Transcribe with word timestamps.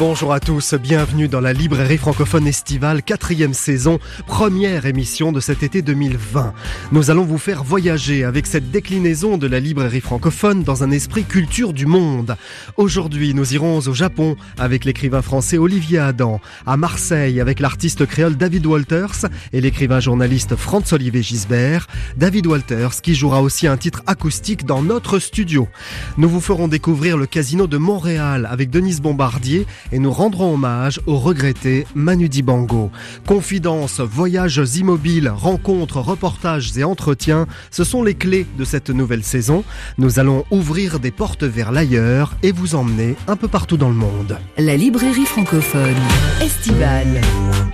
Bonjour 0.00 0.32
à 0.32 0.40
tous, 0.40 0.72
bienvenue 0.72 1.28
dans 1.28 1.42
la 1.42 1.52
librairie 1.52 1.98
francophone 1.98 2.46
estivale, 2.46 3.02
quatrième 3.02 3.52
saison, 3.52 3.98
première 4.26 4.86
émission 4.86 5.30
de 5.30 5.40
cet 5.40 5.62
été 5.62 5.82
2020. 5.82 6.54
Nous 6.90 7.10
allons 7.10 7.26
vous 7.26 7.36
faire 7.36 7.62
voyager 7.62 8.24
avec 8.24 8.46
cette 8.46 8.70
déclinaison 8.70 9.36
de 9.36 9.46
la 9.46 9.60
librairie 9.60 10.00
francophone 10.00 10.62
dans 10.62 10.82
un 10.82 10.90
esprit 10.90 11.24
culture 11.24 11.74
du 11.74 11.84
monde. 11.84 12.38
Aujourd'hui, 12.78 13.34
nous 13.34 13.52
irons 13.52 13.76
au 13.76 13.92
Japon 13.92 14.36
avec 14.56 14.86
l'écrivain 14.86 15.20
français 15.20 15.58
Olivier 15.58 15.98
Adam, 15.98 16.40
à 16.64 16.78
Marseille 16.78 17.38
avec 17.38 17.60
l'artiste 17.60 18.06
créole 18.06 18.38
David 18.38 18.64
Walters 18.64 19.26
et 19.52 19.60
l'écrivain 19.60 20.00
journaliste 20.00 20.56
Franz-Olivier 20.56 21.22
Gisbert, 21.22 21.88
David 22.16 22.46
Walters 22.46 23.02
qui 23.02 23.14
jouera 23.14 23.42
aussi 23.42 23.66
un 23.66 23.76
titre 23.76 24.02
acoustique 24.06 24.64
dans 24.64 24.82
notre 24.82 25.18
studio. 25.18 25.68
Nous 26.16 26.30
vous 26.30 26.40
ferons 26.40 26.68
découvrir 26.68 27.18
le 27.18 27.26
casino 27.26 27.66
de 27.66 27.76
Montréal 27.76 28.48
avec 28.50 28.70
Denise 28.70 29.02
Bombardier 29.02 29.66
et 29.92 29.98
nous 29.98 30.12
rendrons 30.12 30.54
hommage 30.54 31.00
au 31.06 31.18
regretté 31.18 31.86
Manu 31.94 32.28
Dibango. 32.28 32.90
Confidences, 33.26 34.00
voyages 34.00 34.62
immobiles, 34.76 35.28
rencontres, 35.28 36.00
reportages 36.00 36.76
et 36.76 36.84
entretiens, 36.84 37.46
ce 37.70 37.84
sont 37.84 38.02
les 38.02 38.14
clés 38.14 38.46
de 38.58 38.64
cette 38.64 38.90
nouvelle 38.90 39.24
saison. 39.24 39.64
Nous 39.98 40.18
allons 40.18 40.44
ouvrir 40.50 41.00
des 41.00 41.10
portes 41.10 41.44
vers 41.44 41.72
l'ailleurs 41.72 42.36
et 42.42 42.52
vous 42.52 42.74
emmener 42.74 43.16
un 43.26 43.36
peu 43.36 43.48
partout 43.48 43.76
dans 43.76 43.88
le 43.88 43.94
monde. 43.94 44.38
La 44.58 44.76
librairie 44.76 45.26
francophone 45.26 45.96
estivale. 46.40 47.20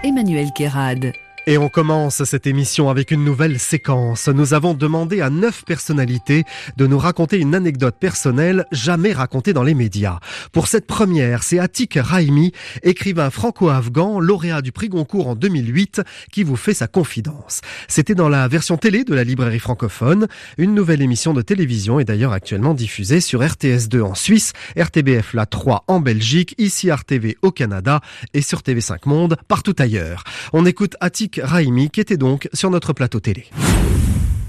Emmanuel 0.02 0.48
Kérad. 0.54 1.12
Et 1.48 1.58
on 1.58 1.68
commence 1.68 2.24
cette 2.24 2.48
émission 2.48 2.90
avec 2.90 3.12
une 3.12 3.22
nouvelle 3.22 3.60
séquence. 3.60 4.26
Nous 4.26 4.52
avons 4.52 4.74
demandé 4.74 5.20
à 5.20 5.30
neuf 5.30 5.64
personnalités 5.64 6.42
de 6.76 6.88
nous 6.88 6.98
raconter 6.98 7.38
une 7.38 7.54
anecdote 7.54 7.94
personnelle 8.00 8.66
jamais 8.72 9.12
racontée 9.12 9.52
dans 9.52 9.62
les 9.62 9.74
médias. 9.74 10.18
Pour 10.50 10.66
cette 10.66 10.88
première, 10.88 11.44
c'est 11.44 11.60
Atik 11.60 12.00
Raimi, 12.02 12.50
écrivain 12.82 13.30
franco-afghan, 13.30 14.18
lauréat 14.18 14.60
du 14.60 14.72
prix 14.72 14.88
Goncourt 14.88 15.28
en 15.28 15.36
2008, 15.36 16.02
qui 16.32 16.42
vous 16.42 16.56
fait 16.56 16.74
sa 16.74 16.88
confidence. 16.88 17.60
C'était 17.86 18.16
dans 18.16 18.28
la 18.28 18.48
version 18.48 18.76
télé 18.76 19.04
de 19.04 19.14
la 19.14 19.22
librairie 19.22 19.60
francophone. 19.60 20.26
Une 20.58 20.74
nouvelle 20.74 21.00
émission 21.00 21.32
de 21.32 21.42
télévision 21.42 22.00
est 22.00 22.04
d'ailleurs 22.06 22.32
actuellement 22.32 22.74
diffusée 22.74 23.20
sur 23.20 23.40
RTS2 23.40 24.00
en 24.00 24.16
Suisse, 24.16 24.52
RTBF 24.76 25.32
La 25.32 25.46
3 25.46 25.84
en 25.86 26.00
Belgique, 26.00 26.56
ici 26.58 26.90
RTV 26.90 27.38
au 27.42 27.52
Canada 27.52 28.00
et 28.34 28.42
sur 28.42 28.62
TV5 28.62 28.96
Monde 29.04 29.36
partout 29.46 29.76
ailleurs. 29.78 30.24
On 30.52 30.66
écoute 30.66 30.96
Atik 31.00 31.35
Raimi 31.42 31.90
qui 31.90 32.00
était 32.00 32.16
donc 32.16 32.48
sur 32.52 32.70
notre 32.70 32.92
plateau 32.92 33.20
télé. 33.20 33.46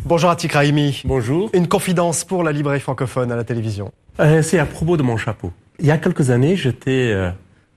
Bonjour 0.05 0.29
Atik 0.29 0.53
Raimi. 0.53 1.01
Bonjour. 1.05 1.49
Une 1.53 1.67
confidence 1.67 2.23
pour 2.23 2.43
la 2.43 2.51
librairie 2.51 2.79
francophone 2.79 3.31
à 3.31 3.35
la 3.35 3.43
télévision. 3.43 3.91
Euh, 4.19 4.41
c'est 4.41 4.59
à 4.59 4.65
propos 4.65 4.97
de 4.97 5.03
mon 5.03 5.17
chapeau. 5.17 5.51
Il 5.79 5.85
y 5.85 5.91
a 5.91 5.97
quelques 5.97 6.29
années, 6.29 6.55
j'étais 6.55 7.11
euh, 7.13 7.29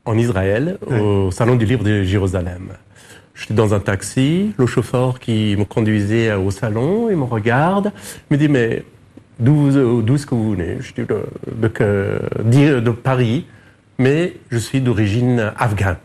en 0.05 0.17
Israël, 0.17 0.79
au 0.87 1.31
Salon 1.31 1.57
du 1.57 1.67
Livre 1.67 1.85
de 1.85 2.03
Jérusalem. 2.03 2.69
J'étais 3.35 3.55
dans 3.55 3.75
un 3.75 3.81
taxi, 3.81 4.53
le 4.59 4.67
chauffeur 4.67 5.19
qui 5.19 5.57
me 5.57 5.65
conduisait 5.65 6.33
au 6.33 6.51
salon, 6.51 7.09
il 7.11 7.17
me 7.17 7.25
regarde, 7.25 7.93
me 8.31 8.37
dit 8.37 8.49
mais 8.49 8.85
d'où 9.39 9.69
est-ce 9.69 10.27
que 10.27 10.35
vous 10.35 10.53
venez? 10.53 10.77
Je 10.81 10.93
dis 10.93 11.07
de, 11.09 11.25
de, 11.57 12.81
de 12.81 12.91
Paris, 12.91 13.47
mais 13.99 14.37
je 14.51 14.59
suis 14.59 14.81
d'origine 14.81 15.53
afghane. 15.57 15.97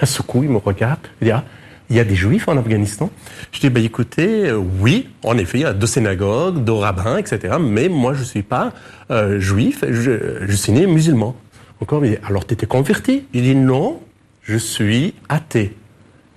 À 0.00 0.06
ce 0.06 0.22
coup, 0.22 0.42
il 0.42 0.50
me 0.50 0.58
regarde, 0.58 1.00
il 1.20 1.26
dit 1.26 1.30
ah, 1.30 1.44
il 1.90 1.96
y 1.96 2.00
a 2.00 2.04
des 2.04 2.14
juifs 2.14 2.48
en 2.48 2.56
Afghanistan? 2.56 3.10
Je 3.52 3.60
dis, 3.60 3.70
bah, 3.70 3.80
écoutez, 3.80 4.48
euh, 4.48 4.56
oui, 4.56 5.08
en 5.24 5.36
effet, 5.38 5.58
il 5.58 5.62
y 5.62 5.66
a 5.66 5.72
deux 5.72 5.86
synagogues, 5.86 6.64
deux 6.64 6.72
rabbins, 6.72 7.18
etc. 7.18 7.56
Mais 7.60 7.88
moi, 7.88 8.14
je 8.14 8.20
ne 8.20 8.24
suis 8.24 8.42
pas 8.42 8.72
euh, 9.10 9.40
juif, 9.40 9.84
je, 9.88 10.46
je, 10.46 10.56
suis 10.56 10.72
né 10.72 10.86
musulman. 10.86 11.34
Encore, 11.80 12.04
il 12.04 12.12
dit, 12.12 12.18
alors 12.26 12.46
tu 12.46 12.54
étais 12.54 12.66
converti? 12.66 13.24
Il 13.34 13.42
dit, 13.42 13.54
non, 13.54 14.00
je 14.42 14.56
suis 14.56 15.14
athée. 15.28 15.76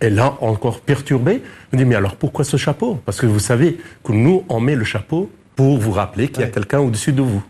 Et 0.02 0.10
là, 0.10 0.38
encore 0.42 0.82
perturbé, 0.82 1.42
il 1.72 1.80
dit, 1.80 1.86
mais 1.86 1.96
alors 1.96 2.16
pourquoi 2.16 2.44
ce 2.44 2.58
chapeau? 2.58 3.00
Parce 3.06 3.20
que 3.20 3.26
vous 3.26 3.40
savez 3.40 3.78
que 4.04 4.12
nous, 4.12 4.44
on 4.50 4.60
met 4.60 4.76
le 4.76 4.84
chapeau 4.84 5.30
pour 5.56 5.78
vous 5.78 5.92
rappeler 5.92 6.28
qu'il 6.28 6.42
y 6.42 6.46
a 6.46 6.50
quelqu'un 6.50 6.80
au-dessus 6.80 7.14
de 7.14 7.22
vous. 7.22 7.44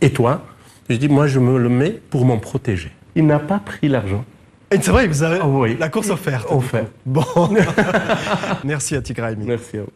Et 0.00 0.10
toi? 0.10 0.46
Je 0.88 0.96
dis, 0.96 1.08
moi, 1.08 1.26
je 1.26 1.38
me 1.38 1.58
le 1.58 1.68
mets 1.68 2.00
pour 2.10 2.24
m'en 2.24 2.38
protéger. 2.38 2.90
Il 3.14 3.26
n'a 3.26 3.38
pas 3.38 3.58
pris 3.58 3.88
l'argent. 3.88 4.24
C'est 4.70 4.88
vrai, 4.88 5.06
vous 5.06 5.22
avez 5.22 5.40
oui. 5.40 5.76
la 5.78 5.88
course 5.88 6.10
offerte. 6.10 6.46
Offerte. 6.50 6.92
Bon. 7.06 7.24
Merci 8.64 8.96
à 8.96 9.02
Tigraimi. 9.02 9.46
Merci 9.46 9.78
à 9.78 9.80
vous. 9.80 9.88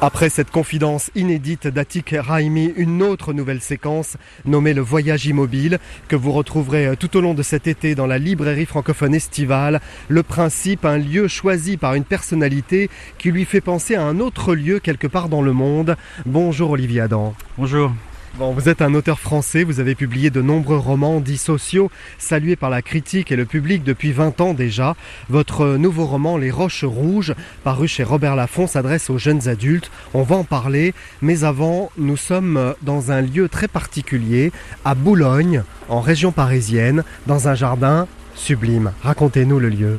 Après 0.00 0.30
cette 0.30 0.50
confidence 0.50 1.12
inédite 1.14 1.68
d'Atik 1.68 2.16
Raimi, 2.18 2.72
une 2.76 3.04
autre 3.04 3.32
nouvelle 3.32 3.60
séquence 3.60 4.16
nommée 4.44 4.74
le 4.74 4.80
voyage 4.80 5.26
immobile 5.26 5.78
que 6.08 6.16
vous 6.16 6.32
retrouverez 6.32 6.96
tout 6.96 7.16
au 7.16 7.20
long 7.20 7.34
de 7.34 7.42
cet 7.44 7.68
été 7.68 7.94
dans 7.94 8.08
la 8.08 8.18
librairie 8.18 8.66
francophone 8.66 9.14
estivale. 9.14 9.80
Le 10.08 10.24
principe, 10.24 10.84
un 10.84 10.98
lieu 10.98 11.28
choisi 11.28 11.76
par 11.76 11.94
une 11.94 12.02
personnalité 12.02 12.90
qui 13.16 13.30
lui 13.30 13.44
fait 13.44 13.60
penser 13.60 13.94
à 13.94 14.02
un 14.02 14.18
autre 14.18 14.56
lieu 14.56 14.80
quelque 14.80 15.06
part 15.06 15.28
dans 15.28 15.42
le 15.42 15.52
monde. 15.52 15.96
Bonjour 16.26 16.70
Olivier 16.70 17.02
Adam. 17.02 17.32
Bonjour. 17.56 17.92
Bon, 18.38 18.52
vous 18.52 18.70
êtes 18.70 18.80
un 18.80 18.94
auteur 18.94 19.20
français, 19.20 19.62
vous 19.62 19.78
avez 19.78 19.94
publié 19.94 20.30
de 20.30 20.40
nombreux 20.40 20.78
romans 20.78 21.20
dits 21.20 21.36
sociaux, 21.36 21.90
salués 22.16 22.56
par 22.56 22.70
la 22.70 22.80
critique 22.80 23.30
et 23.30 23.36
le 23.36 23.44
public 23.44 23.84
depuis 23.84 24.10
20 24.10 24.40
ans 24.40 24.54
déjà. 24.54 24.96
Votre 25.28 25.76
nouveau 25.76 26.06
roman 26.06 26.38
Les 26.38 26.50
Roches 26.50 26.84
Rouges, 26.84 27.34
paru 27.62 27.86
chez 27.88 28.04
Robert 28.04 28.34
Laffont, 28.34 28.66
s'adresse 28.66 29.10
aux 29.10 29.18
jeunes 29.18 29.48
adultes. 29.48 29.90
On 30.14 30.22
va 30.22 30.36
en 30.36 30.44
parler, 30.44 30.94
mais 31.20 31.44
avant, 31.44 31.90
nous 31.98 32.16
sommes 32.16 32.74
dans 32.80 33.12
un 33.12 33.20
lieu 33.20 33.50
très 33.50 33.68
particulier, 33.68 34.50
à 34.82 34.94
Boulogne, 34.94 35.62
en 35.90 36.00
région 36.00 36.32
parisienne, 36.32 37.04
dans 37.26 37.48
un 37.48 37.54
jardin 37.54 38.08
sublime. 38.34 38.92
Racontez-nous 39.02 39.58
le 39.58 39.68
lieu. 39.68 39.98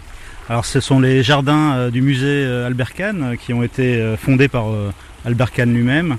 Alors 0.49 0.65
ce 0.65 0.79
sont 0.79 0.99
les 0.99 1.21
jardins 1.21 1.73
euh, 1.75 1.89
du 1.89 2.01
musée 2.01 2.43
euh, 2.45 2.67
Albert 2.67 2.93
Kahn 2.93 3.23
euh, 3.23 3.35
qui 3.35 3.53
ont 3.53 3.63
été 3.63 4.15
fondés 4.17 4.47
par 4.47 4.65
Albert 5.23 5.51
Kahn 5.51 5.73
lui-même. 5.73 6.17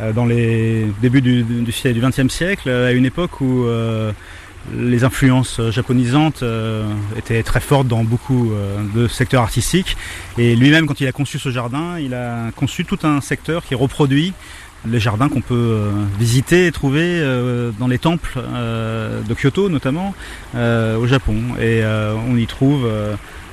Euh, 0.00 0.12
dans 0.12 0.26
les 0.26 0.86
débuts 1.02 1.20
du, 1.20 1.42
du, 1.42 1.72
XXe 1.72 2.28
siècle, 2.28 2.70
à 2.70 2.92
une 2.92 3.04
époque 3.04 3.40
où 3.40 3.64
euh, 3.64 4.12
les 4.76 5.02
influences 5.02 5.60
japonisantes 5.70 6.42
euh, 6.42 6.84
étaient 7.16 7.42
très 7.42 7.60
fortes 7.60 7.88
dans 7.88 8.04
beaucoup 8.04 8.52
de 8.94 9.08
secteurs 9.08 9.42
artistiques. 9.42 9.96
Et 10.36 10.54
lui-même, 10.54 10.86
quand 10.86 11.00
il 11.00 11.06
a 11.06 11.12
conçu 11.12 11.38
ce 11.38 11.50
jardin, 11.50 11.98
il 11.98 12.14
a 12.14 12.50
conçu 12.54 12.84
tout 12.84 12.98
un 13.02 13.20
secteur 13.20 13.64
qui 13.64 13.74
reproduit 13.74 14.34
les 14.86 15.00
jardins 15.00 15.28
qu'on 15.28 15.40
peut 15.40 15.88
visiter 16.20 16.66
et 16.66 16.72
trouver 16.72 17.20
dans 17.80 17.88
les 17.88 17.98
temples 17.98 18.38
de 18.38 19.34
Kyoto 19.34 19.68
notamment 19.68 20.14
au 20.54 21.06
Japon. 21.06 21.36
Et 21.60 21.82
on 22.28 22.36
y 22.36 22.46
trouve 22.46 22.88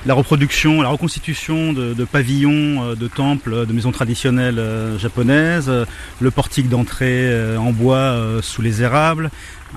la 0.06 0.14
reproduction, 0.14 0.82
la 0.82 0.90
reconstitution 0.90 1.74
de, 1.74 2.06
pavillons, 2.06 2.84
euh, 2.84 2.96
de 2.96 3.08
temples, 3.08 3.66
de 3.66 3.74
maisons 3.74 3.92
traditionnelles 3.92 4.60
euh, 4.60 4.98
japonaises, 5.00 5.68
euh, 5.68 5.86
le 6.20 6.32
portique 6.32 6.70
d'entrée 6.70 7.56
en 7.58 7.72
bois 7.72 8.16
sous 8.42 8.62
les 8.62 8.82
érables, 8.82 9.30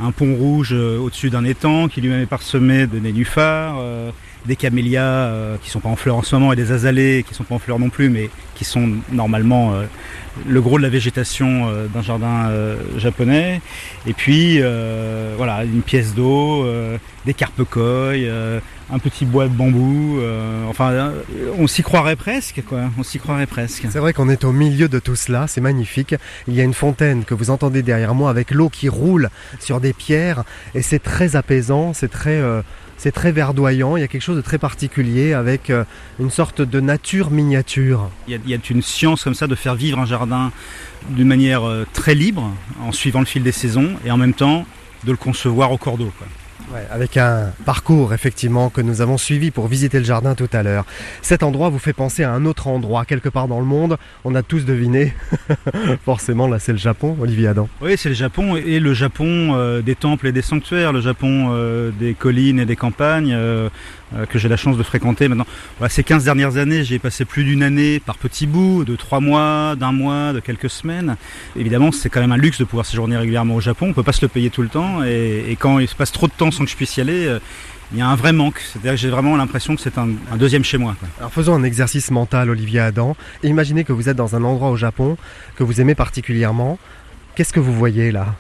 un 0.03 0.13
pont 0.13 0.35
rouge 0.35 0.73
au-dessus 0.73 1.31
d'un 1.31 1.45
étang 1.45 1.89
qui 1.89 2.01
lui-même 2.01 2.23
est 2.23 2.27
parsemé 2.27 2.87
de 2.87 2.99
nénuphars, 2.99 3.81
des 4.47 4.57
camélias 4.57 5.33
qui 5.63 5.71
sont 5.71 5.81
pas 5.81 5.89
en 5.89 5.97
fleurs 5.97 6.17
en 6.17 6.23
ce 6.23 6.37
moment 6.37 6.53
et 6.53 6.57
des 6.57 6.73
azalées 6.73 7.25
qui 7.27 7.35
sont 7.35 7.45
pas 7.45 7.55
en 7.55 7.59
fleurs 7.59 7.79
non 7.79 7.91
plus 7.91 8.09
mais 8.09 8.31
qui 8.55 8.65
sont 8.65 8.89
normalement 9.13 9.75
le 10.47 10.61
gros 10.61 10.79
de 10.79 10.83
la 10.83 10.89
végétation 10.89 11.71
d'un 11.93 12.03
jardin 12.03 12.51
japonais. 12.97 13.61
Et 14.07 14.13
puis 14.13 14.61
voilà 15.37 15.65
une 15.65 15.83
pièce 15.83 16.15
d'eau 16.15 16.67
des 17.27 17.35
carpecoilles 17.35 18.31
un 18.91 18.99
petit 18.99 19.25
bois 19.25 19.49
de 19.49 19.53
bambou. 19.53 20.19
Euh, 20.21 20.65
enfin, 20.69 20.91
euh, 20.91 21.23
on 21.59 21.67
s'y 21.67 21.83
croirait 21.83 22.17
presque, 22.17 22.63
quoi. 22.67 22.91
On 22.99 23.03
s'y 23.03 23.19
croirait 23.19 23.47
presque. 23.47 23.87
C'est 23.91 23.99
vrai 23.99 24.13
qu'on 24.13 24.29
est 24.29 24.45
au 24.45 24.53
milieu 24.53 24.89
de 24.89 24.99
tout 24.99 25.17
cela, 25.17 25.47
c'est 25.47 25.61
magnifique. 25.61 26.15
Il 26.47 26.55
y 26.55 26.61
a 26.61 26.65
une 26.65 26.75
fontaine 26.75 27.25
que 27.25 27.35
vous 27.35 27.51
entendez 27.51 27.83
derrière 27.83 28.15
moi 28.15 28.31
avec 28.31 28.51
l'eau 28.51 28.69
qui 28.69 28.89
roule 28.89 29.31
sur 29.61 29.81
des 29.81 29.93
pierres 29.93 30.45
et 30.75 30.83
c'est 30.83 31.03
très 31.03 31.37
apaisant, 31.37 31.93
c'est 31.93 32.09
très, 32.09 32.37
euh, 32.37 32.63
c'est 32.97 33.13
très 33.13 33.33
verdoyant. 33.33 33.97
Il 33.97 34.01
y 34.01 34.05
a 34.05 34.09
quelque 34.09 34.23
chose 34.23 34.37
de 34.37 34.43
très 34.43 34.59
particulier 34.59 35.35
avec 35.35 35.71
une 36.19 36.31
sorte 36.31 36.63
de 36.63 36.81
nature 36.81 37.31
miniature. 37.31 38.11
Il 38.27 38.41
y, 38.47 38.55
a, 38.55 38.59
une 38.71 38.83
science 38.83 39.25
comme 39.25 39.35
ça 39.35 39.47
de 39.47 39.55
faire 39.55 39.75
vivre 39.75 39.99
un 39.99 40.07
jardin 40.07 40.51
d'une 41.11 41.29
manière 41.29 41.63
très 41.93 42.15
libre, 42.15 42.51
en 42.83 42.93
suivant 42.93 43.21
le 43.21 43.27
fil 43.27 43.43
des 43.43 43.53
saisons 43.53 43.93
et 44.05 44.11
en 44.11 44.17
même 44.17 44.35
temps 44.35 44.67
de 45.05 45.13
le 45.13 45.17
concevoir 45.17 45.71
au 45.71 45.79
cordeau. 45.79 46.13
Quoi. 46.19 46.27
Avec 46.91 47.17
un 47.17 47.51
parcours 47.65 48.13
effectivement 48.13 48.69
que 48.69 48.81
nous 48.81 49.01
avons 49.01 49.17
suivi 49.17 49.51
pour 49.51 49.69
visiter 49.69 49.99
le 49.99 50.05
jardin 50.05 50.35
tout 50.35 50.49
à 50.53 50.63
l'heure. 50.63 50.85
Cet 51.23 51.43
endroit 51.43 51.71
vous 51.71 51.79
fait 51.79 51.93
penser 51.93 52.25
à 52.25 52.33
un 52.33 52.45
autre 52.45 52.67
endroit, 52.67 53.05
quelque 53.05 53.29
part 53.29 53.49
dans 53.49 53.59
le 53.59 53.65
monde. 53.65 53.97
On 54.25 54.35
a 54.35 54.43
tous 54.43 54.65
deviné. 54.65 55.15
Forcément, 56.05 56.47
là 56.47 56.59
c'est 56.59 56.73
le 56.73 56.79
Japon, 56.79 57.17
Olivier 57.21 57.49
Adam. 57.49 57.69
Oui, 57.81 57.95
c'est 57.97 58.11
le 58.11 58.15
Japon 58.15 58.57
et 58.57 58.81
le 58.81 58.95
Japon 58.95 59.55
euh, 59.55 59.81
des 59.81 59.95
temples 59.95 60.27
et 60.27 60.33
des 60.33 60.43
sanctuaires, 60.43 60.93
le 60.93 61.01
Japon 61.01 61.49
euh, 61.53 61.91
des 61.99 62.15
collines 62.15 62.61
et 62.61 62.67
des 62.67 62.77
campagnes. 62.77 63.33
euh, 63.33 63.69
que 64.31 64.39
j'ai 64.39 64.49
la 64.49 64.57
chance 64.57 64.77
de 64.77 64.83
fréquenter 64.83 65.29
maintenant. 65.29 65.47
Voilà, 65.79 65.91
ces 65.91 66.03
15 66.03 66.25
dernières 66.25 66.57
années, 66.57 66.85
j'ai 66.85 66.99
passé 66.99 67.25
plus 67.25 67.45
d'une 67.45 67.63
année 67.63 68.01
par 68.01 68.17
petits 68.17 68.47
bouts, 68.47 68.85
de 68.85 68.97
trois 68.97 69.21
mois, 69.21 69.77
d'un 69.77 69.93
mois, 69.93 70.33
de 70.33 70.41
quelques 70.41 70.71
semaines. 70.71 71.17
Évidemment, 71.57 71.93
c'est 71.93 72.09
quand 72.09 72.21
même 72.21 72.33
un 72.33 72.37
luxe 72.37 72.59
de 72.59 72.65
pouvoir 72.65 72.87
séjourner 72.87 73.17
régulièrement 73.17 73.55
au 73.55 73.61
Japon. 73.61 73.89
On 73.91 73.93
peut 73.93 74.03
pas 74.03 74.13
se 74.13 74.23
le 74.23 74.29
payer 74.29 74.51
tout 74.51 74.63
le 74.63 74.69
temps. 74.69 75.05
Et, 75.05 75.45
et 75.49 75.57
quand 75.57 75.79
il 75.79 75.89
se 75.89 75.95
passe 75.95 76.13
trop 76.13 76.27
de 76.27 76.33
temps 76.33 76.51
sans 76.51 76.65
que 76.65 76.71
je 76.71 76.77
puisse 76.77 76.97
y 76.97 77.01
aller, 77.01 77.27
euh, 77.27 77.39
il 77.93 77.99
y 77.99 78.01
a 78.01 78.09
un 78.09 78.17
vrai 78.17 78.33
manque. 78.33 78.61
C'est-à-dire 78.61 78.93
que 78.93 78.97
j'ai 78.99 79.11
vraiment 79.11 79.37
l'impression 79.37 79.75
que 79.77 79.81
c'est 79.83 79.99
un, 79.99 80.09
un 80.31 80.37
deuxième 80.37 80.65
chez 80.65 80.79
moi. 80.79 80.95
quoi. 80.99 81.09
Alors 81.19 81.33
faisons 81.33 81.55
un 81.55 81.63
exercice 81.63 82.11
mental, 82.11 82.51
Olivier 82.51 82.81
Adam. 82.81 83.17
Imaginez 83.43 83.85
que 83.85 83.93
vous 83.93 84.09
êtes 84.09 84.17
dans 84.17 84.37
un 84.37 84.45
endroit 84.45 84.71
au 84.71 84.77
Japon 84.77 85.17
que 85.57 85.65
vous 85.65 85.81
aimez 85.81 85.95
particulièrement. 85.95 86.79
Qu'est-ce 87.35 87.53
que 87.53 87.61
vous 87.61 87.75
voyez 87.75 88.11
là? 88.11 88.35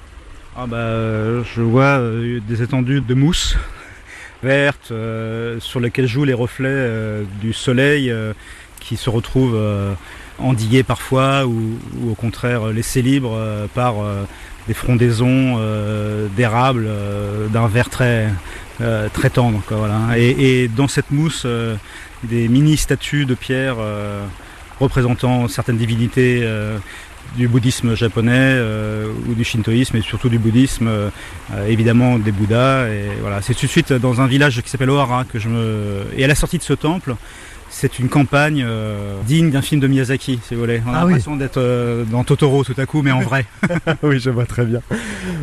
Ah 0.56 0.66
bah, 0.66 0.76
euh, 0.76 1.44
je 1.54 1.62
vois 1.62 1.98
euh, 1.98 2.40
des 2.48 2.62
étendues 2.62 3.00
de 3.00 3.14
mousse 3.14 3.56
verte 4.42 4.90
euh, 4.90 5.58
sur 5.60 5.80
lesquelles 5.80 6.06
jouent 6.06 6.24
les 6.24 6.34
reflets 6.34 6.68
euh, 6.68 7.24
du 7.40 7.52
soleil 7.52 8.10
euh, 8.10 8.32
qui 8.80 8.96
se 8.96 9.10
retrouvent 9.10 9.60
endigués 10.38 10.84
parfois 10.84 11.46
ou, 11.46 11.78
au 12.08 12.14
contraire 12.14 12.66
laissés 12.68 13.02
libres 13.02 13.36
par 13.74 13.96
des 14.68 14.72
frondaisons 14.72 15.58
d'érable 16.36 16.88
d'un 17.52 17.66
vert 17.66 17.90
très 17.90 18.28
très 19.12 19.30
tendre 19.30 19.60
quoi, 19.66 19.78
voilà. 19.78 20.16
et, 20.16 20.68
dans 20.68 20.86
cette 20.86 21.10
mousse 21.10 21.44
des 22.22 22.48
mini 22.48 22.76
statues 22.76 23.26
de 23.26 23.34
pierre 23.34 23.76
représentant 24.78 25.48
certaines 25.48 25.76
divinités 25.76 26.48
du 27.36 27.48
bouddhisme 27.48 27.94
japonais 27.94 28.32
euh, 28.34 29.12
ou 29.28 29.34
du 29.34 29.44
shintoïsme 29.44 29.96
et 29.96 30.00
surtout 30.00 30.28
du 30.28 30.38
bouddhisme, 30.38 30.88
euh, 30.88 31.10
évidemment 31.66 32.18
des 32.18 32.32
bouddhas. 32.32 32.88
Et 32.88 33.08
voilà, 33.20 33.42
c'est 33.42 33.54
tout 33.54 33.66
de 33.66 33.70
suite 33.70 33.92
dans 33.92 34.20
un 34.20 34.26
village 34.26 34.60
qui 34.62 34.70
s'appelle 34.70 34.90
Ohara 34.90 35.24
que 35.24 35.38
je 35.38 35.48
me. 35.48 36.06
Et 36.16 36.24
à 36.24 36.26
la 36.26 36.34
sortie 36.34 36.58
de 36.58 36.62
ce 36.62 36.74
temple, 36.74 37.14
c'est 37.70 37.98
une 37.98 38.08
campagne 38.08 38.64
euh, 38.66 39.14
digne 39.26 39.50
d'un 39.50 39.62
film 39.62 39.80
de 39.80 39.86
Miyazaki, 39.86 40.40
si 40.46 40.54
vous 40.54 40.60
voulez. 40.60 40.80
On 40.86 40.90
a 40.92 40.98
Ah 40.98 41.04
oui. 41.06 41.12
l'impression 41.12 41.36
d'être 41.36 41.58
euh, 41.58 42.04
dans 42.04 42.24
Totoro 42.24 42.64
tout 42.64 42.74
à 42.76 42.86
coup, 42.86 43.02
mais 43.02 43.10
en 43.12 43.20
vrai. 43.20 43.44
Oui, 44.02 44.18
je 44.20 44.30
vois 44.30 44.46
très 44.46 44.64
bien. 44.64 44.80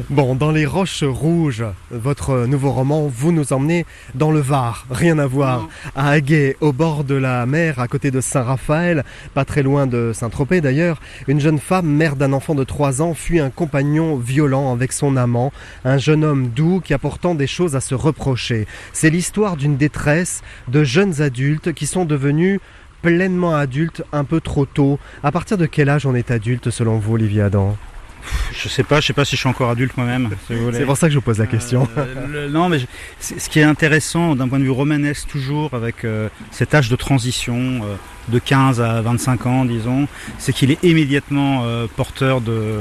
Bon, 0.10 0.36
dans 0.36 0.51
les 0.51 0.66
Roches 0.66 1.04
Rouges, 1.04 1.63
votre 1.92 2.45
nouveau 2.48 2.72
roman, 2.72 3.07
vous 3.07 3.31
nous 3.31 3.54
emmenez 3.54 3.86
dans 4.16 4.31
le 4.31 4.39
Var, 4.39 4.86
rien 4.89 5.19
à 5.19 5.25
voir, 5.27 5.68
à 5.95 6.10
Aguet, 6.10 6.57
au 6.62 6.72
bord 6.74 7.04
de 7.04 7.16
la 7.16 7.45
mer, 7.45 7.80
à 7.80 7.88
côté 7.88 8.12
de 8.12 8.22
Saint-Raphaël, 8.22 9.04
pas 9.33 9.45
très 9.45 9.63
loin 9.63 9.88
de 9.88 10.12
Saint-Tropez 10.13 10.62
d'ailleurs. 10.62 11.01
Une 11.27 11.39
jeune 11.39 11.60
femme, 11.60 11.88
mère 11.88 12.16
d'un 12.16 12.33
enfant 12.33 12.56
de 12.56 12.63
3 12.63 13.01
ans, 13.01 13.13
fuit 13.13 13.39
un 13.39 13.50
compagnon 13.50 14.16
violent 14.18 14.74
avec 14.74 14.92
son 14.94 15.18
amant, 15.18 15.51
un 15.83 15.98
jeune 15.98 16.24
homme 16.24 16.50
doux 16.50 16.81
qui 16.83 16.94
a 16.94 16.98
pourtant 16.98 17.36
des 17.36 17.48
choses 17.48 17.75
à 17.75 17.81
se 17.81 17.95
reprocher. 17.95 18.68
C'est 18.94 19.10
l'histoire 19.10 19.57
d'une 19.57 19.77
détresse 19.77 20.42
de 20.68 20.83
jeunes 20.83 21.22
adultes 21.22 21.74
qui 21.74 21.86
sont 21.86 22.06
devenus 22.19 22.59
pleinement 23.01 23.56
adultes 23.56 24.03
un 24.12 24.23
peu 24.23 24.39
trop 24.41 24.65
tôt. 24.65 25.00
À 25.23 25.31
partir 25.31 25.57
de 25.57 25.65
quel 25.65 25.89
âge 25.89 26.06
on 26.06 26.15
est 26.15 26.31
adulte 26.31 26.69
selon 26.71 26.97
vous, 26.97 27.13
Olivier 27.13 27.41
Adam? 27.44 27.77
Je 28.53 28.67
sais 28.69 28.81
pas, 28.81 29.01
je 29.01 29.06
sais 29.07 29.13
pas 29.13 29.23
si 29.25 29.35
je 29.35 29.41
suis 29.41 29.50
encore 29.50 29.69
adulte 29.69 29.95
moi-même. 29.97 30.29
si. 30.47 30.53
C'est 30.73 30.85
pour 30.85 30.97
ça 30.97 31.06
que 31.07 31.13
je 31.13 31.19
vous 31.19 31.23
pose 31.23 31.38
la 31.38 31.45
question. 31.45 31.88
Euh, 31.97 32.27
le- 32.47 32.50
non, 32.50 32.69
mais 32.69 32.79
je- 32.79 32.88
ce 33.19 33.47
qui 33.50 33.59
est 33.59 33.63
intéressant 33.63 34.35
d'un 34.35 34.47
point 34.47 34.57
de 34.57 34.63
vue 34.63 34.71
romanesque 34.71 35.27
toujours 35.27 35.73
avec 35.75 36.03
euh, 36.06 36.29
cet 36.50 36.73
âge 36.73 36.89
de 36.89 36.95
transition 36.95 37.81
euh, 37.83 37.95
de 38.29 38.39
15 38.39 38.81
à 38.81 39.01
25 39.01 39.45
ans, 39.45 39.65
disons, 39.65 40.07
c'est 40.39 40.53
qu'il 40.53 40.71
est 40.71 40.83
immédiatement 40.83 41.63
euh, 41.65 41.85
porteur 41.95 42.41
de 42.41 42.79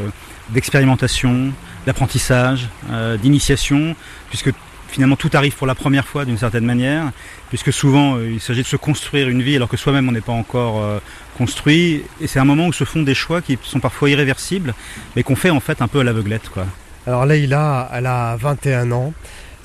d'expérimentation, 0.50 1.52
d'apprentissage, 1.86 2.69
euh, 2.90 3.16
d'initiation, 3.19 3.96
puisque 4.31 4.50
finalement 4.94 5.17
tout 5.17 5.31
arrive 5.35 5.56
pour 5.56 5.67
la 5.67 5.75
première 5.75 6.06
fois 6.06 6.25
d'une 6.25 6.38
certaine 6.38 6.64
manière, 6.64 7.11
puisque 7.49 7.73
souvent 7.73 8.14
euh, 8.14 8.31
il 8.31 8.41
s'agit 8.41 8.62
de 8.62 8.67
se 8.69 8.76
construire 8.76 9.29
une 9.29 9.43
vie 9.43 9.56
alors 9.56 9.69
que 9.69 9.76
soi-même 9.76 10.08
on 10.08 10.12
n'est 10.12 10.20
pas 10.20 10.32
encore 10.32 10.85
euh, 10.85 11.00
construit, 11.37 12.05
et 12.20 12.29
c'est 12.29 12.38
un 12.38 12.44
moment 12.44 12.69
où 12.69 12.73
se 12.73 12.85
font 12.85 13.02
des 13.02 13.14
choix 13.14 13.43
qui 13.43 13.58
sont 13.64 13.81
parfois 13.81 14.08
irréversibles, 14.08 14.73
mais 15.17 15.25
qu'on 15.25 15.35
fait 15.35 15.50
en 15.50 15.58
fait 15.58 15.82
un 15.82 15.88
peu 15.88 15.99
à 15.99 16.05
l'aveuglette, 16.05 16.49
quoi. 16.49 16.67
Alors 17.08 17.26
Leïla, 17.26 17.91
elle 17.93 18.06
a 18.06 18.37
21 18.37 18.93
ans. 18.93 19.12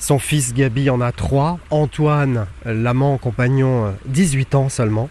Son 0.00 0.18
fils 0.18 0.52
Gabi 0.52 0.90
en 0.90 1.00
a 1.00 1.12
3. 1.12 1.60
Antoine, 1.70 2.46
l'amant 2.64 3.16
compagnon, 3.16 3.86
euh, 3.86 3.90
18 4.06 4.54
ans 4.56 4.68
seulement. 4.68 5.08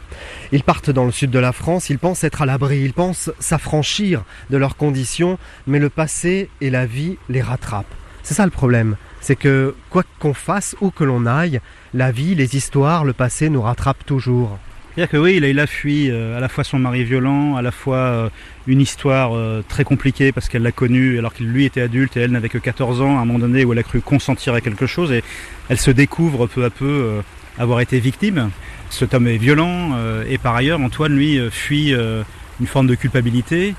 Ils 0.51 0.63
partent 0.63 0.89
dans 0.89 1.05
le 1.05 1.11
sud 1.11 1.31
de 1.31 1.39
la 1.39 1.53
France. 1.53 1.89
Ils 1.89 1.97
pensent 1.97 2.23
être 2.23 2.41
à 2.41 2.45
l'abri. 2.45 2.81
Ils 2.81 2.93
pensent 2.93 3.31
s'affranchir 3.39 4.23
de 4.49 4.57
leurs 4.57 4.75
conditions. 4.75 5.37
Mais 5.65 5.79
le 5.79 5.89
passé 5.89 6.49
et 6.59 6.69
la 6.69 6.85
vie 6.85 7.17
les 7.29 7.41
rattrapent. 7.41 7.95
C'est 8.23 8.33
ça 8.33 8.45
le 8.45 8.51
problème. 8.51 8.95
C'est 9.21 9.35
que 9.35 9.75
quoi 9.89 10.03
qu'on 10.19 10.33
fasse, 10.33 10.75
où 10.81 10.91
que 10.91 11.03
l'on 11.03 11.25
aille, 11.25 11.59
la 11.93 12.11
vie, 12.11 12.35
les 12.35 12.55
histoires, 12.55 13.05
le 13.05 13.13
passé 13.13 13.49
nous 13.49 13.61
rattrapent 13.61 14.05
toujours. 14.05 14.59
C'est-à-dire 14.99 15.11
que 15.11 15.17
oui, 15.17 15.39
Leïla 15.39 15.65
fuit 15.65 16.09
euh, 16.09 16.35
à 16.35 16.39
la 16.39 16.49
fois 16.49 16.63
son 16.63 16.79
mari 16.79 17.03
violent, 17.03 17.55
à 17.55 17.61
la 17.61 17.71
fois 17.71 17.97
euh, 17.97 18.29
une 18.67 18.81
histoire 18.81 19.33
euh, 19.33 19.63
très 19.65 19.85
compliquée 19.85 20.31
parce 20.31 20.49
qu'elle 20.49 20.63
l'a 20.63 20.71
connu 20.71 21.17
alors 21.17 21.33
qu'il 21.33 21.47
lui 21.47 21.63
était 21.63 21.79
adulte 21.79 22.17
et 22.17 22.21
elle 22.21 22.31
n'avait 22.31 22.49
que 22.49 22.57
14 22.57 23.01
ans 23.01 23.17
à 23.17 23.21
un 23.21 23.25
moment 23.25 23.39
donné 23.39 23.63
où 23.63 23.71
elle 23.71 23.79
a 23.79 23.83
cru 23.83 24.01
consentir 24.01 24.53
à 24.55 24.61
quelque 24.61 24.87
chose 24.87 25.11
et 25.11 25.23
elle 25.69 25.77
se 25.77 25.91
découvre 25.91 26.47
peu 26.47 26.65
à 26.65 26.69
peu 26.69 27.21
avoir 27.57 27.79
été 27.79 27.99
victime. 27.99 28.49
Cet 28.89 29.13
homme 29.13 29.27
est 29.27 29.37
violent 29.37 29.97
et 30.27 30.37
par 30.37 30.55
ailleurs 30.55 30.81
Antoine 30.81 31.15
lui 31.15 31.39
fuit 31.49 31.93
une 31.93 32.67
forme 32.67 32.87
de 32.87 32.95
culpabilité. 32.95 33.75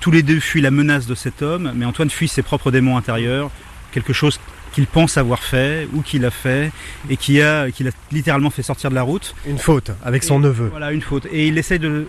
Tous 0.00 0.10
les 0.10 0.22
deux 0.22 0.40
fuient 0.40 0.62
la 0.62 0.70
menace 0.70 1.06
de 1.06 1.14
cet 1.14 1.42
homme, 1.42 1.72
mais 1.74 1.84
Antoine 1.84 2.10
fuit 2.10 2.28
ses 2.28 2.42
propres 2.42 2.70
démons 2.70 2.96
intérieurs, 2.96 3.50
quelque 3.92 4.12
chose 4.12 4.40
qu'il 4.74 4.86
pense 4.86 5.16
avoir 5.16 5.42
fait 5.42 5.88
ou 5.94 6.02
qu'il 6.02 6.24
a 6.24 6.30
fait 6.30 6.72
et 7.08 7.16
qui 7.16 7.40
a, 7.40 7.70
qui 7.70 7.84
l'a 7.84 7.90
littéralement 8.12 8.50
fait 8.50 8.62
sortir 8.62 8.90
de 8.90 8.94
la 8.94 9.02
route. 9.02 9.34
Une 9.46 9.58
faute 9.58 9.90
avec 10.04 10.24
son 10.24 10.38
Et- 10.40 10.44
neveu. 10.44 10.68
Voilà, 10.70 10.92
une 10.92 11.02
faute. 11.02 11.26
Et 11.32 11.46
il 11.46 11.56
essaye 11.58 11.78
de, 11.78 12.08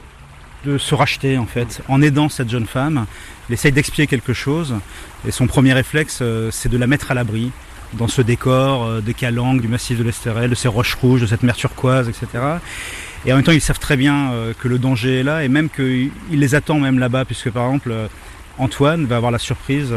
de 0.65 0.77
se 0.77 0.95
racheter, 0.95 1.37
en 1.37 1.45
fait, 1.45 1.81
en 1.87 2.01
aidant 2.01 2.27
cette 2.27 2.49
jeune 2.49 2.65
femme. 2.65 3.05
Il 3.49 3.53
essaye 3.53 3.71
d'expier 3.71 4.07
quelque 4.07 4.33
chose. 4.33 4.73
Et 5.27 5.31
son 5.31 5.45
premier 5.47 5.73
réflexe, 5.73 6.19
euh, 6.21 6.49
c'est 6.51 6.69
de 6.69 6.77
la 6.77 6.87
mettre 6.87 7.11
à 7.11 7.13
l'abri 7.13 7.51
dans 7.93 8.07
ce 8.07 8.21
décor 8.23 8.83
euh, 8.83 9.01
des 9.01 9.13
calanques, 9.13 9.61
du 9.61 9.67
massif 9.67 9.97
de 9.99 10.03
l'Estérel, 10.03 10.49
de 10.49 10.55
ces 10.55 10.67
roches 10.67 10.95
rouges, 10.95 11.21
de 11.21 11.27
cette 11.27 11.43
mer 11.43 11.55
turquoise, 11.55 12.09
etc. 12.09 12.27
Et 13.27 13.31
en 13.31 13.35
même 13.35 13.45
temps, 13.45 13.51
ils 13.51 13.61
savent 13.61 13.79
très 13.79 13.95
bien 13.97 14.31
euh, 14.31 14.53
que 14.59 14.67
le 14.67 14.79
danger 14.79 15.19
est 15.19 15.23
là 15.23 15.43
et 15.43 15.47
même 15.49 15.69
qu'il 15.69 16.09
il 16.31 16.39
les 16.39 16.55
attend 16.55 16.79
même 16.79 16.97
là-bas, 16.97 17.25
puisque 17.25 17.51
par 17.51 17.65
exemple, 17.67 17.93
Antoine 18.57 19.05
va 19.05 19.17
avoir 19.17 19.31
la 19.31 19.39
surprise 19.39 19.93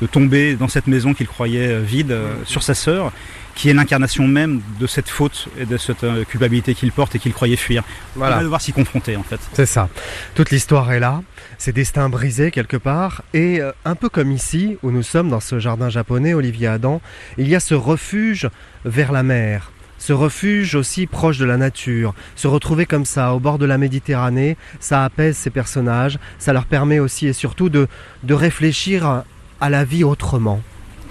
de 0.00 0.06
tomber 0.06 0.54
dans 0.54 0.68
cette 0.68 0.86
maison 0.86 1.14
qu'il 1.14 1.26
croyait 1.26 1.68
euh, 1.68 1.80
vide 1.80 2.12
euh, 2.12 2.34
sur 2.44 2.62
sa 2.62 2.74
sœur, 2.74 3.12
qui 3.54 3.68
est 3.68 3.74
l'incarnation 3.74 4.26
même 4.28 4.60
de 4.78 4.86
cette 4.86 5.08
faute 5.08 5.48
et 5.58 5.66
de 5.66 5.76
cette 5.76 6.04
euh, 6.04 6.24
culpabilité 6.24 6.74
qu'il 6.74 6.92
porte 6.92 7.14
et 7.16 7.18
qu'il 7.18 7.32
croyait 7.32 7.56
fuir. 7.56 7.82
Il 8.16 8.20
va 8.20 8.42
devoir 8.42 8.60
s'y 8.60 8.72
confronter 8.72 9.16
en 9.16 9.22
fait. 9.22 9.40
C'est 9.52 9.66
ça. 9.66 9.88
Toute 10.34 10.50
l'histoire 10.50 10.92
est 10.92 11.00
là, 11.00 11.22
ses 11.58 11.72
destins 11.72 12.08
brisés 12.08 12.50
quelque 12.50 12.76
part, 12.76 13.22
et 13.34 13.60
un 13.84 13.94
peu 13.94 14.08
comme 14.08 14.32
ici, 14.32 14.76
où 14.82 14.90
nous 14.90 15.02
sommes 15.02 15.28
dans 15.28 15.40
ce 15.40 15.58
jardin 15.58 15.88
japonais, 15.88 16.34
Olivier 16.34 16.68
Adam, 16.68 17.00
il 17.36 17.48
y 17.48 17.56
a 17.56 17.60
ce 17.60 17.74
refuge 17.74 18.48
vers 18.84 19.12
la 19.12 19.22
mer. 19.22 19.72
Ce 19.98 20.12
refuge 20.12 20.76
aussi 20.76 21.06
proche 21.06 21.38
de 21.38 21.44
la 21.44 21.56
nature, 21.56 22.14
se 22.36 22.46
retrouver 22.46 22.86
comme 22.86 23.04
ça 23.04 23.34
au 23.34 23.40
bord 23.40 23.58
de 23.58 23.66
la 23.66 23.78
Méditerranée, 23.78 24.56
ça 24.78 25.04
apaise 25.04 25.36
ces 25.36 25.50
personnages, 25.50 26.18
ça 26.38 26.52
leur 26.52 26.66
permet 26.66 27.00
aussi 27.00 27.26
et 27.26 27.32
surtout 27.32 27.68
de, 27.68 27.88
de 28.22 28.34
réfléchir 28.34 29.24
à- 29.60 29.70
la 29.70 29.84
vie 29.84 30.04
autrement. 30.04 30.60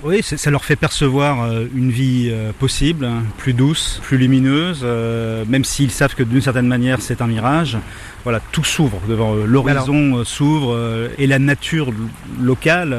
Oui, 0.04 0.22
ça 0.22 0.52
leur 0.52 0.64
fait 0.64 0.76
percevoir 0.76 1.42
euh, 1.44 1.66
une 1.76 1.90
vie 1.90 2.30
euh, 2.32 2.52
possible, 2.58 3.04
hein, 3.04 3.24
plus 3.38 3.54
douce, 3.54 4.00
plus 4.04 4.18
lumineuse, 4.20 4.82
euh, 4.84 5.44
même 5.48 5.64
s'ils 5.66 5.90
savent 5.90 6.14
que 6.14 6.22
d'une 6.22 6.42
certaine 6.42 6.68
manière 6.68 7.02
c'est 7.02 7.22
un 7.22 7.28
mirage. 7.28 7.78
Voilà, 8.24 8.40
tout 8.52 8.64
s'ouvre 8.64 9.00
devant 9.10 9.36
eux. 9.36 9.46
L'horizon 9.46 10.24
s'ouvre 10.24 10.78
et 11.18 11.26
la 11.28 11.40
nature 11.40 11.92
locale 12.40 12.96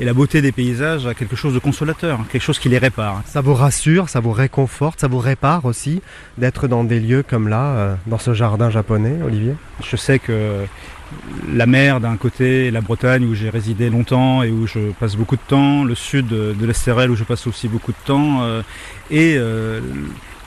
et 0.00 0.04
la 0.04 0.12
beauté 0.14 0.40
des 0.42 0.52
paysages 0.52 1.06
a 1.06 1.14
quelque 1.14 1.36
chose 1.36 1.54
de 1.54 1.58
consolateur, 1.58 2.20
quelque 2.30 2.42
chose 2.42 2.58
qui 2.58 2.68
les 2.68 2.78
répare. 2.78 3.22
Ça 3.26 3.40
vous 3.40 3.54
rassure, 3.54 4.08
ça 4.08 4.20
vous 4.20 4.32
réconforte, 4.32 5.00
ça 5.00 5.08
vous 5.08 5.18
répare 5.18 5.64
aussi 5.64 6.02
d'être 6.38 6.68
dans 6.68 6.84
des 6.84 7.00
lieux 7.00 7.22
comme 7.22 7.48
là, 7.48 7.96
dans 8.06 8.18
ce 8.18 8.32
jardin 8.34 8.70
japonais, 8.70 9.16
Olivier? 9.24 9.54
Je 9.82 9.96
sais 9.96 10.18
que 10.18 10.64
la 11.52 11.66
mer 11.66 12.00
d'un 12.00 12.16
côté, 12.16 12.70
la 12.70 12.80
Bretagne 12.80 13.24
où 13.24 13.34
j'ai 13.34 13.50
résidé 13.50 13.90
longtemps 13.90 14.42
et 14.42 14.50
où 14.50 14.66
je 14.66 14.92
passe 14.98 15.16
beaucoup 15.16 15.36
de 15.36 15.42
temps, 15.46 15.84
le 15.84 15.94
sud 15.94 16.28
de 16.28 16.66
l'Estérel 16.66 17.10
où 17.10 17.16
je 17.16 17.24
passe 17.24 17.46
aussi 17.46 17.68
beaucoup 17.68 17.92
de 17.92 18.06
temps, 18.06 18.42
euh, 18.42 18.62
et 19.10 19.34
euh, 19.36 19.80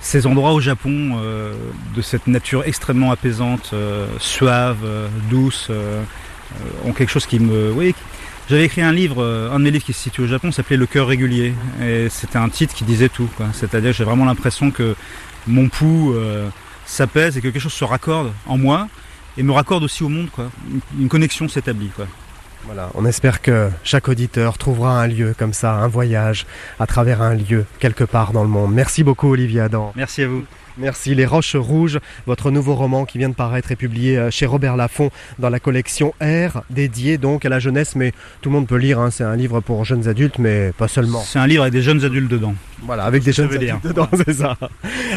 ces 0.02 0.28
endroits 0.28 0.54
au 0.54 0.60
Japon 0.60 1.18
euh, 1.18 1.54
de 1.96 2.02
cette 2.02 2.28
nature 2.28 2.64
extrêmement 2.66 3.12
apaisante, 3.12 3.74
suave, 4.20 4.78
douce, 5.30 5.72
ont 6.86 6.94
quelque 6.94 7.10
chose 7.10 7.26
qui 7.26 7.40
me, 7.40 7.72
oui, 7.72 7.96
J'avais 8.50 8.66
écrit 8.66 8.82
un 8.82 8.92
livre, 8.92 9.24
un 9.52 9.60
de 9.60 9.64
mes 9.64 9.72
livres 9.72 9.86
qui 9.86 9.94
se 9.94 10.02
situe 10.02 10.22
au 10.22 10.28
Japon, 10.28 10.52
s'appelait 10.52 10.78
Le 10.78 10.86
cœur 10.86 11.08
régulier. 11.08 11.54
Et 11.84 12.08
c'était 12.10 12.38
un 12.38 12.50
titre 12.50 12.76
qui 12.76 12.84
disait 12.84 13.10
tout. 13.10 13.30
C'est-à-dire 13.54 13.94
j'ai 13.94 14.04
vraiment 14.04 14.26
l'impression 14.26 14.70
que 14.70 14.96
mon 15.48 15.70
pouls 15.70 16.16
s'apaise 16.86 17.38
et 17.38 17.42
que 17.42 17.48
quelque 17.48 17.60
chose 17.62 17.74
se 17.74 17.84
raccorde 17.84 18.32
en 18.46 18.58
moi 18.58 18.88
et 19.38 19.44
me 19.44 19.52
raccorde 19.52 19.84
aussi 19.84 20.04
au 20.04 20.10
monde. 20.10 20.30
Quoi. 20.30 20.50
Une 21.00 21.10
connexion 21.10 21.48
s'établit. 21.48 21.90
Quoi. 21.90 22.08
Voilà, 22.66 22.90
on 22.96 23.06
espère 23.06 23.42
que 23.42 23.70
chaque 23.84 24.08
auditeur 24.08 24.58
trouvera 24.58 25.00
un 25.00 25.08
lieu 25.08 25.36
comme 25.38 25.54
ça, 25.54 25.74
un 25.74 25.88
voyage 25.88 26.48
à 26.80 26.88
travers 26.88 27.22
un 27.22 27.36
lieu 27.36 27.66
quelque 27.80 28.04
part 28.04 28.34
dans 28.34 28.44
le 28.44 28.50
monde. 28.50 28.74
Merci 28.74 29.04
beaucoup 29.04 29.30
Olivier 29.30 29.62
Adam. 29.62 29.94
Merci 29.96 30.24
à 30.24 30.28
vous. 30.28 30.44
Merci. 30.78 31.16
Les 31.16 31.26
Roches 31.26 31.56
Rouges, 31.56 32.00
votre 32.26 32.52
nouveau 32.52 32.76
roman 32.76 33.06
qui 33.06 33.18
vient 33.18 33.30
de 33.30 33.34
paraître 33.34 33.72
est 33.72 33.78
publié 33.78 34.18
euh, 34.18 34.30
chez 34.30 34.46
Robert 34.46 34.76
Laffont 34.76 35.10
dans 35.40 35.50
la 35.50 35.62
collection 35.62 36.14
R, 36.22 36.64
dédié 36.70 37.18
donc 37.18 37.46
à 37.46 37.50
la 37.50 37.60
jeunesse, 37.60 37.96
mais 37.96 38.12
tout 38.42 38.50
le 38.50 38.56
monde 38.56 38.68
peut 38.68 38.76
lire. 38.76 39.00
Hein. 39.00 39.10
C'est 39.10 39.24
un 39.24 39.38
livre 39.38 39.62
pour 39.62 39.86
jeunes 39.86 40.10
adultes, 40.10 40.38
mais 40.38 40.74
pas 40.78 40.90
seulement. 40.90 41.22
C'est 41.22 41.40
un 41.40 41.48
livre 41.48 41.62
avec 41.62 41.74
des 41.74 41.82
jeunes 41.82 42.04
adultes 42.04 42.30
dedans. 42.30 42.56
Voilà, 42.84 43.06
avec 43.06 43.24
des 43.24 43.32
jeunes 43.32 43.54
adultes 43.54 43.84
dedans, 43.84 44.10
c'est 44.26 44.34
ça. 44.34 44.58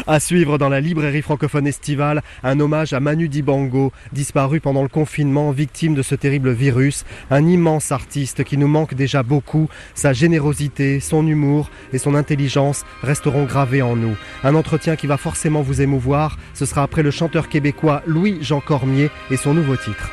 À 0.07 0.19
suivre 0.21 0.57
dans 0.57 0.69
la 0.69 0.79
librairie 0.79 1.21
francophone 1.21 1.67
estivale, 1.67 2.21
un 2.43 2.59
hommage 2.61 2.93
à 2.93 3.01
Manu 3.01 3.27
Dibango, 3.27 3.91
disparu 4.13 4.61
pendant 4.61 4.81
le 4.81 4.87
confinement, 4.87 5.51
victime 5.51 5.93
de 5.93 6.01
ce 6.01 6.15
terrible 6.15 6.51
virus. 6.51 7.03
Un 7.31 7.45
immense 7.45 7.91
artiste 7.91 8.45
qui 8.45 8.57
nous 8.57 8.69
manque 8.69 8.93
déjà 8.93 9.23
beaucoup. 9.23 9.67
Sa 9.93 10.13
générosité, 10.13 11.01
son 11.01 11.27
humour 11.27 11.69
et 11.91 11.97
son 11.97 12.15
intelligence 12.15 12.85
resteront 13.03 13.43
gravés 13.43 13.81
en 13.81 13.97
nous. 13.97 14.15
Un 14.43 14.55
entretien 14.55 14.95
qui 14.95 15.05
va 15.05 15.17
forcément 15.17 15.48
vous 15.49 15.81
émouvoir. 15.81 16.37
Ce 16.53 16.65
sera 16.65 16.83
après 16.83 17.03
le 17.03 17.11
chanteur 17.11 17.49
québécois 17.49 18.01
Louis-Jean 18.05 18.61
Cormier 18.61 19.09
et 19.31 19.37
son 19.37 19.53
nouveau 19.53 19.75
titre. 19.75 20.09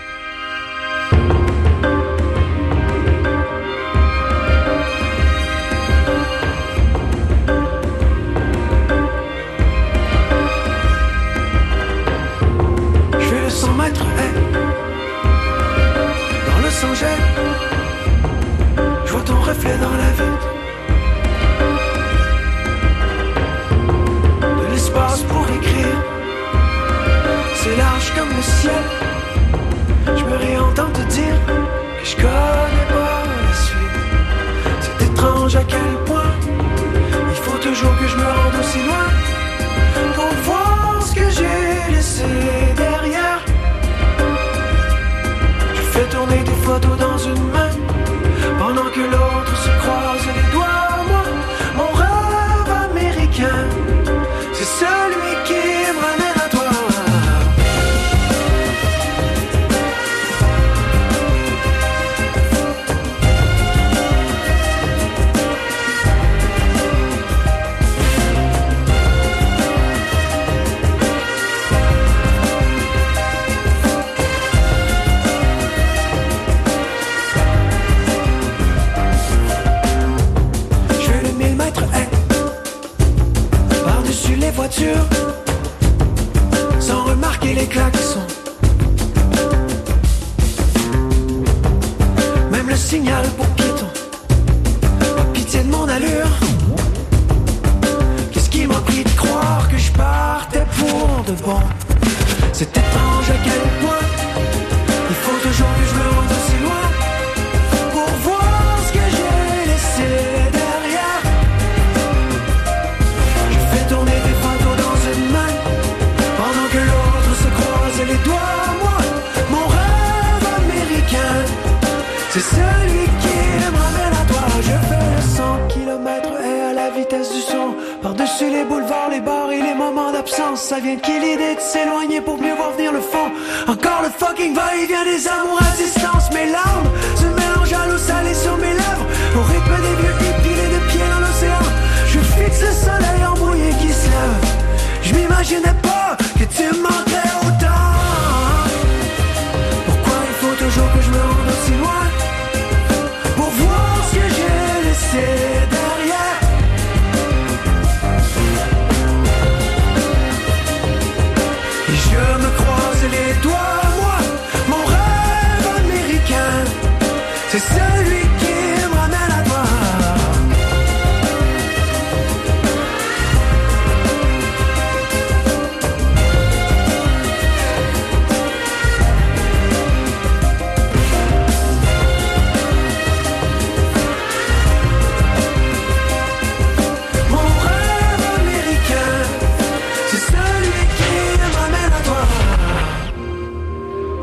Remarquer 87.56 87.90
les 87.92 88.05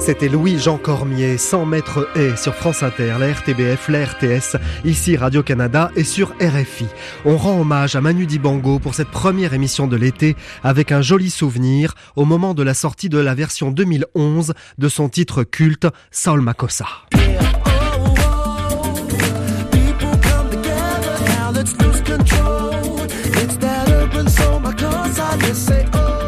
C'était 0.06 0.28
Louis-Jean 0.28 0.78
Cormier, 0.78 1.38
100 1.38 1.66
mètres 1.66 2.10
et 2.18 2.36
sur 2.36 2.56
France 2.56 2.84
Inter, 2.84 3.16
la 3.22 3.32
RTBF, 3.32 3.88
la 3.88 4.04
RTS, 4.04 4.58
ici 4.84 5.16
Radio-Canada 5.16 5.92
et 5.96 6.04
sur 6.04 6.34
RFI. 6.42 6.88
On 7.24 7.38
rend 7.38 7.62
hommage 7.62 7.96
à 7.96 8.02
Manu 8.02 8.26
Dibango 8.26 8.80
pour 8.80 8.96
cette 8.96 9.08
première 9.08 9.54
émission 9.54 9.88
de 9.88 9.96
l'été 9.96 10.36
avec 10.62 10.92
un 10.92 11.02
joli 11.02 11.30
souvenir 11.30 11.96
au 12.18 12.26
moment 12.26 12.54
de 12.54 12.64
la 12.64 12.74
sortie 12.74 13.08
de 13.08 13.18
la 13.18 13.34
version 13.34 13.72
2011 13.72 14.52
de 14.78 14.90
son 14.90 15.08
titre 15.08 15.44
culte 15.44 15.88
Saul 16.12 16.42
Makossa. 16.42 16.86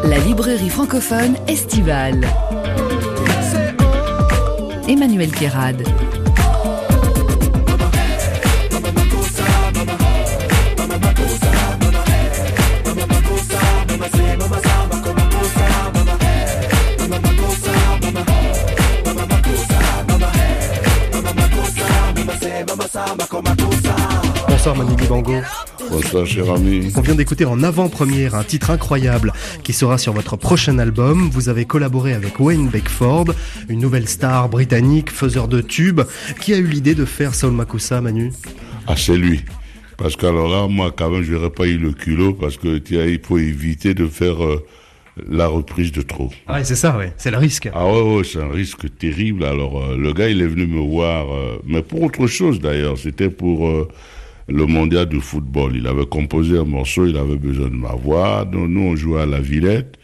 La 0.05 0.17
librairie 0.20 0.70
francophone 0.70 1.36
estivale. 1.50 2.25
Emmanuel 4.88 5.32
Kérad. 5.32 5.75
Bonsoir 24.48 24.75
Manu 24.75 24.96
Dibango. 24.96 25.65
Bonsoir 25.96 26.25
cher 26.25 26.52
ami. 26.52 26.92
On 26.98 27.00
vient 27.00 27.16
d'écouter 27.16 27.46
en 27.46 27.64
avant-première 27.64 28.36
un 28.36 28.44
titre 28.44 28.70
incroyable 28.70 29.32
qui 29.64 29.72
sera 29.72 29.98
sur 29.98 30.12
votre 30.12 30.36
prochain 30.36 30.78
album. 30.78 31.30
Vous 31.32 31.48
avez 31.48 31.64
collaboré 31.64 32.12
avec 32.12 32.38
Wayne 32.38 32.68
Beckford, 32.68 33.28
une 33.70 33.80
nouvelle 33.80 34.10
star 34.10 34.50
britannique, 34.50 35.10
faiseur 35.10 35.48
de 35.48 35.62
tubes. 35.62 36.02
Qui 36.42 36.54
a 36.54 36.58
eu 36.58 36.68
l'idée 36.68 36.96
de 36.96 37.06
faire 37.06 37.34
Saul 37.34 37.54
Makusa, 37.54 38.02
Manu? 38.02 38.34
Ah 38.88 38.98
c'est 38.98 39.16
lui. 39.16 39.46
Parce 39.96 40.18
qu'alors 40.18 40.50
là, 40.50 40.68
moi 40.68 40.92
quand 40.94 41.10
même, 41.10 41.24
je 41.24 41.32
n'aurais 41.32 41.50
pas 41.50 41.66
eu 41.66 41.78
le 41.78 41.94
culot 41.94 42.34
parce 42.34 42.58
que 42.58 42.82
il 42.92 43.20
faut 43.24 43.38
éviter 43.38 43.94
de 43.94 44.08
faire... 44.08 44.44
Euh, 44.44 44.66
la 45.30 45.48
reprise 45.48 45.94
de 45.94 46.02
trop. 46.02 46.30
Ah, 46.46 46.62
c'est 46.66 46.75
ça, 46.75 46.98
ouais. 46.98 47.14
C'est 47.16 47.32
le 47.32 47.38
risque. 47.38 47.70
Ah 47.74 47.86
ouais, 47.86 48.18
ouais 48.18 48.24
c'est 48.25 48.42
un 48.42 48.50
risque 48.50 48.86
terrible. 48.98 49.46
Alors, 49.46 49.82
euh, 49.82 49.96
le 49.96 50.12
gars, 50.12 50.28
il 50.28 50.42
est 50.42 50.46
venu 50.46 50.68
me 50.68 50.82
voir, 50.82 51.34
euh, 51.34 51.58
mais 51.66 51.82
pour 51.82 52.04
autre 52.04 52.28
chose 52.28 52.60
d'ailleurs. 52.60 52.98
C'était 52.98 53.30
pour 53.30 53.88
le 54.48 54.66
mondial 54.66 55.08
de 55.08 55.20
football. 55.20 55.75
Il 55.75 55.88
avait 55.88 56.06
composé 56.06 56.58
un 56.58 56.66
morceau, 56.66 57.08
il 57.08 57.18
avait 57.18 57.38
besoin 57.38 57.70
de 57.70 57.75
ma 57.75 57.94
voix. 57.94 58.46
Donc, 58.46 58.70
nous, 58.70 58.82
on 58.82 58.96
jouait 58.96 59.22
à 59.22 59.25
la 59.25 59.40
Villette 59.40 59.98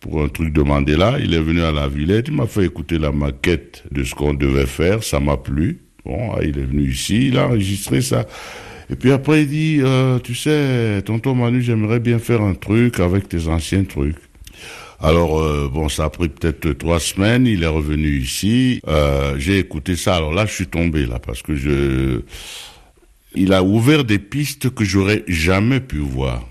pour 0.00 0.22
un 0.22 0.28
truc 0.28 0.52
de 0.52 0.62
Mandela. 0.62 1.18
Il 1.20 1.34
est 1.34 1.40
venu 1.40 1.62
à 1.62 1.72
la 1.72 1.88
Villette, 1.88 2.28
il 2.28 2.34
m'a 2.34 2.46
fait 2.46 2.64
écouter 2.64 2.98
la 2.98 3.12
maquette 3.12 3.84
de 3.90 4.04
ce 4.04 4.14
qu'on 4.14 4.34
devait 4.34 4.66
faire. 4.66 5.02
Ça 5.02 5.20
m'a 5.20 5.36
plu. 5.36 5.80
Bon, 6.04 6.32
ah, 6.34 6.38
il 6.42 6.58
est 6.58 6.64
venu 6.64 6.90
ici, 6.90 7.28
il 7.28 7.38
a 7.38 7.46
enregistré 7.46 8.00
ça. 8.00 8.26
Et 8.88 8.94
puis 8.94 9.10
après, 9.10 9.42
il 9.42 9.48
dit, 9.48 9.78
euh, 9.80 10.20
tu 10.20 10.34
sais, 10.36 11.02
tonton 11.04 11.34
Manu, 11.34 11.60
j'aimerais 11.60 11.98
bien 11.98 12.20
faire 12.20 12.42
un 12.42 12.54
truc 12.54 13.00
avec 13.00 13.28
tes 13.28 13.48
anciens 13.48 13.82
trucs. 13.82 14.16
Alors 15.00 15.38
euh, 15.38 15.68
bon, 15.72 15.88
ça 15.88 16.04
a 16.04 16.10
pris 16.10 16.28
peut-être 16.28 16.72
trois 16.72 17.00
semaines. 17.00 17.46
Il 17.46 17.62
est 17.62 17.68
revenu 17.68 18.18
ici. 18.18 18.80
Euh, 18.88 19.34
j'ai 19.38 19.58
écouté 19.58 19.96
ça. 19.96 20.16
Alors 20.16 20.32
là, 20.32 20.46
je 20.46 20.52
suis 20.52 20.66
tombé 20.66 21.06
là 21.06 21.18
parce 21.18 21.42
que 21.42 21.54
je. 21.54 22.22
Il 23.36 23.52
a 23.52 23.62
ouvert 23.62 24.04
des 24.04 24.18
pistes 24.18 24.70
que 24.70 24.84
j'aurais 24.84 25.24
jamais 25.28 25.80
pu 25.80 25.98
voir. 25.98 26.42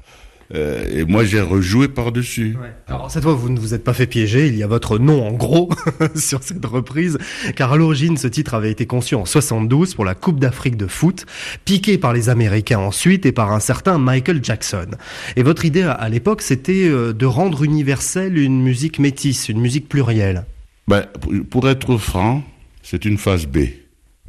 Euh, 0.53 0.99
et 0.99 1.05
moi, 1.05 1.23
j'ai 1.23 1.41
rejoué 1.41 1.87
par-dessus. 1.87 2.55
Alors 2.87 3.09
cette 3.09 3.23
fois, 3.23 3.33
vous 3.33 3.49
ne 3.49 3.59
vous 3.59 3.73
êtes 3.73 3.83
pas 3.83 3.93
fait 3.93 4.05
piéger. 4.05 4.47
Il 4.47 4.55
y 4.55 4.63
a 4.63 4.67
votre 4.67 4.99
nom 4.99 5.27
en 5.27 5.31
gros 5.31 5.69
sur 6.15 6.43
cette 6.43 6.65
reprise, 6.65 7.17
car 7.55 7.73
à 7.73 7.77
l'origine, 7.77 8.17
ce 8.17 8.27
titre 8.27 8.53
avait 8.53 8.71
été 8.71 8.85
conçu 8.85 9.15
en 9.15 9.25
72 9.25 9.95
pour 9.95 10.05
la 10.05 10.13
Coupe 10.13 10.39
d'Afrique 10.39 10.77
de 10.77 10.87
foot, 10.87 11.25
piqué 11.65 11.97
par 11.97 12.13
les 12.13 12.29
Américains 12.29 12.79
ensuite 12.79 13.25
et 13.25 13.31
par 13.31 13.51
un 13.51 13.59
certain 13.59 13.97
Michael 13.97 14.43
Jackson. 14.43 14.87
Et 15.35 15.43
votre 15.43 15.65
idée 15.65 15.81
à 15.81 16.09
l'époque, 16.09 16.41
c'était 16.41 16.87
euh, 16.87 17.13
de 17.13 17.25
rendre 17.25 17.63
universelle 17.63 18.37
une 18.37 18.61
musique 18.61 18.99
métisse, 18.99 19.49
une 19.49 19.59
musique 19.59 19.89
plurielle. 19.89 20.45
Ben, 20.87 21.05
pour 21.49 21.67
être 21.67 21.97
franc, 21.97 22.43
c'est 22.83 23.05
une 23.05 23.17
phase 23.17 23.47
B. 23.47 23.84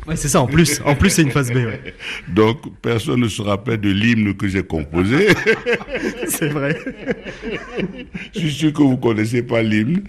Ouais, 0.06 0.14
c'est 0.14 0.28
ça, 0.28 0.40
en 0.40 0.46
plus. 0.46 0.80
En 0.84 0.94
plus, 0.94 1.10
c'est 1.10 1.22
une 1.22 1.32
phase 1.32 1.50
B, 1.50 1.56
Donc, 2.28 2.58
personne 2.80 3.20
ne 3.20 3.28
se 3.28 3.42
rappelle 3.42 3.80
de 3.80 3.90
l'hymne 3.90 4.34
que 4.34 4.46
j'ai 4.46 4.62
composé. 4.62 5.28
c'est 6.28 6.48
vrai. 6.48 6.78
Je 8.32 8.38
suis 8.38 8.52
sûr 8.52 8.72
que 8.72 8.82
vous 8.82 8.98
connaissez 8.98 9.42
pas 9.42 9.62
l'hymne. 9.62 10.04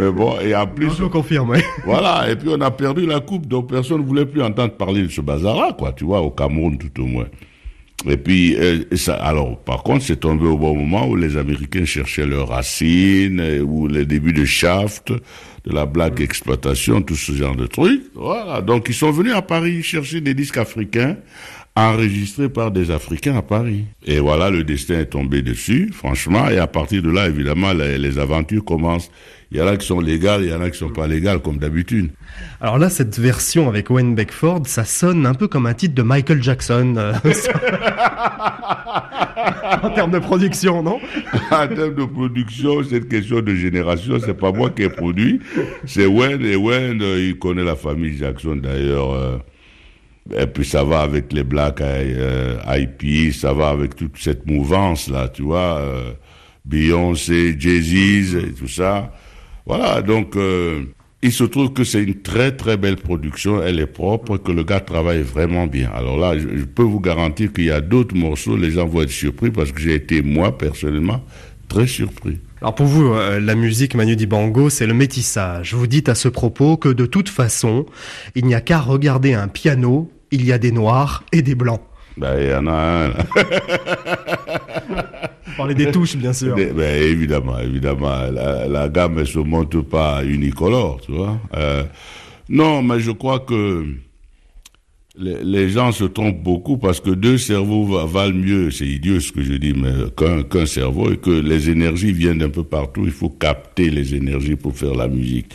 Mais 0.00 0.10
bon, 0.10 0.40
et 0.40 0.54
en 0.56 0.66
plus. 0.66 0.90
je 0.98 1.04
confirme, 1.04 1.50
oui. 1.50 1.58
Voilà. 1.84 2.28
Et 2.28 2.34
puis, 2.34 2.48
on 2.50 2.60
a 2.60 2.72
perdu 2.72 3.06
la 3.06 3.20
coupe, 3.20 3.46
donc 3.46 3.70
personne 3.70 4.00
ne 4.00 4.06
voulait 4.06 4.26
plus 4.26 4.42
entendre 4.42 4.72
parler 4.72 5.02
de 5.02 5.08
ce 5.08 5.20
bazar-là, 5.20 5.74
quoi, 5.78 5.92
tu 5.92 6.04
vois, 6.04 6.22
au 6.22 6.30
Cameroun, 6.30 6.76
tout 6.78 7.02
au 7.02 7.06
moins. 7.06 7.26
Et 8.08 8.16
puis, 8.16 8.56
euh, 8.56 8.84
ça, 8.94 9.14
alors, 9.14 9.58
par 9.60 9.82
contre, 9.82 10.04
c'est 10.04 10.20
tombé 10.20 10.46
au 10.46 10.58
bon 10.58 10.74
moment 10.76 11.08
où 11.08 11.16
les 11.16 11.36
Américains 11.36 11.84
cherchaient 11.84 12.26
leurs 12.26 12.48
racines, 12.48 13.40
ou 13.62 13.86
les 13.86 14.04
débuts 14.04 14.32
de 14.32 14.44
Shaft, 14.44 15.12
de 15.66 15.74
la 15.74 15.84
blague 15.84 16.20
exploitation, 16.20 17.02
tout 17.02 17.16
ce 17.16 17.32
genre 17.32 17.56
de 17.56 17.66
trucs. 17.66 18.02
Voilà. 18.14 18.62
Donc 18.62 18.86
ils 18.88 18.94
sont 18.94 19.10
venus 19.10 19.34
à 19.34 19.42
Paris 19.42 19.82
chercher 19.82 20.20
des 20.20 20.34
disques 20.34 20.58
africains 20.58 21.16
enregistrés 21.76 22.48
par 22.48 22.70
des 22.70 22.90
Africains 22.90 23.36
à 23.36 23.42
Paris. 23.42 23.84
Et 24.06 24.18
voilà, 24.18 24.50
le 24.50 24.64
destin 24.64 25.00
est 25.00 25.06
tombé 25.06 25.42
dessus, 25.42 25.90
franchement. 25.92 26.48
Et 26.48 26.58
à 26.58 26.66
partir 26.66 27.02
de 27.02 27.10
là, 27.10 27.28
évidemment, 27.28 27.74
les, 27.74 28.18
aventures 28.18 28.64
commencent. 28.64 29.10
Il 29.52 29.58
y 29.58 29.60
en 29.60 29.66
a 29.66 29.76
qui 29.76 29.86
sont 29.86 30.00
légales, 30.00 30.42
il 30.42 30.50
y 30.50 30.54
en 30.54 30.62
a 30.62 30.70
qui 30.70 30.78
sont 30.78 30.88
pas 30.88 31.06
légales, 31.06 31.40
comme 31.40 31.58
d'habitude. 31.58 32.10
Alors 32.60 32.78
là, 32.78 32.88
cette 32.88 33.18
version 33.18 33.68
avec 33.68 33.90
Wayne 33.90 34.14
Beckford, 34.14 34.62
ça 34.64 34.84
sonne 34.84 35.26
un 35.26 35.34
peu 35.34 35.48
comme 35.48 35.66
un 35.66 35.74
titre 35.74 35.94
de 35.94 36.02
Michael 36.02 36.42
Jackson. 36.42 36.94
Euh, 36.96 37.12
en 39.82 39.90
termes 39.90 40.10
de 40.10 40.18
production, 40.18 40.82
non? 40.82 40.98
En 41.50 41.68
termes 41.68 41.94
de 41.94 42.04
production, 42.06 42.82
c'est 42.82 42.96
une 42.96 43.08
question 43.08 43.40
de 43.40 43.54
génération. 43.54 44.18
C'est 44.18 44.36
pas 44.36 44.50
moi 44.50 44.70
qui 44.70 44.82
ai 44.82 44.88
produit, 44.88 45.40
c'est 45.84 46.06
Wayne. 46.06 46.44
Et 46.44 46.56
Wayne, 46.56 47.02
euh, 47.02 47.28
il 47.28 47.38
connaît 47.38 47.64
la 47.64 47.76
famille 47.76 48.16
Jackson 48.16 48.56
d'ailleurs. 48.56 49.12
Euh, 49.12 49.36
et 50.34 50.46
puis 50.46 50.64
ça 50.64 50.84
va 50.84 51.00
avec 51.00 51.32
les 51.32 51.44
Black 51.44 51.80
IP, 51.80 53.34
ça 53.34 53.52
va 53.52 53.68
avec 53.68 53.96
toute 53.96 54.16
cette 54.18 54.46
mouvance 54.46 55.08
là, 55.08 55.28
tu 55.28 55.42
vois. 55.42 55.82
Beyoncé, 56.66 57.54
Jay-Z 57.58 58.36
et 58.36 58.52
tout 58.52 58.68
ça. 58.68 59.12
Voilà, 59.66 60.02
donc 60.02 60.36
euh, 60.36 60.84
il 61.22 61.32
se 61.32 61.44
trouve 61.44 61.72
que 61.72 61.84
c'est 61.84 62.02
une 62.02 62.20
très 62.22 62.52
très 62.52 62.76
belle 62.76 62.96
production, 62.96 63.62
elle 63.62 63.80
est 63.80 63.86
propre, 63.86 64.36
que 64.36 64.52
le 64.52 64.64
gars 64.64 64.80
travaille 64.80 65.22
vraiment 65.22 65.66
bien. 65.66 65.90
Alors 65.94 66.18
là, 66.18 66.36
je, 66.38 66.64
peux 66.64 66.82
vous 66.82 67.00
garantir 67.00 67.52
qu'il 67.52 67.64
y 67.64 67.70
a 67.70 67.80
d'autres 67.80 68.16
morceaux, 68.16 68.56
les 68.56 68.72
gens 68.72 68.86
vont 68.86 69.02
être 69.02 69.10
surpris 69.10 69.50
parce 69.50 69.72
que 69.72 69.80
j'ai 69.80 69.94
été 69.94 70.22
moi 70.22 70.56
personnellement 70.56 71.24
très 71.68 71.86
surpris. 71.86 72.38
Alors 72.60 72.74
pour 72.74 72.86
vous, 72.86 73.12
euh, 73.12 73.40
la 73.40 73.54
musique 73.54 73.94
Manu 73.94 74.16
Dibango, 74.16 74.70
c'est 74.70 74.86
le 74.86 74.94
métissage. 74.94 75.74
Vous 75.74 75.86
dites 75.86 76.08
à 76.08 76.14
ce 76.14 76.28
propos 76.28 76.76
que 76.76 76.88
de 76.88 77.06
toute 77.06 77.28
façon, 77.28 77.86
il 78.34 78.44
n'y 78.44 78.54
a 78.54 78.60
qu'à 78.60 78.78
regarder 78.78 79.34
un 79.34 79.48
piano, 79.48 80.10
il 80.30 80.44
y 80.44 80.52
a 80.52 80.58
des 80.58 80.72
noirs 80.72 81.24
et 81.32 81.42
des 81.42 81.54
blancs. 81.54 81.80
Ben, 82.16 82.36
il 82.38 82.48
y 82.48 82.54
en 82.54 82.66
a 82.66 83.06
un. 83.06 83.10
parler 85.56 85.74
des 85.74 85.90
touches, 85.90 86.16
bien 86.16 86.32
sûr. 86.32 86.54
Ben, 86.54 87.02
évidemment, 87.02 87.58
évidemment. 87.58 88.22
La, 88.30 88.88
gamme 88.88 89.16
ne 89.16 89.24
se 89.24 89.38
monte 89.38 89.80
pas 89.82 90.24
unicolore, 90.24 91.00
tu 91.04 91.12
vois. 91.12 91.38
Euh, 91.54 91.84
non, 92.48 92.82
mais 92.82 93.00
je 93.00 93.10
crois 93.10 93.40
que 93.40 93.84
les, 95.18 95.68
gens 95.70 95.92
se 95.92 96.04
trompent 96.04 96.42
beaucoup 96.42 96.76
parce 96.76 97.00
que 97.00 97.10
deux 97.10 97.38
cerveaux 97.38 98.06
valent 98.06 98.34
mieux, 98.34 98.70
c'est 98.70 98.86
idiot 98.86 99.20
ce 99.20 99.32
que 99.32 99.42
je 99.42 99.54
dis, 99.54 99.72
mais 99.72 99.92
qu'un 100.16 100.66
cerveau 100.66 101.12
et 101.12 101.16
que 101.16 101.30
les 101.30 101.70
énergies 101.70 102.12
viennent 102.12 102.38
d'un 102.38 102.50
peu 102.50 102.64
partout. 102.64 103.02
Il 103.04 103.12
faut 103.12 103.30
capter 103.30 103.90
les 103.90 104.14
énergies 104.14 104.56
pour 104.56 104.76
faire 104.76 104.94
la 104.94 105.08
musique. 105.08 105.52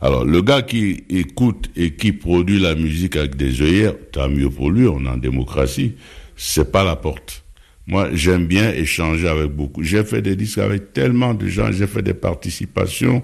Alors, 0.00 0.24
le 0.24 0.42
gars 0.42 0.62
qui 0.62 1.04
écoute 1.08 1.70
et 1.76 1.94
qui 1.94 2.12
produit 2.12 2.60
la 2.60 2.74
musique 2.74 3.16
avec 3.16 3.36
des 3.36 3.60
œillères, 3.62 3.94
tant 4.12 4.28
mieux 4.28 4.50
pour 4.50 4.70
lui, 4.70 4.86
on 4.86 5.04
est 5.04 5.08
en 5.08 5.16
démocratie, 5.16 5.94
c'est 6.36 6.70
pas 6.70 6.84
la 6.84 6.94
porte. 6.94 7.44
Moi, 7.86 8.10
j'aime 8.12 8.46
bien 8.46 8.70
échanger 8.72 9.26
avec 9.26 9.50
beaucoup. 9.50 9.82
J'ai 9.82 10.04
fait 10.04 10.20
des 10.20 10.36
disques 10.36 10.58
avec 10.58 10.92
tellement 10.92 11.34
de 11.34 11.46
gens, 11.48 11.72
j'ai 11.72 11.86
fait 11.86 12.02
des 12.02 12.14
participations 12.14 13.22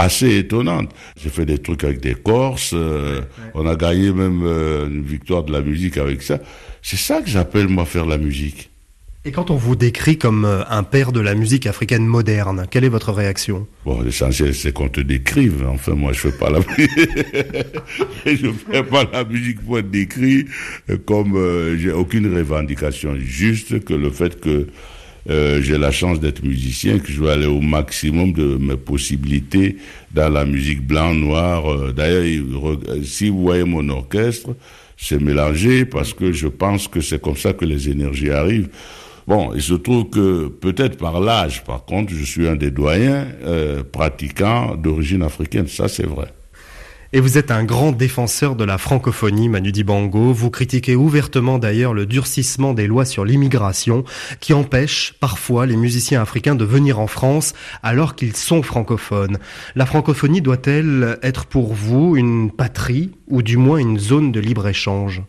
assez 0.00 0.38
étonnantes. 0.38 0.90
J'ai 1.22 1.30
fait 1.30 1.46
des 1.46 1.58
trucs 1.58 1.84
avec 1.84 2.00
des 2.00 2.14
Corses, 2.14 2.72
euh, 2.74 3.20
on 3.54 3.66
a 3.66 3.76
gagné 3.76 4.12
même 4.12 4.42
euh, 4.44 4.86
une 4.86 5.02
victoire 5.02 5.42
de 5.44 5.52
la 5.52 5.60
musique 5.60 5.98
avec 5.98 6.22
ça. 6.22 6.38
C'est 6.82 6.96
ça 6.96 7.20
que 7.20 7.28
j'appelle 7.28 7.68
moi 7.68 7.84
faire 7.84 8.06
la 8.06 8.18
musique. 8.18 8.70
Et 9.26 9.32
quand 9.32 9.50
on 9.50 9.56
vous 9.56 9.76
décrit 9.76 10.16
comme 10.16 10.46
euh, 10.46 10.62
un 10.70 10.82
père 10.82 11.12
de 11.12 11.20
la 11.20 11.34
musique 11.34 11.66
africaine 11.66 12.06
moderne, 12.06 12.66
quelle 12.70 12.84
est 12.84 12.88
votre 12.88 13.12
réaction? 13.12 13.66
Bon, 13.84 14.00
l'essentiel 14.00 14.54
c'est 14.54 14.72
qu'on 14.72 14.88
te 14.88 15.02
décrive. 15.02 15.66
Enfin, 15.68 15.92
moi, 15.92 16.14
je 16.14 16.20
fais 16.20 16.32
pas 16.32 16.48
la 16.48 16.60
je 18.24 18.50
fais 18.50 18.82
pas 18.82 19.04
la 19.12 19.24
musique 19.24 19.60
pour 19.60 19.78
être 19.78 19.90
décrit. 19.90 20.46
Comme 21.04 21.36
euh, 21.36 21.76
j'ai 21.76 21.92
aucune 21.92 22.34
revendication, 22.34 23.14
juste 23.18 23.84
que 23.84 23.92
le 23.92 24.08
fait 24.08 24.40
que 24.40 24.68
euh, 25.28 25.60
j'ai 25.62 25.76
la 25.76 25.90
chance 25.90 26.20
d'être 26.20 26.42
musicien, 26.42 26.98
que 26.98 27.12
je 27.12 27.22
vais 27.22 27.30
aller 27.30 27.46
au 27.46 27.60
maximum 27.60 28.32
de 28.32 28.56
mes 28.56 28.76
possibilités 28.76 29.76
dans 30.12 30.28
la 30.28 30.44
musique 30.44 30.86
blanc, 30.86 31.14
noir. 31.14 31.92
D'ailleurs, 31.92 32.24
si 33.04 33.28
vous 33.28 33.42
voyez 33.42 33.64
mon 33.64 33.88
orchestre, 33.90 34.50
c'est 34.96 35.20
mélangé 35.20 35.84
parce 35.84 36.12
que 36.12 36.32
je 36.32 36.48
pense 36.48 36.88
que 36.88 37.00
c'est 37.00 37.20
comme 37.20 37.36
ça 37.36 37.52
que 37.52 37.64
les 37.64 37.88
énergies 37.88 38.30
arrivent. 38.30 38.68
Bon, 39.26 39.52
il 39.54 39.62
se 39.62 39.74
trouve 39.74 40.10
que 40.10 40.48
peut-être 40.48 40.96
par 40.98 41.20
l'âge, 41.20 41.62
par 41.64 41.84
contre, 41.84 42.12
je 42.12 42.24
suis 42.24 42.48
un 42.48 42.56
des 42.56 42.70
doyens 42.70 43.26
euh, 43.44 43.82
pratiquants 43.84 44.76
d'origine 44.76 45.22
africaine, 45.22 45.68
ça 45.68 45.88
c'est 45.88 46.06
vrai. 46.06 46.26
Et 47.12 47.18
vous 47.18 47.38
êtes 47.38 47.50
un 47.50 47.64
grand 47.64 47.90
défenseur 47.90 48.54
de 48.54 48.62
la 48.62 48.78
francophonie, 48.78 49.48
Manu 49.48 49.72
Dibango. 49.72 50.32
Vous 50.32 50.48
critiquez 50.48 50.94
ouvertement 50.94 51.58
d'ailleurs 51.58 51.92
le 51.92 52.06
durcissement 52.06 52.72
des 52.72 52.86
lois 52.86 53.04
sur 53.04 53.24
l'immigration 53.24 54.04
qui 54.38 54.52
empêche 54.52 55.14
parfois 55.18 55.66
les 55.66 55.74
musiciens 55.76 56.22
africains 56.22 56.54
de 56.54 56.64
venir 56.64 57.00
en 57.00 57.08
France 57.08 57.52
alors 57.82 58.14
qu'ils 58.14 58.36
sont 58.36 58.62
francophones. 58.62 59.38
La 59.74 59.86
francophonie 59.86 60.40
doit-elle 60.40 61.18
être 61.24 61.46
pour 61.46 61.74
vous 61.74 62.16
une 62.16 62.52
patrie 62.52 63.10
ou 63.26 63.42
du 63.42 63.56
moins 63.56 63.78
une 63.78 63.98
zone 63.98 64.30
de 64.30 64.38
libre-échange? 64.38 65.22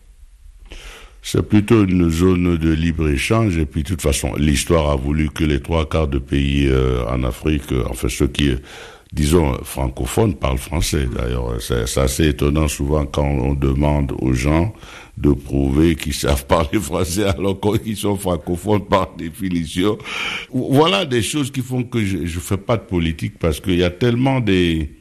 C'est 1.24 1.48
plutôt 1.48 1.84
une 1.84 2.12
zone 2.12 2.58
de 2.58 2.72
libre-échange. 2.72 3.58
Et 3.58 3.66
puis, 3.66 3.82
de 3.82 3.88
toute 3.88 4.02
façon, 4.02 4.34
l'histoire 4.38 4.92
a 4.92 4.96
voulu 4.96 5.30
que 5.30 5.44
les 5.44 5.60
trois 5.60 5.88
quarts 5.90 6.08
de 6.08 6.20
pays 6.20 6.68
euh, 6.68 7.06
en 7.08 7.24
Afrique, 7.24 7.72
euh, 7.72 7.84
enfin 7.90 8.10
ceux 8.10 8.28
qui 8.28 8.56
disons, 9.12 9.58
francophones 9.64 10.36
parlent 10.36 10.58
français. 10.58 11.08
D'ailleurs, 11.14 11.62
c'est 11.62 11.98
assez 11.98 12.30
étonnant 12.30 12.68
souvent 12.68 13.06
quand 13.06 13.26
on 13.26 13.54
demande 13.54 14.14
aux 14.20 14.34
gens 14.34 14.74
de 15.18 15.32
prouver 15.34 15.96
qu'ils 15.96 16.14
savent 16.14 16.46
parler 16.46 16.80
français 16.80 17.26
alors 17.26 17.60
qu'ils 17.60 17.98
sont 17.98 18.16
francophones 18.16 18.86
par 18.86 19.14
définition. 19.16 19.98
Voilà 20.52 21.06
des 21.06 21.22
choses 21.22 21.52
qui 21.52 21.62
font 21.62 21.84
que 21.84 22.04
je 22.04 22.18
ne 22.18 22.28
fais 22.28 22.58
pas 22.58 22.78
de 22.78 22.84
politique 22.84 23.38
parce 23.38 23.60
qu'il 23.60 23.76
y 23.76 23.84
a 23.84 23.92
tellement 23.92 24.40
des... 24.40 24.96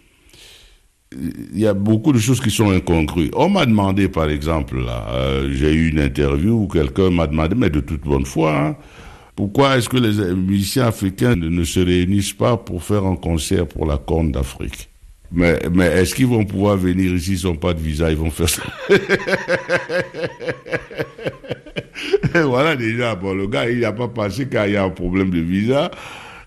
Il 1.13 1.59
y 1.59 1.67
a 1.67 1.75
beaucoup 1.75 2.13
de 2.13 2.21
choses 2.21 2.41
qui 2.41 2.53
sont 2.53 2.71
incongrues. 2.71 3.33
On 3.35 3.49
m'a 3.49 3.67
demandé, 3.67 4.09
par 4.09 4.31
exemple, 4.31 4.79
là, 4.81 5.09
euh, 5.11 5.51
j'ai 5.53 5.73
eu 5.73 5.89
une 5.91 5.99
interview 5.99 6.53
où 6.53 6.69
quelqu'un 6.69 7.11
m'a 7.11 7.27
demandé, 7.27 7.57
mais 7.57 7.69
de 7.69 7.81
toute 7.81 8.03
bonne 8.03 8.25
foi, 8.25 8.57
hein, 8.57 8.77
pourquoi 9.41 9.79
est-ce 9.79 9.89
que 9.89 9.97
les 9.97 10.35
musiciens 10.35 10.89
africains 10.89 11.35
ne 11.35 11.65
se 11.65 11.81
réunissent 11.81 12.35
pas 12.35 12.59
pour 12.59 12.83
faire 12.83 13.07
un 13.07 13.17
concert 13.17 13.67
pour 13.67 13.87
la 13.87 13.97
Corne 13.97 14.33
d'Afrique? 14.33 14.91
Mais, 15.33 15.59
mais 15.73 15.87
est-ce 15.87 16.15
qu'ils 16.15 16.27
vont 16.27 16.45
pouvoir 16.45 16.77
venir 16.77 17.15
ici 17.15 17.41
Ils 17.43 17.47
n'ont 17.47 17.57
pas 17.57 17.73
de 17.73 17.81
visa, 17.81 18.11
ils 18.11 18.19
vont 18.19 18.31
faire 18.31 18.51
ça. 18.51 18.63
voilà 22.45 22.77
déjà, 22.77 23.15
bon, 23.15 23.33
le 23.33 23.47
gars, 23.47 23.71
il 23.71 23.81
n'a 23.81 23.93
pas 23.93 24.09
pensé 24.09 24.47
qu'il 24.47 24.73
y 24.73 24.77
a 24.77 24.85
un 24.85 24.91
problème 24.91 25.31
de 25.31 25.41
visa. 25.41 25.91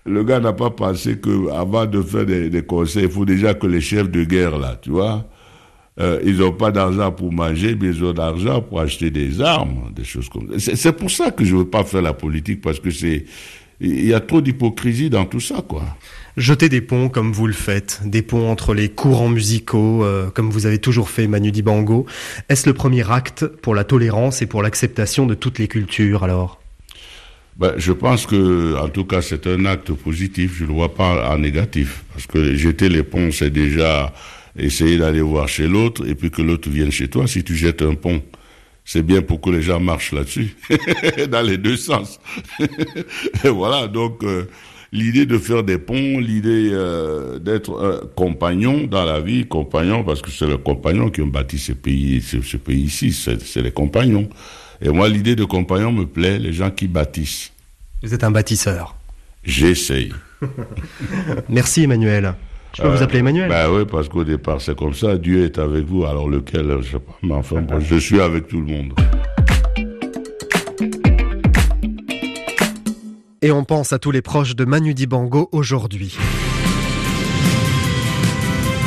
Le 0.06 0.22
gars 0.22 0.38
n'a 0.38 0.52
pas 0.52 0.70
pensé 0.70 1.18
que 1.18 1.50
avant 1.50 1.86
de 1.86 2.00
faire 2.00 2.26
des, 2.26 2.48
des 2.48 2.62
concerts, 2.62 3.02
il 3.02 3.10
faut 3.10 3.24
déjà 3.24 3.54
que 3.54 3.66
les 3.66 3.80
chefs 3.80 4.08
de 4.08 4.22
guerre, 4.22 4.56
là, 4.56 4.78
tu 4.80 4.90
vois, 4.90 5.26
euh, 6.00 6.20
ils 6.24 6.38
n'ont 6.38 6.52
pas 6.52 6.72
d'argent 6.72 7.12
pour 7.12 7.32
manger, 7.32 7.76
mais 7.80 7.88
ils 7.88 8.04
ont 8.04 8.12
d'argent 8.12 8.60
pour 8.60 8.80
acheter 8.80 9.10
des 9.10 9.40
armes, 9.40 9.92
des 9.94 10.04
choses 10.04 10.28
comme 10.28 10.58
ça. 10.58 10.74
C'est 10.74 10.92
pour 10.96 11.10
ça 11.10 11.30
que 11.30 11.44
je 11.44 11.54
veux 11.54 11.68
pas 11.68 11.84
faire 11.84 12.02
la 12.02 12.12
politique, 12.12 12.60
parce 12.60 12.80
que 12.80 12.90
c'est, 12.90 13.26
il 13.80 14.06
y 14.06 14.14
a 14.14 14.20
trop 14.20 14.40
d'hypocrisie 14.40 15.10
dans 15.10 15.24
tout 15.24 15.40
ça, 15.40 15.62
quoi. 15.66 15.84
Jeter 16.36 16.68
des 16.68 16.80
ponts 16.80 17.08
comme 17.08 17.32
vous 17.32 17.46
le 17.46 17.52
faites, 17.52 18.00
des 18.04 18.22
ponts 18.22 18.50
entre 18.50 18.74
les 18.74 18.88
courants 18.88 19.28
musicaux, 19.28 20.04
euh, 20.04 20.30
comme 20.30 20.50
vous 20.50 20.66
avez 20.66 20.78
toujours 20.78 21.08
fait 21.08 21.28
Manu 21.28 21.52
Dibango. 21.52 22.06
Est-ce 22.48 22.68
le 22.68 22.74
premier 22.74 23.08
acte 23.08 23.46
pour 23.46 23.76
la 23.76 23.84
tolérance 23.84 24.42
et 24.42 24.46
pour 24.46 24.60
l'acceptation 24.60 25.26
de 25.26 25.34
toutes 25.34 25.60
les 25.60 25.68
cultures 25.68 26.24
alors? 26.24 26.60
Ben, 27.56 27.74
je 27.76 27.92
pense 27.92 28.26
que, 28.26 28.76
en 28.76 28.88
tout 28.88 29.04
cas, 29.04 29.22
c'est 29.22 29.46
un 29.46 29.64
acte 29.64 29.92
positif. 29.92 30.56
Je 30.56 30.64
ne 30.64 30.70
le 30.70 30.74
vois 30.74 30.92
pas 30.92 31.32
en 31.32 31.38
négatif, 31.38 32.02
parce 32.12 32.26
que 32.26 32.56
jeter 32.56 32.88
les 32.88 33.04
ponts, 33.04 33.30
c'est 33.30 33.50
déjà 33.50 34.12
essayer 34.56 34.98
d'aller 34.98 35.20
voir 35.20 35.48
chez 35.48 35.66
l'autre 35.66 36.06
et 36.06 36.14
puis 36.14 36.30
que 36.30 36.42
l'autre 36.42 36.68
vienne 36.68 36.90
chez 36.90 37.08
toi. 37.08 37.26
Si 37.26 37.42
tu 37.42 37.56
jettes 37.56 37.82
un 37.82 37.94
pont, 37.94 38.22
c'est 38.84 39.02
bien 39.02 39.22
pour 39.22 39.40
que 39.40 39.50
les 39.50 39.62
gens 39.62 39.80
marchent 39.80 40.12
là-dessus, 40.12 40.56
dans 41.30 41.42
les 41.42 41.58
deux 41.58 41.76
sens. 41.76 42.20
et 43.44 43.48
voilà, 43.48 43.88
donc 43.88 44.22
euh, 44.22 44.44
l'idée 44.92 45.26
de 45.26 45.38
faire 45.38 45.62
des 45.62 45.78
ponts, 45.78 46.18
l'idée 46.18 46.70
euh, 46.72 47.38
d'être 47.38 47.82
un 47.82 48.06
compagnon 48.14 48.86
dans 48.86 49.04
la 49.04 49.20
vie, 49.20 49.46
compagnon 49.46 50.04
parce 50.04 50.22
que 50.22 50.30
c'est 50.30 50.46
les 50.46 50.58
compagnons 50.58 51.10
qui 51.10 51.22
ont 51.22 51.26
bâti 51.26 51.58
ce 51.58 51.72
pays, 51.72 52.20
ce, 52.20 52.42
ce 52.42 52.56
pays-ci, 52.56 53.12
c'est 53.12 53.62
les 53.62 53.72
compagnons. 53.72 54.28
Et 54.82 54.90
moi, 54.90 55.08
l'idée 55.08 55.36
de 55.36 55.44
compagnon 55.44 55.92
me 55.92 56.04
plaît, 56.04 56.38
les 56.38 56.52
gens 56.52 56.70
qui 56.70 56.88
bâtissent. 56.88 57.52
Vous 58.02 58.12
êtes 58.12 58.24
un 58.24 58.30
bâtisseur. 58.30 58.94
J'essaye. 59.44 60.12
Merci 61.48 61.84
Emmanuel. 61.84 62.34
Je 62.76 62.82
peux 62.82 62.88
vous 62.88 63.02
appeler 63.02 63.20
Emmanuel 63.20 63.48
Bah 63.48 63.70
oui, 63.70 63.84
parce 63.90 64.08
qu'au 64.08 64.24
départ, 64.24 64.60
c'est 64.60 64.76
comme 64.76 64.94
ça. 64.94 65.16
Dieu 65.16 65.44
est 65.44 65.58
avec 65.58 65.84
vous. 65.84 66.04
Alors 66.04 66.28
lequel, 66.28 66.78
je 66.82 66.92
sais 66.92 66.98
pas. 66.98 67.16
Mais 67.22 67.34
enfin, 67.34 67.60
bon, 67.62 67.78
je 67.80 67.96
suis 67.96 68.20
avec 68.20 68.48
tout 68.48 68.60
le 68.60 68.66
monde. 68.66 68.92
Et 73.42 73.52
on 73.52 73.62
pense 73.64 73.92
à 73.92 73.98
tous 73.98 74.10
les 74.10 74.22
proches 74.22 74.56
de 74.56 74.64
Manu 74.64 74.94
Dibango 74.94 75.48
aujourd'hui. 75.52 76.16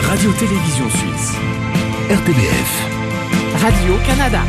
Radio-Télévision 0.01 0.89
Suisse. 0.89 1.35
RTBF. 2.09 3.61
Radio-Canada. 3.61 4.41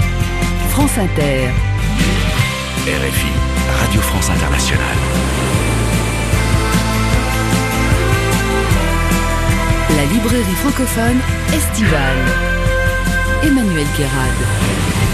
France 0.70 0.96
Inter. 0.98 1.48
RFI. 2.86 3.32
Radio 3.82 4.00
France 4.00 4.30
Internationale. 4.30 5.47
La 9.98 10.04
librairie 10.04 10.54
francophone 10.54 11.18
estivale. 11.52 12.22
Emmanuel 13.42 13.86
Guérard. 13.96 15.07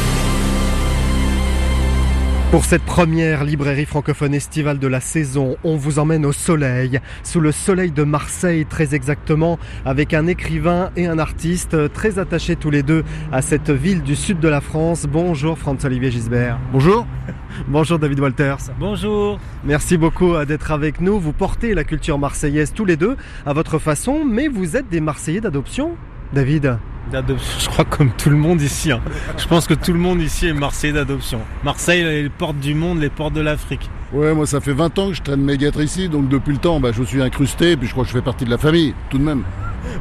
Pour 2.51 2.65
cette 2.65 2.83
première 2.83 3.43
librairie 3.43 3.85
francophone 3.85 4.33
estivale 4.33 4.79
de 4.79 4.87
la 4.87 5.01
saison, 5.01 5.57
on 5.65 5.77
vous 5.77 5.99
emmène 5.99 6.25
au 6.25 6.33
soleil, 6.33 7.01
sous 7.25 7.41
le 7.41 7.51
soleil 7.51 7.91
de 7.91 8.05
Marseille 8.05 8.65
très 8.65 8.95
exactement, 8.95 9.59
avec 9.85 10.15
un 10.15 10.27
écrivain 10.29 10.91
et 10.97 11.07
un 11.07 11.19
artiste 11.19 11.93
très 11.93 12.19
attachés 12.19 12.55
tous 12.55 12.71
les 12.71 12.83
deux 12.83 13.03
à 13.33 13.43
cette 13.43 13.71
ville 13.71 14.03
du 14.03 14.15
sud 14.15 14.39
de 14.39 14.49
la 14.49 14.61
France. 14.61 15.07
Bonjour 15.11 15.59
Franz-Olivier 15.59 16.13
Gisbert. 16.13 16.59
Bonjour. 16.73 17.07
Bonjour 17.69 17.99
David 17.99 18.21
Walters. 18.21 18.71
Bonjour. 18.79 19.41
Merci 19.65 19.97
beaucoup 19.97 20.37
d'être 20.45 20.71
avec 20.71 21.01
nous. 21.01 21.19
Vous 21.19 21.33
portez 21.33 21.75
la 21.75 21.85
culture 21.85 22.19
marseillaise 22.19 22.73
tous 22.73 22.85
les 22.85 22.97
deux 22.97 23.17
à 23.47 23.53
votre 23.53 23.79
façon, 23.79 24.25
mais 24.25 24.47
vous 24.49 24.77
êtes 24.77 24.89
des 24.89 25.01
Marseillais 25.01 25.41
d'adoption 25.41 25.97
David 26.33 26.79
Je 27.13 27.69
crois 27.69 27.85
comme 27.85 28.11
tout 28.11 28.31
le 28.31 28.37
monde 28.37 28.61
ici. 28.61 28.91
Hein. 28.91 29.01
Je 29.37 29.47
pense 29.47 29.67
que 29.67 29.75
tout 29.75 29.93
le 29.93 29.99
monde 29.99 30.21
ici 30.21 30.47
est 30.47 30.53
Marseillais 30.53 30.93
d'adoption. 30.93 31.41
Marseille, 31.63 32.03
les 32.03 32.29
portes 32.29 32.59
du 32.59 32.75
monde, 32.75 33.01
les 33.01 33.11
portes 33.11 33.35
de 33.35 33.41
l'Afrique. 33.41 33.89
Ouais, 34.13 34.33
moi 34.33 34.47
ça 34.47 34.61
fait 34.61 34.73
20 34.73 34.99
ans 34.99 35.09
que 35.09 35.15
je 35.15 35.23
traîne 35.23 35.41
mes 35.41 35.57
guêtres 35.57 35.83
ici, 35.83 36.09
donc 36.09 36.29
depuis 36.29 36.53
le 36.53 36.59
temps, 36.59 36.79
bah, 36.81 36.91
je 36.93 37.03
suis 37.03 37.21
incrusté, 37.21 37.73
et 37.73 37.77
puis 37.77 37.89
je 37.89 37.93
crois 37.93 38.05
que 38.05 38.11
je 38.11 38.15
fais 38.15 38.23
partie 38.23 38.45
de 38.45 38.51
la 38.51 38.59
famille, 38.59 38.95
tout 39.11 39.19
de 39.19 39.25
même. 39.25 39.43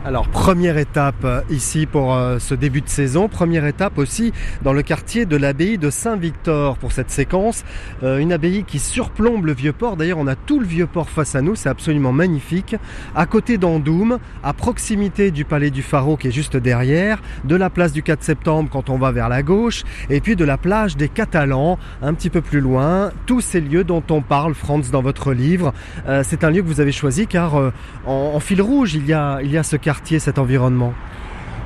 Alors 0.06 0.28
première 0.28 0.78
étape 0.78 1.24
euh, 1.24 1.42
ici 1.50 1.86
pour 1.86 2.14
euh, 2.14 2.38
ce 2.40 2.56
début 2.56 2.82
de 2.82 2.90
saison, 2.90 3.30
première 3.30 3.66
étape 3.66 3.98
aussi 3.98 4.34
dans 4.62 4.74
le 4.74 4.82
quartier 4.82 5.26
de 5.26 5.38
l'abbaye 5.38 5.78
de 5.78 5.90
Saint-Victor 5.90 6.78
pour 6.78 6.92
cette 6.92 7.10
séquence, 7.10 7.64
Euh, 8.02 8.18
une 8.18 8.34
abbaye 8.34 8.64
qui 8.64 8.80
surplombe 8.80 9.46
le 9.46 9.54
vieux 9.54 9.72
port. 9.72 9.96
D'ailleurs 9.96 10.18
on 10.18 10.28
a 10.28 10.36
tout 10.36 10.60
le 10.60 10.66
vieux 10.66 10.88
port 10.88 11.10
face 11.10 11.36
à 11.36 11.42
nous, 11.42 11.56
c'est 11.56 11.70
absolument 11.70 12.12
magnifique. 12.12 12.76
À 13.16 13.26
côté 13.26 13.58
d'Andoum, 13.58 14.20
à 14.44 14.54
proximité 14.54 15.32
du 15.32 15.46
palais 15.46 15.70
du 15.70 15.84
Pharaon 15.84 16.18
qui 16.18 16.28
est 16.28 16.32
juste 16.32 16.58
derrière, 16.58 17.22
de 17.46 17.56
la 17.56 17.70
place 17.70 17.94
du 17.94 18.04
4 18.04 18.24
septembre 18.24 18.70
quand 18.72 18.90
on 18.90 18.98
va 18.98 19.12
vers 19.12 19.30
la 19.30 19.42
gauche, 19.44 19.84
et 20.10 20.20
puis 20.20 20.36
de 20.36 20.44
la 20.44 20.58
plage 20.58 20.98
des 20.98 21.08
Catalans 21.08 21.78
un 22.02 22.14
petit 22.14 22.30
peu 22.30 22.42
plus 22.42 22.60
loin. 22.62 23.12
Tous 23.26 23.42
ces 23.42 23.62
lieux 23.62 23.84
dont 23.84 24.04
on 24.10 24.22
parle, 24.22 24.54
Franz, 24.54 24.92
dans 24.92 25.02
votre 25.02 25.34
livre, 25.34 25.74
c'est 26.24 26.44
un 26.44 26.50
lieu 26.50 26.62
que 26.62 26.68
vous 26.68 26.82
avez 26.82 26.92
choisi 26.92 27.28
car 27.28 27.56
en, 27.56 27.72
en 28.06 28.40
fil 28.40 28.62
rouge 28.62 28.96
il 28.96 29.06
y 29.06 29.14
a, 29.14 29.40
il 29.42 29.52
y 29.52 29.58
a 29.58 29.64
ce 29.64 29.78
quartier, 29.84 30.20
cet 30.20 30.40
environnement? 30.40 30.94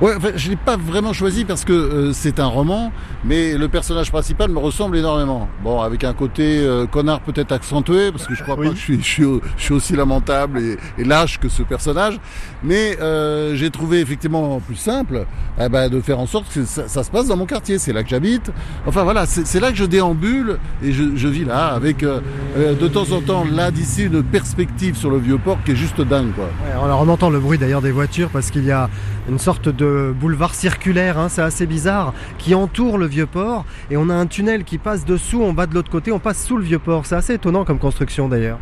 Ouais, 0.00 0.12
enfin, 0.16 0.28
je 0.36 0.48
l'ai 0.50 0.56
pas 0.56 0.76
vraiment 0.76 1.12
choisi 1.12 1.44
parce 1.44 1.64
que 1.64 1.72
euh, 1.72 2.12
c'est 2.12 2.38
un 2.38 2.46
roman, 2.46 2.92
mais 3.24 3.58
le 3.58 3.66
personnage 3.68 4.12
principal 4.12 4.48
me 4.48 4.60
ressemble 4.60 4.96
énormément. 4.96 5.48
Bon, 5.64 5.80
avec 5.80 6.04
un 6.04 6.12
côté 6.14 6.60
euh, 6.60 6.86
connard 6.86 7.20
peut-être 7.20 7.50
accentué, 7.50 8.12
parce 8.12 8.26
que 8.28 8.36
je 8.36 8.44
crois 8.44 8.56
Oui. 8.56 8.68
pas 8.68 8.72
que 8.74 8.78
je 8.78 8.82
suis, 8.82 8.98
je 9.02 9.04
suis, 9.04 9.24
je 9.56 9.62
suis 9.64 9.74
aussi 9.74 9.96
lamentable 9.96 10.60
et, 10.60 10.76
et 10.98 11.04
lâche 11.04 11.40
que 11.40 11.48
ce 11.48 11.64
personnage. 11.64 12.20
Mais 12.62 12.96
euh, 13.00 13.56
j'ai 13.56 13.70
trouvé 13.70 13.98
effectivement 14.00 14.60
plus 14.60 14.76
simple 14.76 15.26
eh 15.60 15.68
ben, 15.68 15.88
de 15.88 16.00
faire 16.00 16.20
en 16.20 16.26
sorte 16.26 16.46
que 16.54 16.64
ça, 16.64 16.86
ça 16.86 17.02
se 17.02 17.10
passe 17.10 17.26
dans 17.26 17.36
mon 17.36 17.46
quartier. 17.46 17.78
C'est 17.78 17.92
là 17.92 18.04
que 18.04 18.08
j'habite. 18.10 18.52
Enfin 18.86 19.02
voilà, 19.02 19.26
c'est 19.26 19.46
c'est 19.48 19.58
là 19.58 19.72
que 19.72 19.76
je 19.78 19.84
déambule 19.84 20.58
et 20.80 20.92
je, 20.92 21.16
je 21.16 21.26
vis 21.28 21.44
là, 21.44 21.68
avec 21.74 22.04
euh, 22.04 22.20
euh, 22.56 22.74
de 22.74 22.86
temps 22.86 23.10
en 23.10 23.20
temps 23.20 23.44
là 23.50 23.72
d'ici 23.72 24.04
une 24.04 24.22
perspective 24.22 24.96
sur 24.96 25.10
le 25.10 25.18
vieux 25.18 25.38
port 25.38 25.58
qui 25.64 25.72
est 25.72 25.76
juste 25.76 26.00
dingue, 26.00 26.32
quoi. 26.36 26.44
Ouais, 26.44 26.84
alors 26.84 27.02
on 27.04 27.08
entend 27.08 27.30
le 27.30 27.40
bruit 27.40 27.58
d'ailleurs 27.58 27.82
des 27.82 27.90
voitures 27.90 28.28
parce 28.30 28.52
qu'il 28.52 28.64
y 28.64 28.70
a 28.70 28.88
une 29.28 29.38
sorte 29.38 29.68
de 29.68 30.14
boulevard 30.18 30.54
circulaire, 30.54 31.18
hein, 31.18 31.28
c'est 31.28 31.42
assez 31.42 31.66
bizarre, 31.66 32.14
qui 32.38 32.54
entoure 32.54 32.98
le 32.98 33.06
vieux 33.06 33.26
port 33.26 33.64
et 33.90 33.96
on 33.96 34.08
a 34.08 34.14
un 34.14 34.26
tunnel 34.26 34.64
qui 34.64 34.78
passe 34.78 35.04
dessous, 35.04 35.42
on 35.42 35.52
va 35.52 35.66
de 35.66 35.74
l'autre 35.74 35.90
côté, 35.90 36.12
on 36.12 36.18
passe 36.18 36.44
sous 36.44 36.56
le 36.56 36.62
vieux 36.64 36.78
port. 36.78 37.06
C'est 37.06 37.14
assez 37.16 37.34
étonnant 37.34 37.64
comme 37.64 37.78
construction 37.78 38.28
d'ailleurs. 38.28 38.58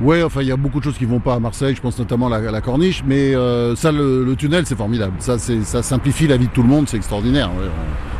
Ouais, 0.00 0.22
enfin, 0.22 0.40
il 0.40 0.48
y 0.48 0.52
a 0.52 0.56
beaucoup 0.56 0.78
de 0.78 0.84
choses 0.84 0.96
qui 0.96 1.04
vont 1.04 1.20
pas 1.20 1.34
à 1.34 1.40
Marseille. 1.40 1.74
Je 1.74 1.80
pense 1.82 1.98
notamment 1.98 2.28
à 2.28 2.38
la, 2.40 2.48
à 2.48 2.52
la 2.52 2.60
corniche, 2.62 3.02
mais 3.06 3.34
euh, 3.34 3.76
ça, 3.76 3.92
le, 3.92 4.24
le 4.24 4.36
tunnel, 4.36 4.64
c'est 4.64 4.76
formidable. 4.76 5.12
Ça, 5.18 5.36
simplifie 5.82 6.26
la 6.26 6.38
vie 6.38 6.46
de 6.46 6.52
tout 6.52 6.62
le 6.62 6.68
monde. 6.68 6.88
C'est 6.88 6.96
extraordinaire. 6.96 7.50
ouais. 7.50 7.66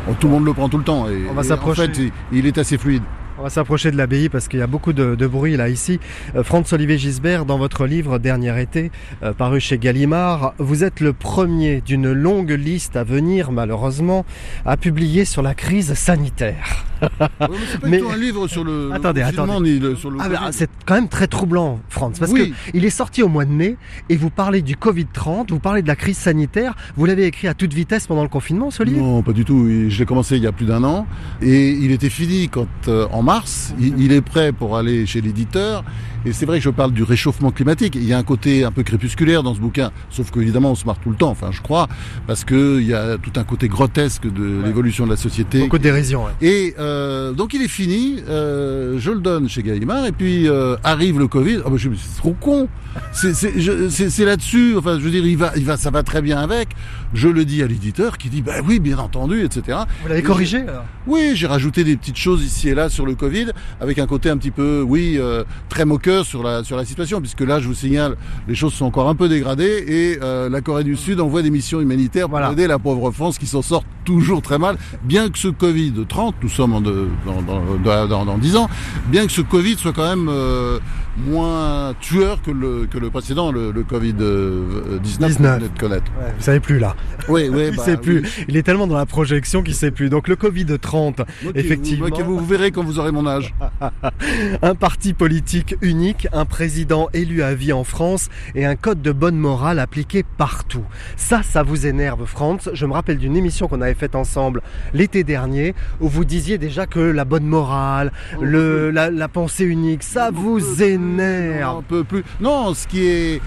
On- 0.07 0.11
on- 0.11 0.13
tout 0.13 0.27
le 0.27 0.33
monde 0.33 0.45
le 0.45 0.53
prend 0.53 0.69
tout 0.69 0.77
le 0.77 0.83
temps. 0.83 1.07
Et, 1.09 1.23
On 1.29 1.33
va 1.33 1.41
s'approcher. 1.43 1.81
En 1.83 1.85
fait, 1.85 1.97
il, 1.97 2.11
il 2.33 2.45
est 2.45 2.57
assez 2.59 2.77
fluide. 2.77 3.01
On 3.41 3.45
va 3.45 3.49
s'approcher 3.49 3.89
de 3.89 3.97
l'abbaye 3.97 4.29
parce 4.29 4.47
qu'il 4.47 4.59
y 4.59 4.61
a 4.61 4.67
beaucoup 4.67 4.93
de, 4.93 5.15
bruit 5.25 5.57
là 5.57 5.67
ici. 5.67 5.99
Euh, 6.35 6.43
Franz 6.43 6.75
Olivier 6.75 6.99
Gisbert, 6.99 7.43
dans 7.43 7.57
votre 7.57 7.87
livre 7.87 8.19
Dernier 8.19 8.61
été, 8.61 8.91
euh, 9.23 9.33
paru 9.33 9.59
chez 9.59 9.79
Gallimard, 9.79 10.53
vous 10.59 10.83
êtes 10.83 10.99
le 10.99 11.11
premier 11.11 11.81
d'une 11.81 12.11
longue 12.11 12.51
liste 12.51 12.97
à 12.97 13.03
venir, 13.03 13.51
malheureusement, 13.51 14.27
à 14.63 14.77
publier 14.77 15.25
sur 15.25 15.41
la 15.41 15.55
crise 15.55 15.95
sanitaire. 15.95 16.85
Ouais, 17.01 17.09
mais 17.39 17.47
c'est 17.71 17.79
pas 17.79 17.87
Mais- 17.87 17.97
du 17.97 18.03
tout 18.03 18.09
un 18.11 18.17
livre 18.17 18.47
sur 18.47 18.63
le, 18.63 18.91
Attendez, 18.93 19.21
le 19.21 19.25
confinement, 19.27 19.53
attendez. 19.53 19.71
ni 19.73 19.79
le- 19.79 19.95
sur 19.95 20.11
le. 20.11 20.17
Ah, 20.21 20.29
bah, 20.29 20.37
Covid. 20.37 20.53
c'est 20.53 20.69
quand 20.85 20.93
même 20.95 21.09
très 21.09 21.27
troublant, 21.27 21.79
Franz, 21.89 22.19
parce 22.19 22.31
Oui. 22.31 22.51
que 22.51 22.55
il 22.77 22.85
est 22.85 22.89
sorti 22.91 23.23
au 23.23 23.27
mois 23.27 23.45
de 23.45 23.51
mai 23.51 23.77
et 24.09 24.15
vous 24.15 24.29
parlez 24.29 24.61
du 24.61 24.75
Covid-30, 24.75 25.49
vous 25.51 25.59
parlez 25.59 25.81
de 25.81 25.87
la 25.87 25.95
crise 25.95 26.17
sanitaire. 26.17 26.75
Vous 26.95 27.05
l'avez 27.05 27.25
écrit 27.25 27.47
à 27.47 27.53
toute 27.53 27.73
vitesse 27.73 28.07
pendant 28.07 28.23
le 28.23 28.29
confinement, 28.29 28.69
ce 28.71 28.83
livre? 28.83 29.01
Non, 29.01 29.23
pas 29.23 29.33
du 29.33 29.45
tout. 29.45 29.67
Je 29.89 29.97
l'ai 29.99 30.05
commencé 30.05 30.37
il 30.37 30.43
y 30.43 30.47
a 30.47 30.51
plus 30.51 30.65
d'un 30.65 30.83
an 30.83 31.07
et 31.41 31.69
il 31.71 31.91
était 31.91 32.09
fini 32.09 32.49
quand, 32.49 32.67
euh, 32.87 33.07
en 33.11 33.23
mars. 33.23 33.31
mars. 33.31 33.73
Il, 33.79 33.97
il 33.97 34.11
est 34.11 34.19
prêt 34.21 34.51
pour 34.51 34.75
aller 34.77 35.05
chez 35.05 35.21
l'éditeur. 35.21 35.85
Et 36.25 36.33
c'est 36.33 36.45
vrai 36.45 36.59
que 36.59 36.63
je 36.63 36.69
parle 36.69 36.91
du 36.91 37.03
réchauffement 37.03 37.51
climatique. 37.51 37.95
Il 37.95 38.03
y 38.03 38.13
a 38.13 38.17
un 38.17 38.23
côté 38.23 38.63
un 38.63 38.71
peu 38.71 38.83
crépusculaire 38.83 39.43
dans 39.43 39.55
ce 39.55 39.59
bouquin, 39.59 39.91
sauf 40.09 40.31
qu'évidemment 40.31 40.71
on 40.71 40.75
se 40.75 40.85
marre 40.85 40.99
tout 40.99 41.09
le 41.09 41.15
temps, 41.15 41.29
enfin 41.29 41.51
je 41.51 41.61
crois, 41.61 41.87
parce 42.27 42.43
que 42.43 42.79
il 42.79 42.87
y 42.87 42.93
a 42.93 43.17
tout 43.17 43.31
un 43.35 43.43
côté 43.43 43.67
grotesque 43.67 44.31
de 44.31 44.61
l'évolution 44.63 45.05
de 45.05 45.11
la 45.11 45.17
société. 45.17 45.59
Beaucoup 45.59 45.77
de 45.77 45.83
dérision. 45.83 46.25
ouais. 46.25 46.31
Et 46.41 46.75
euh, 46.79 47.33
donc 47.33 47.53
il 47.53 47.61
est 47.61 47.67
fini, 47.67 48.21
euh, 48.29 48.99
je 48.99 49.11
le 49.11 49.19
donne 49.19 49.49
chez 49.49 49.63
Gallimard, 49.63 50.05
et 50.05 50.11
puis 50.11 50.47
euh, 50.47 50.75
arrive 50.83 51.17
le 51.19 51.27
Covid. 51.27 51.59
Ah 51.65 51.69
bah, 51.69 51.77
c'est 51.79 52.17
trop 52.17 52.35
con. 52.39 52.67
C'est 53.13 54.25
là-dessus. 54.25 54.75
Enfin, 54.77 54.99
je 54.99 55.03
veux 55.03 55.11
dire, 55.11 55.25
il 55.25 55.37
va, 55.37 55.51
il 55.55 55.65
va, 55.65 55.77
ça 55.77 55.91
va 55.91 56.03
très 56.03 56.21
bien 56.21 56.37
avec. 56.39 56.69
Je 57.13 57.27
le 57.27 57.45
dis 57.45 57.61
à 57.61 57.67
l'éditeur 57.67 58.17
qui 58.17 58.29
dit, 58.29 58.41
bah 58.41 58.53
oui, 58.65 58.79
bien 58.79 58.97
entendu, 58.97 59.43
etc. 59.43 59.79
Vous 60.01 60.07
l'avez 60.07 60.19
Et 60.19 60.23
corrigé 60.23 60.59
alors? 60.61 60.85
Oui, 61.07 61.31
j'ai 61.35 61.47
rajouté 61.47 61.83
des 61.83 61.97
petites 61.97 62.17
choses 62.17 62.43
ici 62.43 62.69
et 62.69 62.75
là 62.75 62.89
sur 62.89 63.05
le 63.05 63.15
Covid, 63.15 63.47
avec 63.79 63.99
un 63.99 64.07
côté 64.07 64.29
un 64.29 64.37
petit 64.37 64.51
peu, 64.51 64.81
oui, 64.87 65.15
euh, 65.19 65.43
très 65.69 65.83
moqueur 65.85 66.25
sur 66.25 66.43
la 66.43 66.63
sur 66.63 66.77
la 66.77 66.85
situation, 66.85 67.19
puisque 67.19 67.41
là, 67.41 67.59
je 67.59 67.67
vous 67.67 67.73
signale, 67.73 68.15
les 68.47 68.55
choses 68.55 68.73
sont 68.73 68.85
encore 68.85 69.09
un 69.09 69.15
peu 69.15 69.27
dégradées 69.27 69.83
et 69.87 70.19
euh, 70.21 70.49
la 70.49 70.61
Corée 70.61 70.83
du 70.83 70.95
Sud 70.95 71.19
envoie 71.19 71.41
des 71.41 71.49
missions 71.51 71.81
humanitaires 71.81 72.27
pour 72.29 72.37
Voilà. 72.37 72.51
aider 72.51 72.67
la 72.67 72.79
pauvre 72.79 73.11
France 73.11 73.37
qui 73.37 73.47
s'en 73.47 73.61
sort 73.61 73.83
toujours 74.05 74.41
très 74.41 74.57
mal, 74.57 74.77
bien 75.03 75.29
que 75.29 75.37
ce 75.37 75.47
Covid 75.49 75.93
30, 76.07 76.35
nous 76.41 76.49
sommes 76.49 76.73
en 76.73 76.81
de, 76.81 77.07
dans, 77.25 77.41
dans, 77.41 78.07
dans, 78.07 78.25
dans 78.25 78.37
10 78.37 78.55
ans, 78.55 78.69
bien 79.07 79.25
que 79.25 79.31
ce 79.31 79.41
Covid 79.41 79.75
soit 79.77 79.93
quand 79.93 80.07
même 80.07 80.27
euh, 80.29 80.79
moins 81.25 81.93
tueur 81.99 82.41
que 82.41 82.51
le 82.51 82.87
que 82.89 82.97
le 82.97 83.09
précédent, 83.09 83.51
le, 83.51 83.71
le 83.71 83.83
Covid 83.83 84.13
19, 84.13 85.01
19. 85.01 85.37
que 85.37 85.43
vous 85.43 85.49
venez 85.59 85.69
de 85.73 85.79
connaître. 85.79 86.11
Ouais, 86.19 86.33
Vous 86.37 86.43
savez 86.43 86.59
plus 86.59 86.79
là. 86.79 86.95
Oui, 87.29 87.49
oui, 87.51 87.67
il 87.71 87.75
bah, 87.77 87.83
sait 87.83 87.97
plus. 87.97 88.21
oui. 88.21 88.45
Il 88.47 88.57
est 88.57 88.63
tellement 88.63 88.87
dans 88.87 88.97
la 88.97 89.05
projection 89.05 89.63
qu'il 89.63 89.75
sait 89.75 89.91
plus. 89.91 90.09
Donc 90.09 90.27
le 90.27 90.35
Covid 90.35 90.65
30, 90.79 91.19
Moquez-vous, 91.19 91.51
effectivement. 91.55 92.05
moquez-vous, 92.07 92.37
vous 92.39 92.45
verrez 92.45 92.71
quand 92.71 92.83
vous 92.83 92.99
aurez 92.99 93.11
mon 93.11 93.27
âge. 93.27 93.53
un 94.61 94.75
parti 94.75 95.13
politique 95.13 95.75
unique, 95.81 96.27
un 96.33 96.45
président 96.45 97.09
élu 97.13 97.43
à 97.43 97.53
vie 97.53 97.73
en 97.73 97.83
France 97.83 98.29
et 98.55 98.65
un 98.65 98.75
code 98.75 99.01
de 99.01 99.11
bonne 99.11 99.37
morale 99.37 99.79
appliqué 99.79 100.23
partout. 100.37 100.83
Ça, 101.17 101.41
ça 101.43 101.63
vous 101.63 101.85
énerve, 101.85 102.25
Franz. 102.25 102.69
Je 102.73 102.85
me 102.85 102.93
rappelle 102.93 103.17
d'une 103.17 103.37
émission 103.37 103.67
qu'on 103.67 103.81
avait 103.81 103.93
faite 103.93 104.15
ensemble 104.15 104.61
l'été 104.93 105.23
dernier 105.23 105.75
où 105.99 106.07
vous 106.07 106.25
disiez 106.25 106.57
déjà 106.57 106.85
que 106.87 106.99
la 106.99 107.25
bonne 107.25 107.45
morale, 107.45 108.11
le, 108.41 108.91
la, 108.91 109.09
la 109.09 109.27
pensée 109.27 109.65
unique, 109.65 110.03
ça 110.03 110.31
vous 110.31 110.81
On 111.15 111.19
énerve. 111.19 111.83
peut 111.87 112.03
plus. 112.03 112.23
Non, 112.39 112.73
ce 112.73 112.87
qui 112.87 113.05
est 113.05 113.41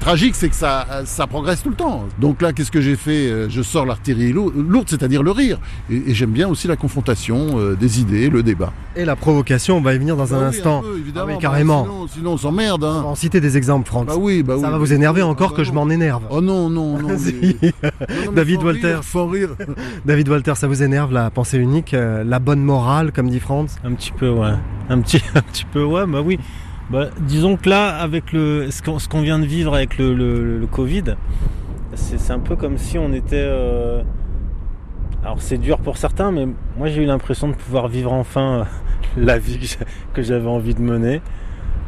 tragique, 0.00 0.34
c'est 0.34 0.48
que 0.48 0.54
ça, 0.56 0.86
ça 1.04 1.26
progresse 1.26 1.62
tout 1.62 1.70
le 1.70 1.74
temps. 1.76 2.04
Donc 2.18 2.42
là, 2.42 2.52
qu'est-ce 2.52 2.70
que 2.70 2.80
j'ai 2.80 2.96
fait 2.96 3.28
Euh, 3.30 3.48
Je 3.48 3.62
sors 3.62 3.86
l'artillerie 3.86 4.32
lou- 4.32 4.50
lourde, 4.50 4.88
c'est-à-dire 4.88 5.22
le 5.22 5.30
rire. 5.30 5.58
Et, 5.90 6.10
et 6.10 6.14
j'aime 6.14 6.30
bien 6.30 6.48
aussi 6.48 6.66
la 6.68 6.76
confrontation 6.76 7.58
euh, 7.58 7.74
des 7.76 8.00
idées, 8.00 8.28
le 8.30 8.42
débat. 8.42 8.72
Et 8.96 9.04
la 9.04 9.16
provocation, 9.16 9.76
on 9.76 9.80
va 9.80 9.94
y 9.94 9.98
venir 9.98 10.16
dans 10.16 10.34
un 10.34 10.38
Bah 10.38 10.48
oui, 10.50 10.56
instant. 10.56 10.80
peu, 10.82 10.98
évidemment. 10.98 11.24
Ah 11.24 11.28
oui, 11.28 11.34
Bah, 11.34 11.40
carrément. 11.40 11.84
sinon, 11.84 12.08
sinon, 12.08 12.32
on 12.32 12.36
s'emmerde. 12.36 12.84
On 12.84 12.92
va 12.92 12.98
Hein. 13.00 13.02
en 13.04 13.14
citer 13.14 13.40
des 13.40 13.56
exemples, 13.56 13.86
Franz. 13.86 14.06
Bah 14.06 14.14
oui, 14.18 14.42
bah 14.42 14.54
oui. 14.56 14.62
ça 14.62 14.70
va 14.70 14.78
vous 14.78 14.92
énerver 14.92 15.22
encore 15.22 15.48
Ah 15.48 15.50
bah 15.52 15.56
que 15.58 15.64
je 15.64 15.72
m'en 15.72 15.88
énerve. 15.90 16.22
Oh 16.30 16.40
non, 16.40 16.68
non, 16.70 16.98
non. 17.02 17.16
Si. 17.18 17.34
mais- 17.62 17.72
non, 17.82 17.88
non, 18.08 18.30
mais 18.30 18.34
David 18.36 18.60
faut 18.60 18.66
Walters. 18.66 18.90
rire, 18.96 19.04
Faut 19.04 19.26
rire. 19.26 19.50
David 20.04 20.28
Walter, 20.28 20.52
ça 20.56 20.66
vous 20.66 20.82
énerve 20.82 21.12
la 21.12 21.30
pensée 21.30 21.58
unique, 21.58 21.94
euh, 21.94 22.24
la 22.24 22.38
bonne 22.38 22.62
morale, 22.62 23.12
comme 23.12 23.28
dit 23.30 23.40
Franz? 23.40 23.76
Un 23.84 23.92
petit 23.92 24.12
peu, 24.12 24.30
ouais. 24.30 24.52
Un 24.88 25.00
petit, 25.00 25.20
un 25.34 25.42
petit 25.42 25.64
peu, 25.64 25.84
ouais, 25.84 26.06
bah 26.06 26.20
oui. 26.24 26.38
Bah, 26.90 27.08
disons 27.20 27.56
que 27.56 27.68
là, 27.68 27.88
avec 27.96 28.32
le, 28.32 28.68
ce 28.70 28.82
qu'on, 29.08 29.20
vient 29.20 29.38
de 29.38 29.46
vivre 29.46 29.74
avec 29.74 29.96
le, 29.96 30.12
le, 30.12 30.58
le 30.58 30.66
Covid, 30.66 31.14
c'est, 31.94 32.32
un 32.32 32.38
peu 32.40 32.56
comme 32.56 32.78
si 32.78 32.98
on 32.98 33.12
était. 33.12 33.36
euh, 33.36 34.02
Alors 35.22 35.40
c'est 35.40 35.58
dur 35.58 35.78
pour 35.78 35.96
certains, 35.98 36.32
mais 36.32 36.46
moi 36.76 36.88
j'ai 36.88 37.02
eu 37.02 37.06
l'impression 37.06 37.48
de 37.48 37.54
pouvoir 37.54 37.86
vivre 37.88 38.12
enfin 38.12 38.60
euh, 38.60 38.64
la 39.24 39.38
vie 39.38 39.76
que 40.14 40.22
j'avais 40.22 40.48
envie 40.48 40.74
de 40.74 40.80
mener 40.82 41.20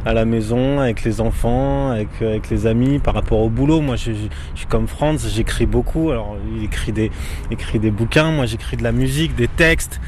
à 0.05 0.13
la 0.13 0.25
maison, 0.25 0.81
avec 0.81 1.05
les 1.05 1.21
enfants, 1.21 1.91
avec, 1.91 2.09
euh, 2.23 2.31
avec 2.31 2.51
les 2.51 2.67
amis, 2.67 2.99
par 2.99 3.15
rapport 3.15 3.39
au 3.39 3.49
boulot. 3.49 3.81
Moi, 3.81 3.95
je, 3.97 4.13
je- 4.13 4.19
je 4.55 4.59
suis 4.59 4.67
comme 4.67 4.89
Franz, 4.89 5.29
j'écris 5.29 5.67
beaucoup. 5.67 6.11
Alors, 6.11 6.37
il 6.57 6.65
écrit 6.65 6.91
des, 6.93 7.11
écrit 7.53 7.79
des 7.79 7.93
bouquins, 7.93 8.33
moi 8.33 8.47
j'écris 8.47 8.77
de 8.77 8.83
la 8.83 8.91
musique, 8.93 9.35
des 9.37 9.47
textes. 9.49 10.01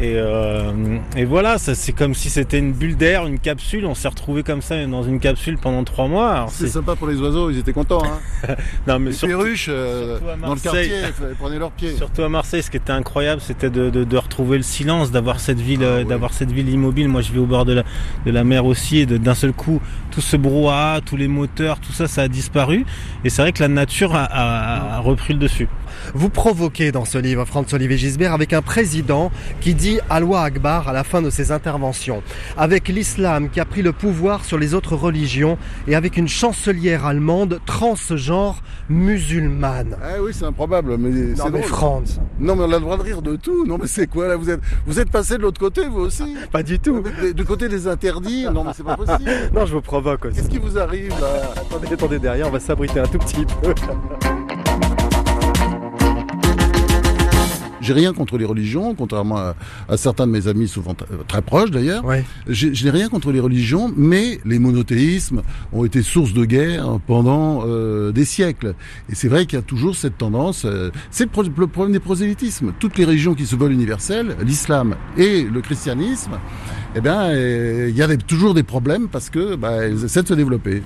Et, 0.00 0.14
euh, 0.16 0.72
et 1.16 1.24
voilà, 1.24 1.56
ça, 1.58 1.74
c'est 1.76 1.92
comme 1.92 2.14
si 2.14 2.28
c'était 2.28 2.58
une 2.58 2.72
bulle 2.72 2.96
d'air, 2.96 3.26
une 3.26 3.38
capsule. 3.38 3.86
On 3.86 3.94
s'est 3.94 4.08
retrouvé 4.08 4.42
comme 4.42 4.60
ça 4.60 4.84
dans 4.86 5.04
une 5.04 5.20
capsule 5.20 5.56
pendant 5.56 5.84
trois 5.84 6.08
mois. 6.08 6.32
Alors, 6.32 6.50
C'est 6.50 6.64
c'est- 6.66 6.72
sympa 6.72 6.96
pour 6.96 7.06
les 7.06 7.16
oiseaux, 7.20 7.48
ils 7.50 7.58
étaient 7.58 7.72
contents. 7.72 8.02
Hein. 8.04 8.54
non, 8.88 8.98
mais 8.98 9.10
Les 9.10 9.16
surtout, 9.16 9.36
perruches 9.38 9.66
euh, 9.68 10.18
surtout 10.18 10.24
à 10.28 10.36
dans 10.36 10.54
le 10.54 10.60
Marseille. 10.62 10.88
quartier, 10.90 11.26
ils 11.30 11.36
prenaient 11.36 11.58
leurs 11.60 11.70
pieds. 11.70 11.94
Surtout 11.96 12.22
à 12.22 12.28
Marseille, 12.28 12.62
ce 12.64 12.70
qui 12.70 12.76
était 12.76 12.90
incroyable, 12.92 13.40
c'était 13.40 13.70
de, 13.70 13.88
de, 13.90 14.02
de 14.02 14.16
retrouver 14.16 14.56
le 14.56 14.62
silence, 14.64 15.12
d'avoir 15.12 15.38
cette 15.38 15.60
ville, 15.60 15.80
Ah, 15.82 15.86
euh, 15.86 15.98
oui. 16.00 16.08
d'avoir 16.08 16.32
cette 16.32 16.50
ville 16.50 16.68
immobile. 16.68 17.08
Moi, 17.08 17.20
je 17.20 17.30
vis 17.32 17.38
au 17.38 17.46
bord 17.46 17.64
de 17.64 17.74
la, 17.74 17.82
de 18.26 18.30
la 18.32 18.42
mer 18.42 18.64
aussi, 18.66 18.98
et 18.98 19.06
de- 19.06 19.16
d'un 19.16 19.34
seul 19.34 19.52
coup, 19.52 19.80
tout 20.10 20.20
ce 20.20 20.36
brouhaha, 20.36 21.00
tous 21.06 21.16
les 21.16 21.28
moteurs, 21.28 21.78
tout 21.78 21.92
ça, 21.92 22.08
ça 22.08 22.22
a 22.22 22.28
disparu. 22.28 22.84
Et 23.24 23.30
c'est 23.30 23.42
vrai 23.42 23.52
que 23.52 23.62
la 23.62 23.68
nature 23.68 24.14
a, 24.16 24.24
a- 24.24 24.96
a 24.96 24.98
repris 24.98 25.34
le 25.34 25.38
dessus. 25.38 25.68
Vous 26.14 26.28
provoquez 26.30 26.90
dans 26.90 27.04
ce 27.04 27.18
livre, 27.18 27.44
Franz-Olivier 27.44 27.96
Gisbert, 27.96 28.32
avec 28.32 28.52
un 28.52 28.62
président 28.62 29.30
qui 29.60 29.74
dit 29.74 29.83
Allah 30.10 30.42
Akbar 30.42 30.88
à 30.88 30.92
la 30.92 31.04
fin 31.04 31.20
de 31.22 31.30
ses 31.30 31.52
interventions, 31.52 32.22
avec 32.56 32.88
l'islam 32.88 33.50
qui 33.50 33.60
a 33.60 33.64
pris 33.64 33.82
le 33.82 33.92
pouvoir 33.92 34.44
sur 34.44 34.58
les 34.58 34.74
autres 34.74 34.96
religions 34.96 35.58
et 35.86 35.94
avec 35.94 36.16
une 36.16 36.28
chancelière 36.28 37.04
allemande 37.06 37.60
transgenre 37.66 38.62
musulmane. 38.88 39.96
Ah 40.02 40.22
oui, 40.22 40.32
c'est 40.34 40.44
improbable, 40.44 40.96
mais 40.98 41.10
Non 41.10 41.34
c'est 41.36 41.44
mais 41.50 41.58
drôle. 41.60 41.62
Franz, 41.70 42.20
Non, 42.38 42.56
mais 42.56 42.62
on 42.64 42.70
a 42.72 42.74
le 42.76 42.80
droit 42.80 42.96
de 42.96 43.02
rire 43.02 43.22
de 43.22 43.36
tout. 43.36 43.66
Non, 43.66 43.78
mais 43.80 43.86
c'est 43.86 44.06
quoi 44.06 44.28
là 44.28 44.36
Vous 44.36 44.50
êtes, 44.50 44.60
vous 44.86 44.98
êtes 45.00 45.10
passé 45.10 45.36
de 45.36 45.42
l'autre 45.42 45.60
côté, 45.60 45.86
vous 45.86 46.00
aussi 46.00 46.34
pas 46.50 46.62
du 46.62 46.78
tout. 46.78 47.02
Du 47.34 47.44
côté 47.44 47.68
des 47.68 47.86
interdits 47.86 48.46
Non, 48.52 48.64
mais 48.64 48.72
c'est 48.76 48.84
pas 48.84 48.96
possible. 48.96 49.30
Non, 49.54 49.66
je 49.66 49.74
vous 49.74 49.80
provoque 49.82 50.24
aussi. 50.26 50.36
Qu'est-ce 50.36 50.48
qui 50.48 50.58
vous 50.58 50.78
arrive 50.78 51.10
là? 51.20 51.52
Attendez, 51.56 51.92
attendez 51.92 52.18
derrière, 52.18 52.48
on 52.48 52.52
va 52.52 52.60
s'abriter 52.60 53.00
un 53.00 53.06
tout 53.06 53.18
petit 53.18 53.44
peu. 53.62 53.74
J'ai 57.84 57.92
rien 57.92 58.12
contre 58.12 58.38
les 58.38 58.44
religions, 58.44 58.94
contrairement 58.94 59.36
à, 59.36 59.54
à 59.88 59.96
certains 59.96 60.26
de 60.26 60.32
mes 60.32 60.48
amis, 60.48 60.66
souvent 60.68 60.94
très 61.28 61.42
proches 61.42 61.70
d'ailleurs. 61.70 62.04
Ouais. 62.04 62.24
Je 62.48 62.68
n'ai 62.84 62.90
rien 62.90 63.08
contre 63.08 63.30
les 63.30 63.40
religions, 63.40 63.92
mais 63.96 64.40
les 64.44 64.58
monothéismes 64.58 65.42
ont 65.72 65.84
été 65.84 66.02
source 66.02 66.32
de 66.32 66.44
guerre 66.44 66.98
pendant 67.06 67.62
euh, 67.66 68.10
des 68.12 68.24
siècles. 68.24 68.74
Et 69.10 69.14
c'est 69.14 69.28
vrai 69.28 69.46
qu'il 69.46 69.58
y 69.58 69.62
a 69.62 69.62
toujours 69.62 69.94
cette 69.96 70.18
tendance. 70.18 70.64
euh, 70.64 70.90
c'est 71.10 71.24
le, 71.24 71.30
pro- 71.30 71.42
le 71.44 71.66
problème 71.66 71.92
des 71.92 72.00
prosélytismes. 72.00 72.72
Toutes 72.78 72.96
les 72.98 73.04
religions 73.04 73.34
qui 73.34 73.46
se 73.46 73.54
veulent 73.56 73.72
universelles, 73.72 74.36
l'islam 74.44 74.94
et 75.16 75.42
le 75.42 75.60
christianisme, 75.60 76.38
eh 76.96 77.00
bien, 77.00 77.22
euh, 77.24 77.88
il 77.90 77.96
y 77.96 78.02
a 78.02 78.06
des- 78.06 78.16
toujours 78.16 78.54
des 78.54 78.62
problèmes 78.62 79.08
parce 79.08 79.28
que 79.30 79.56
bah, 79.56 79.72
elles 79.82 80.04
essaient 80.04 80.22
de 80.22 80.28
se 80.28 80.34
développer. 80.34 80.82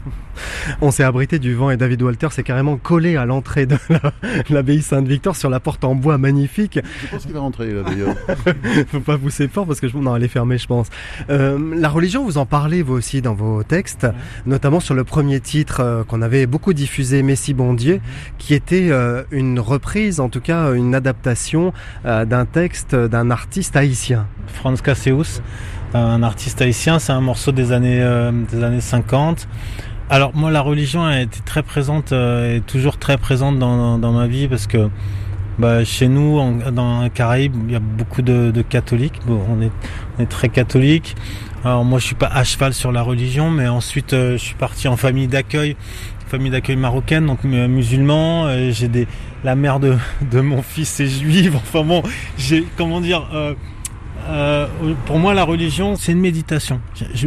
On 0.81 0.91
s'est 0.91 1.03
abrité 1.05 1.39
du 1.39 1.55
vent 1.55 1.71
et 1.71 1.77
David 1.77 2.03
Walter 2.03 2.29
s'est 2.31 2.43
carrément 2.43 2.77
collé 2.77 3.17
à 3.17 3.25
l'entrée 3.27 3.67
de 3.67 3.77
la- 3.91 4.13
l'abbaye 4.51 4.83
Sainte-Victor 4.83 5.37
sur 5.37 5.51
la 5.51 5.61
porte 5.61 5.85
en 5.85 5.95
bois 5.95 6.19
magnifique. 6.19 6.79
Je 7.03 7.07
pense 7.09 7.25
qu'il 7.25 7.33
va 7.33 7.41
rentrer 7.41 7.73
là 7.73 7.83
d'ailleurs. 7.83 8.15
Faut 8.89 9.01
pas 9.01 9.19
pousser 9.19 9.49
fort 9.49 9.67
parce 9.67 9.81
que 9.81 9.89
je... 9.89 9.97
non, 9.97 10.17
elle 10.17 10.25
est 10.25 10.29
fermée, 10.29 10.59
je 10.59 10.67
pense. 10.67 10.89
Euh, 11.31 11.59
la 11.77 11.89
religion, 11.89 12.25
vous 12.25 12.39
en 12.39 12.47
parlez 12.47 12.83
vous 12.83 12.95
aussi 12.95 13.23
dans 13.23 13.35
vos 13.35 13.63
textes, 13.63 14.07
notamment 14.47 14.81
sur 14.81 14.95
le 14.95 15.05
premier 15.05 15.41
titre 15.41 15.81
euh, 15.81 16.05
qu'on 16.05 16.23
avait 16.23 16.47
beaucoup 16.47 16.73
diffusé, 16.73 17.23
Messie 17.23 17.55
bon 17.55 17.75
Dieu, 17.75 18.01
qui 18.39 18.55
était 18.55 18.89
euh, 18.91 19.25
une 19.31 19.61
reprise, 19.61 20.21
en 20.21 20.29
tout 20.29 20.41
cas 20.41 20.73
une 20.73 20.95
adaptation 20.95 21.73
euh, 22.05 22.25
d'un 22.25 22.45
texte 22.45 22.95
d'un 22.95 23.31
artiste 23.31 23.77
haïtien. 23.77 24.27
Franz 24.47 24.83
Casseus, 24.83 25.43
un 25.95 26.23
artiste 26.23 26.61
haïtien, 26.63 26.99
c'est 26.99 27.13
un 27.13 27.21
morceau 27.21 27.53
des 27.53 27.73
années, 27.73 28.03
euh, 28.03 28.33
des 28.51 28.63
années 28.63 28.81
50. 28.81 29.49
Alors 30.11 30.35
moi 30.35 30.51
la 30.51 30.61
religion 30.61 31.05
a 31.05 31.21
été 31.21 31.41
très 31.45 31.63
présente 31.63 32.13
euh, 32.13 32.57
et 32.57 32.61
toujours 32.61 32.99
très 32.99 33.19
présente 33.19 33.59
dans, 33.59 33.77
dans, 33.77 33.99
dans 33.99 34.13
ma 34.13 34.27
vie 34.27 34.49
parce 34.49 34.67
que 34.67 34.89
bah, 35.59 35.85
chez 35.85 36.09
nous 36.09 36.39
en, 36.39 36.53
dans 36.73 37.03
les 37.03 37.11
Caraïbes 37.11 37.55
il 37.67 37.73
y 37.73 37.77
a 37.77 37.81
beaucoup 37.81 38.23
de, 38.23 38.51
de 38.51 38.63
catholiques. 38.63 39.21
Bon, 39.27 39.41
on 39.49 39.61
est 39.61 39.73
on 40.19 40.23
est 40.23 40.27
très 40.27 40.49
catholiques. 40.49 41.17
Alors 41.65 41.85
moi 41.85 41.99
je 41.99 42.07
suis 42.07 42.15
pas 42.15 42.29
à 42.29 42.45
cheval 42.45 42.73
sur 42.73 42.93
la 42.93 43.03
religion 43.03 43.51
mais 43.51 43.67
ensuite 43.69 44.13
euh, 44.13 44.33
je 44.33 44.45
suis 44.45 44.55
parti 44.55 44.87
en 44.87 44.97
famille 44.97 45.27
d'accueil 45.27 45.77
famille 46.29 46.53
d'accueil 46.53 46.77
marocaine 46.77 47.27
donc 47.27 47.41
euh, 47.45 47.67
musulman 47.67 48.47
euh, 48.47 48.71
j'ai 48.71 48.87
des 48.87 49.09
la 49.43 49.57
mère 49.57 49.81
de, 49.81 49.97
de 50.31 50.41
mon 50.41 50.63
fils 50.63 51.01
est 51.01 51.09
juive 51.09 51.57
enfin 51.61 51.83
bon 51.83 52.05
j'ai 52.37 52.65
comment 52.77 53.01
dire 53.01 53.29
euh, 53.35 53.55
euh, 54.29 54.67
pour 55.07 55.19
moi, 55.19 55.35
la 55.35 55.45
religion, 55.45 55.97
c'est 55.97 56.13
une 56.13 56.21
méditation. 56.21 56.81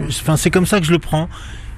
Enfin, 0.08 0.38
c'est 0.38 0.52
comme 0.52 0.65
ça 0.65 0.80
que 0.80 0.86
je 0.86 0.91
le 0.91 1.00
prends. 1.00 1.30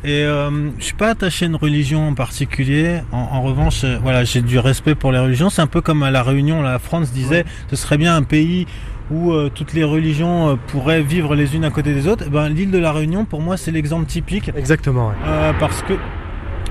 Et 0.06 0.24
euh, 0.24 0.70
je 0.80 0.84
suis 0.84 0.96
pas 0.96 1.10
attaché 1.10 1.46
à 1.46 1.48
une 1.48 1.56
religion 1.56 2.10
en 2.10 2.14
particulier. 2.14 3.00
En, 3.12 3.18
en 3.20 3.42
revanche, 3.42 3.84
euh, 3.86 3.98
voilà, 4.04 4.24
j'ai 4.26 4.42
du 4.42 4.60
respect 4.60 4.96
pour 4.96 5.12
les 5.12 5.20
religions. 5.20 5.50
C'est 5.50 5.62
un 5.62 5.68
peu 5.68 5.82
comme 5.82 6.04
à 6.04 6.12
la 6.12 6.24
Réunion, 6.24 6.62
la 6.62 6.78
France 6.80 7.12
disait, 7.12 7.46
ce 7.70 7.76
serait 7.76 7.98
bien 7.98 8.16
un 8.16 8.24
pays 8.24 8.68
où 9.12 9.32
euh, 9.32 9.50
toutes 9.54 9.74
les 9.74 9.84
religions 9.84 10.50
euh, 10.52 10.56
pourraient 10.68 11.02
vivre 11.02 11.36
les 11.36 11.56
unes 11.56 11.66
à 11.66 11.70
côté 11.70 11.94
des 11.94 12.08
autres. 12.08 12.24
Eh 12.28 12.30
ben, 12.30 12.50
l'île 12.50 12.72
de 12.72 12.78
la 12.80 12.92
Réunion, 12.92 13.26
pour 13.26 13.42
moi, 13.42 13.58
c'est 13.58 13.72
l'exemple 13.72 14.06
typique 14.06 14.52
Exactement. 14.56 15.10
ouais. 15.10 15.16
euh, 15.26 15.52
parce 15.60 15.82
que 15.84 15.94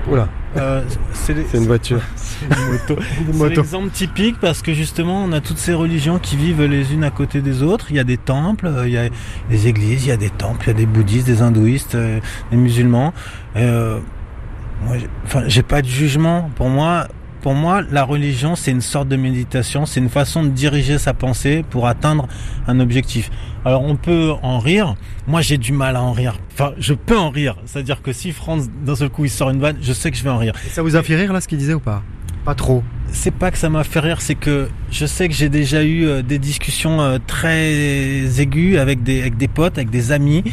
Oula, 0.09 0.27
Euh, 0.57 0.83
c'est 1.13 1.33
une 1.53 1.65
voiture. 1.65 2.01
c'est 2.15 2.45
une 2.45 2.71
moto. 2.71 2.95
Une 3.21 3.33
C'est 3.33 3.37
moto. 3.37 3.49
l'exemple 3.61 3.89
typique 3.89 4.35
parce 4.39 4.61
que 4.61 4.73
justement, 4.73 5.23
on 5.23 5.31
a 5.31 5.39
toutes 5.39 5.57
ces 5.57 5.73
religions 5.73 6.19
qui 6.19 6.35
vivent 6.35 6.63
les 6.63 6.93
unes 6.93 7.03
à 7.03 7.09
côté 7.09 7.41
des 7.41 7.63
autres. 7.63 7.87
Il 7.89 7.95
y 7.95 7.99
a 7.99 8.03
des 8.03 8.17
temples, 8.17 8.67
euh, 8.67 8.87
il 8.87 8.93
y 8.93 8.97
a 8.97 9.07
des 9.49 9.67
églises, 9.67 10.05
il 10.05 10.09
y 10.09 10.11
a 10.11 10.17
des 10.17 10.29
temples, 10.29 10.65
il 10.65 10.67
y 10.67 10.71
a 10.71 10.77
des 10.77 10.85
bouddhistes, 10.85 11.25
des 11.27 11.41
hindouistes, 11.41 11.95
euh, 11.95 12.19
des 12.51 12.57
musulmans. 12.57 13.13
Euh, 13.55 13.99
moi, 14.85 14.97
enfin, 15.25 15.43
j'ai 15.47 15.63
pas 15.63 15.81
de 15.81 15.87
jugement. 15.87 16.51
Pour 16.55 16.67
moi, 16.69 17.07
pour 17.43 17.53
moi, 17.55 17.81
la 17.91 18.05
religion, 18.05 18.55
c'est 18.55 18.71
une 18.71 18.81
sorte 18.81 19.09
de 19.09 19.17
méditation. 19.17 19.85
C'est 19.85 19.99
une 19.99 20.09
façon 20.09 20.43
de 20.43 20.47
diriger 20.47 20.97
sa 20.97 21.13
pensée 21.13 21.65
pour 21.69 21.87
atteindre 21.87 22.25
un 22.67 22.79
objectif. 22.79 23.29
Alors, 23.65 23.83
on 23.83 23.97
peut 23.97 24.31
en 24.41 24.59
rire. 24.59 24.95
Moi, 25.27 25.41
j'ai 25.41 25.57
du 25.57 25.73
mal 25.73 25.97
à 25.97 26.01
en 26.01 26.13
rire. 26.13 26.39
Enfin, 26.53 26.71
je 26.77 26.93
peux 26.93 27.17
en 27.17 27.29
rire. 27.29 27.57
C'est-à-dire 27.65 28.01
que 28.01 28.13
si 28.13 28.31
Franz, 28.31 28.69
d'un 28.85 28.95
seul 28.95 29.09
coup, 29.09 29.25
il 29.25 29.29
sort 29.29 29.49
une 29.49 29.59
vanne, 29.59 29.75
je 29.81 29.91
sais 29.91 30.09
que 30.09 30.15
je 30.15 30.23
vais 30.23 30.29
en 30.29 30.37
rire. 30.37 30.53
Et 30.65 30.69
ça 30.69 30.81
vous 30.81 30.95
a 30.95 31.03
fait 31.03 31.17
rire 31.17 31.33
là 31.33 31.41
ce 31.41 31.49
qu'il 31.49 31.57
disait 31.57 31.73
ou 31.73 31.81
pas? 31.81 32.01
Pas 32.45 32.55
trop. 32.55 32.81
c'est 33.11 33.31
pas 33.31 33.51
que 33.51 33.57
ça 33.57 33.69
m'a 33.69 33.83
fait 33.83 33.99
rire, 33.99 34.19
c'est 34.19 34.35
que 34.35 34.67
je 34.91 35.05
sais 35.05 35.29
que 35.29 35.33
j'ai 35.33 35.47
déjà 35.47 35.83
eu 35.83 36.05
euh, 36.05 36.21
des 36.21 36.39
discussions 36.39 36.99
euh, 36.99 37.17
très 37.25 38.41
aiguës 38.41 38.79
avec 38.79 39.03
des, 39.03 39.21
avec 39.21 39.37
des 39.37 39.47
potes, 39.47 39.77
avec 39.77 39.89
des 39.89 40.11
amis. 40.11 40.43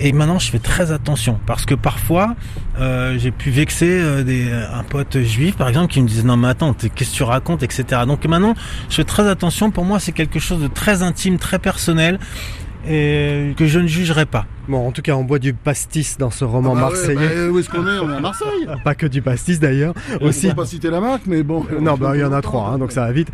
Et 0.00 0.12
maintenant, 0.12 0.38
je 0.38 0.50
fais 0.50 0.58
très 0.58 0.92
attention 0.92 1.40
parce 1.46 1.66
que 1.66 1.74
parfois, 1.74 2.36
euh, 2.78 3.18
j'ai 3.18 3.30
pu 3.30 3.50
vexer 3.50 3.88
euh, 3.90 4.22
des, 4.22 4.50
un 4.52 4.84
pote 4.84 5.18
juif, 5.20 5.56
par 5.56 5.68
exemple, 5.68 5.92
qui 5.92 6.00
me 6.00 6.06
disait 6.06 6.22
non 6.22 6.36
mais 6.36 6.48
attends, 6.48 6.72
qu'est-ce 6.72 7.10
que 7.10 7.16
tu 7.16 7.22
racontes, 7.22 7.62
etc. 7.62 8.02
Donc 8.06 8.24
maintenant, 8.26 8.54
je 8.88 8.94
fais 8.94 9.04
très 9.04 9.26
attention. 9.28 9.70
Pour 9.70 9.84
moi, 9.84 9.98
c'est 9.98 10.12
quelque 10.12 10.38
chose 10.38 10.60
de 10.60 10.68
très 10.68 11.02
intime, 11.02 11.38
très 11.38 11.58
personnel 11.58 12.18
et 12.88 13.54
que 13.56 13.66
je 13.66 13.80
ne 13.80 13.86
jugerai 13.86 14.26
pas. 14.26 14.46
Bon, 14.68 14.86
en 14.86 14.92
tout 14.92 15.00
cas, 15.02 15.14
on 15.14 15.24
boit 15.24 15.38
du 15.38 15.54
pastis 15.54 16.18
dans 16.18 16.30
ce 16.30 16.44
roman 16.44 16.74
Ah 16.76 16.80
bah 16.80 16.86
ouais, 16.88 16.92
marseillais. 17.14 17.46
bah, 17.46 17.50
où 17.50 17.58
est-ce 17.58 17.70
qu'on 17.70 17.86
est? 17.86 17.98
On 17.98 18.10
est 18.12 18.16
à 18.16 18.20
Marseille. 18.20 18.66
Pas 18.84 18.94
que 18.94 19.06
du 19.06 19.22
pastis 19.22 19.58
d'ailleurs. 19.58 19.94
Aussi. 20.20 20.48
On 20.52 20.54
pas 20.54 20.66
citer 20.66 20.90
la 20.90 21.00
marque, 21.00 21.22
mais 21.26 21.42
bon. 21.42 21.64
Non, 21.80 21.94
bah 21.96 22.12
il 22.14 22.20
y 22.20 22.24
en 22.24 22.32
a 22.32 22.42
trois, 22.42 22.68
hein, 22.68 22.78
donc 22.78 22.92
ça 22.92 23.06
va 23.06 23.12
vite. 23.12 23.28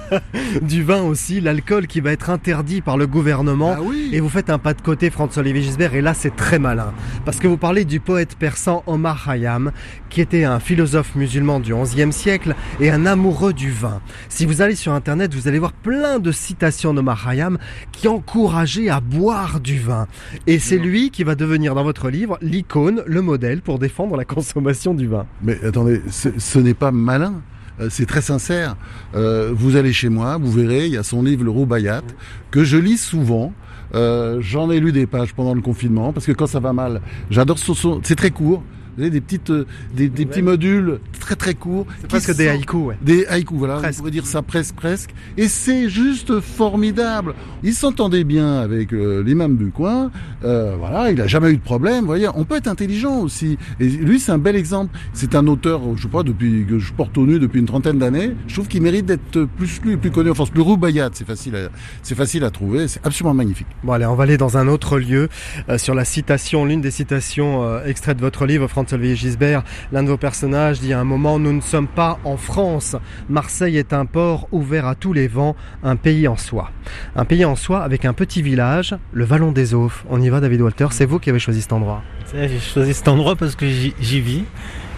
du 0.62 0.82
vin 0.82 1.02
aussi, 1.02 1.40
l'alcool 1.40 1.86
qui 1.86 2.00
va 2.00 2.12
être 2.12 2.30
interdit 2.30 2.80
par 2.80 2.96
le 2.96 3.06
gouvernement. 3.06 3.74
Ah 3.76 3.82
oui. 3.82 4.08
Et 4.12 4.20
vous 4.20 4.28
faites 4.28 4.50
un 4.50 4.58
pas 4.58 4.74
de 4.74 4.80
côté, 4.80 5.10
Franz-Olivier 5.10 5.62
Gisbert, 5.62 5.94
et 5.94 6.00
là 6.00 6.14
c'est 6.14 6.34
très 6.34 6.58
malin. 6.58 6.92
Parce 7.24 7.38
que 7.38 7.46
vous 7.48 7.56
parlez 7.58 7.84
du 7.84 8.00
poète 8.00 8.36
persan 8.36 8.82
Omar 8.86 9.24
Khayyam, 9.24 9.72
qui 10.08 10.20
était 10.20 10.44
un 10.44 10.58
philosophe 10.60 11.14
musulman 11.14 11.60
du 11.60 11.74
XIe 11.74 12.12
siècle 12.12 12.54
et 12.80 12.90
un 12.90 13.06
amoureux 13.06 13.52
du 13.52 13.70
vin. 13.70 14.00
Si 14.28 14.46
vous 14.46 14.62
allez 14.62 14.74
sur 14.74 14.92
internet, 14.92 15.34
vous 15.34 15.48
allez 15.48 15.58
voir 15.58 15.72
plein 15.72 16.18
de 16.18 16.32
citations 16.32 16.94
d'Omar 16.94 17.24
Khayyam 17.24 17.58
qui 17.92 18.08
encourageaient 18.08 18.88
à 18.88 19.00
boire 19.00 19.60
du 19.60 19.78
vin. 19.78 20.06
Et 20.46 20.58
c'est 20.62 20.78
lui 20.78 21.10
qui 21.10 21.24
va 21.24 21.34
devenir 21.34 21.74
dans 21.74 21.82
votre 21.84 22.08
livre 22.08 22.38
l'icône, 22.40 23.02
le 23.06 23.20
modèle 23.20 23.60
pour 23.62 23.78
défendre 23.78 24.16
la 24.16 24.24
consommation 24.24 24.94
du 24.94 25.06
vin. 25.08 25.26
Mais 25.42 25.62
attendez, 25.64 26.00
ce, 26.10 26.58
n'est 26.58 26.74
pas 26.74 26.92
malin. 26.92 27.42
euh, 27.80 27.88
C'est 27.90 28.06
très 28.06 28.22
sincère. 28.22 28.76
Euh, 29.14 29.52
vous 29.54 29.76
allez 29.76 29.92
chez 29.92 30.08
moi, 30.08 30.38
vous 30.38 30.50
verrez, 30.52 30.86
il 30.86 30.92
y 30.92 30.96
a 30.96 31.02
son 31.02 31.22
livre 31.22 31.44
Le 31.44 31.50
Roubaiyat, 31.50 32.02
que 32.50 32.64
je 32.64 32.76
lis 32.76 32.96
souvent. 32.98 33.52
Euh, 33.94 34.38
J'en 34.40 34.70
ai 34.70 34.80
lu 34.80 34.92
des 34.92 35.06
pages 35.06 35.34
pendant 35.34 35.54
le 35.54 35.60
confinement, 35.60 36.12
parce 36.12 36.26
que 36.26 36.32
quand 36.32 36.46
ça 36.46 36.60
va 36.60 36.72
mal, 36.72 37.00
j'adore 37.30 37.58
son- 37.58 38.00
c'est 38.02 38.16
très 38.16 38.30
court. 38.30 38.62
Vous 38.96 39.02
avez 39.02 39.10
des 39.10 39.20
petites, 39.20 39.50
euh, 39.50 39.66
des, 39.94 40.08
des 40.08 40.26
petits 40.26 40.42
modules 40.42 41.00
très 41.20 41.36
très 41.36 41.54
courts. 41.54 41.86
C'est 42.00 42.08
presque 42.08 42.36
des 42.36 42.48
haïkus, 42.48 42.80
ouais. 42.80 42.96
Des 43.02 43.26
haïkus, 43.26 43.56
voilà, 43.58 43.76
Presque. 43.76 43.98
on 43.98 44.02
pourrait 44.02 44.10
dire 44.10 44.26
ça 44.26 44.42
presque, 44.42 44.74
presque. 44.74 45.10
Et 45.36 45.48
c'est 45.48 45.88
juste 45.88 46.40
formidable. 46.40 47.34
Il 47.62 47.74
s'entendait 47.74 48.24
bien 48.24 48.58
avec 48.60 48.92
euh, 48.92 49.22
l'imam 49.22 49.56
du 49.56 49.70
coin, 49.70 50.10
euh, 50.44 50.74
voilà, 50.78 51.10
il 51.10 51.20
a 51.20 51.26
jamais 51.26 51.50
eu 51.50 51.56
de 51.56 51.62
problème, 51.62 52.00
vous 52.00 52.06
voyez. 52.06 52.28
On 52.34 52.44
peut 52.44 52.56
être 52.56 52.68
intelligent 52.68 53.20
aussi. 53.20 53.58
Et 53.80 53.88
lui, 53.88 54.20
c'est 54.20 54.32
un 54.32 54.38
bel 54.38 54.56
exemple. 54.56 54.96
C'est 55.12 55.34
un 55.34 55.46
auteur, 55.46 55.80
je 55.96 56.02
sais 56.02 56.08
pas, 56.08 56.22
depuis 56.22 56.66
que 56.68 56.78
je 56.78 56.92
porte 56.92 57.16
au 57.18 57.26
nu 57.26 57.38
depuis 57.38 57.60
une 57.60 57.66
trentaine 57.66 57.98
d'années. 57.98 58.32
Je 58.46 58.54
trouve 58.54 58.68
qu'il 58.68 58.82
mérite 58.82 59.06
d'être 59.06 59.44
plus 59.56 59.80
lu, 59.84 59.96
plus 59.96 60.10
connu 60.10 60.30
en 60.30 60.34
France. 60.34 60.50
Le 60.54 60.62
Roubaiyat, 60.62 61.10
c'est 61.12 61.26
facile, 61.26 61.56
à, 61.56 61.68
c'est 62.02 62.14
facile 62.14 62.44
à 62.44 62.50
trouver, 62.50 62.88
c'est 62.88 63.04
absolument 63.06 63.34
magnifique. 63.34 63.66
Bon 63.84 63.92
allez, 63.92 64.06
on 64.06 64.14
va 64.14 64.24
aller 64.24 64.36
dans 64.36 64.56
un 64.58 64.68
autre 64.68 64.98
lieu 64.98 65.28
euh, 65.68 65.78
sur 65.78 65.94
la 65.94 66.04
citation, 66.04 66.64
l'une 66.64 66.80
des 66.80 66.90
citations 66.90 67.62
euh, 67.64 67.84
extraites 67.84 68.16
de 68.16 68.22
votre 68.22 68.46
livre, 68.46 68.64
Franz-Olivier 68.82 69.16
Gisbert. 69.16 69.62
L'un 69.92 70.02
de 70.02 70.08
vos 70.08 70.16
personnages 70.16 70.80
dit 70.80 70.92
à 70.92 71.00
un 71.00 71.04
moment, 71.04 71.38
nous 71.38 71.52
ne 71.52 71.60
sommes 71.60 71.86
pas 71.86 72.18
en 72.24 72.36
France. 72.36 72.96
Marseille 73.28 73.76
est 73.76 73.92
un 73.92 74.06
port 74.06 74.48
ouvert 74.50 74.86
à 74.86 74.94
tous 74.94 75.12
les 75.12 75.28
vents, 75.28 75.54
un 75.82 75.96
pays 75.96 76.26
en 76.26 76.36
soi. 76.36 76.70
Un 77.14 77.24
pays 77.24 77.44
en 77.44 77.54
soi 77.54 77.82
avec 77.82 78.04
un 78.04 78.12
petit 78.12 78.42
village, 78.42 78.96
le 79.12 79.24
Vallon 79.24 79.52
des 79.52 79.74
Aufs. 79.74 80.04
On 80.10 80.20
y 80.20 80.28
va, 80.28 80.40
David 80.40 80.62
Walter, 80.62 80.88
c'est 80.90 81.06
vous 81.06 81.18
qui 81.18 81.30
avez 81.30 81.38
choisi 81.38 81.62
cet 81.62 81.72
endroit. 81.72 82.02
J'ai 82.34 82.58
choisi 82.58 82.94
cet 82.94 83.08
endroit 83.08 83.36
parce 83.36 83.54
que 83.54 83.66
j'y 83.66 84.20
vis 84.20 84.44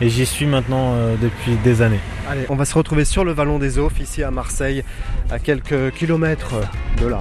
et 0.00 0.08
j'y 0.08 0.24
suis 0.24 0.46
maintenant 0.46 0.94
euh, 0.94 1.16
depuis 1.20 1.56
des 1.62 1.82
années. 1.82 2.00
Allez, 2.30 2.46
on 2.48 2.56
va 2.56 2.64
se 2.64 2.74
retrouver 2.74 3.04
sur 3.04 3.24
le 3.24 3.32
Vallon 3.32 3.58
des 3.58 3.78
Aufs, 3.78 4.00
ici 4.00 4.22
à 4.22 4.30
Marseille, 4.30 4.82
à 5.30 5.38
quelques 5.38 5.92
kilomètres 5.92 6.54
de 7.00 7.06
là. 7.06 7.20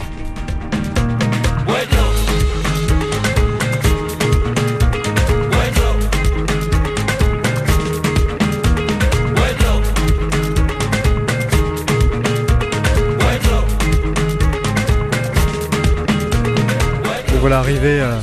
Voilà 17.63 17.77
arrivés 17.77 18.01
euh, 18.01 18.19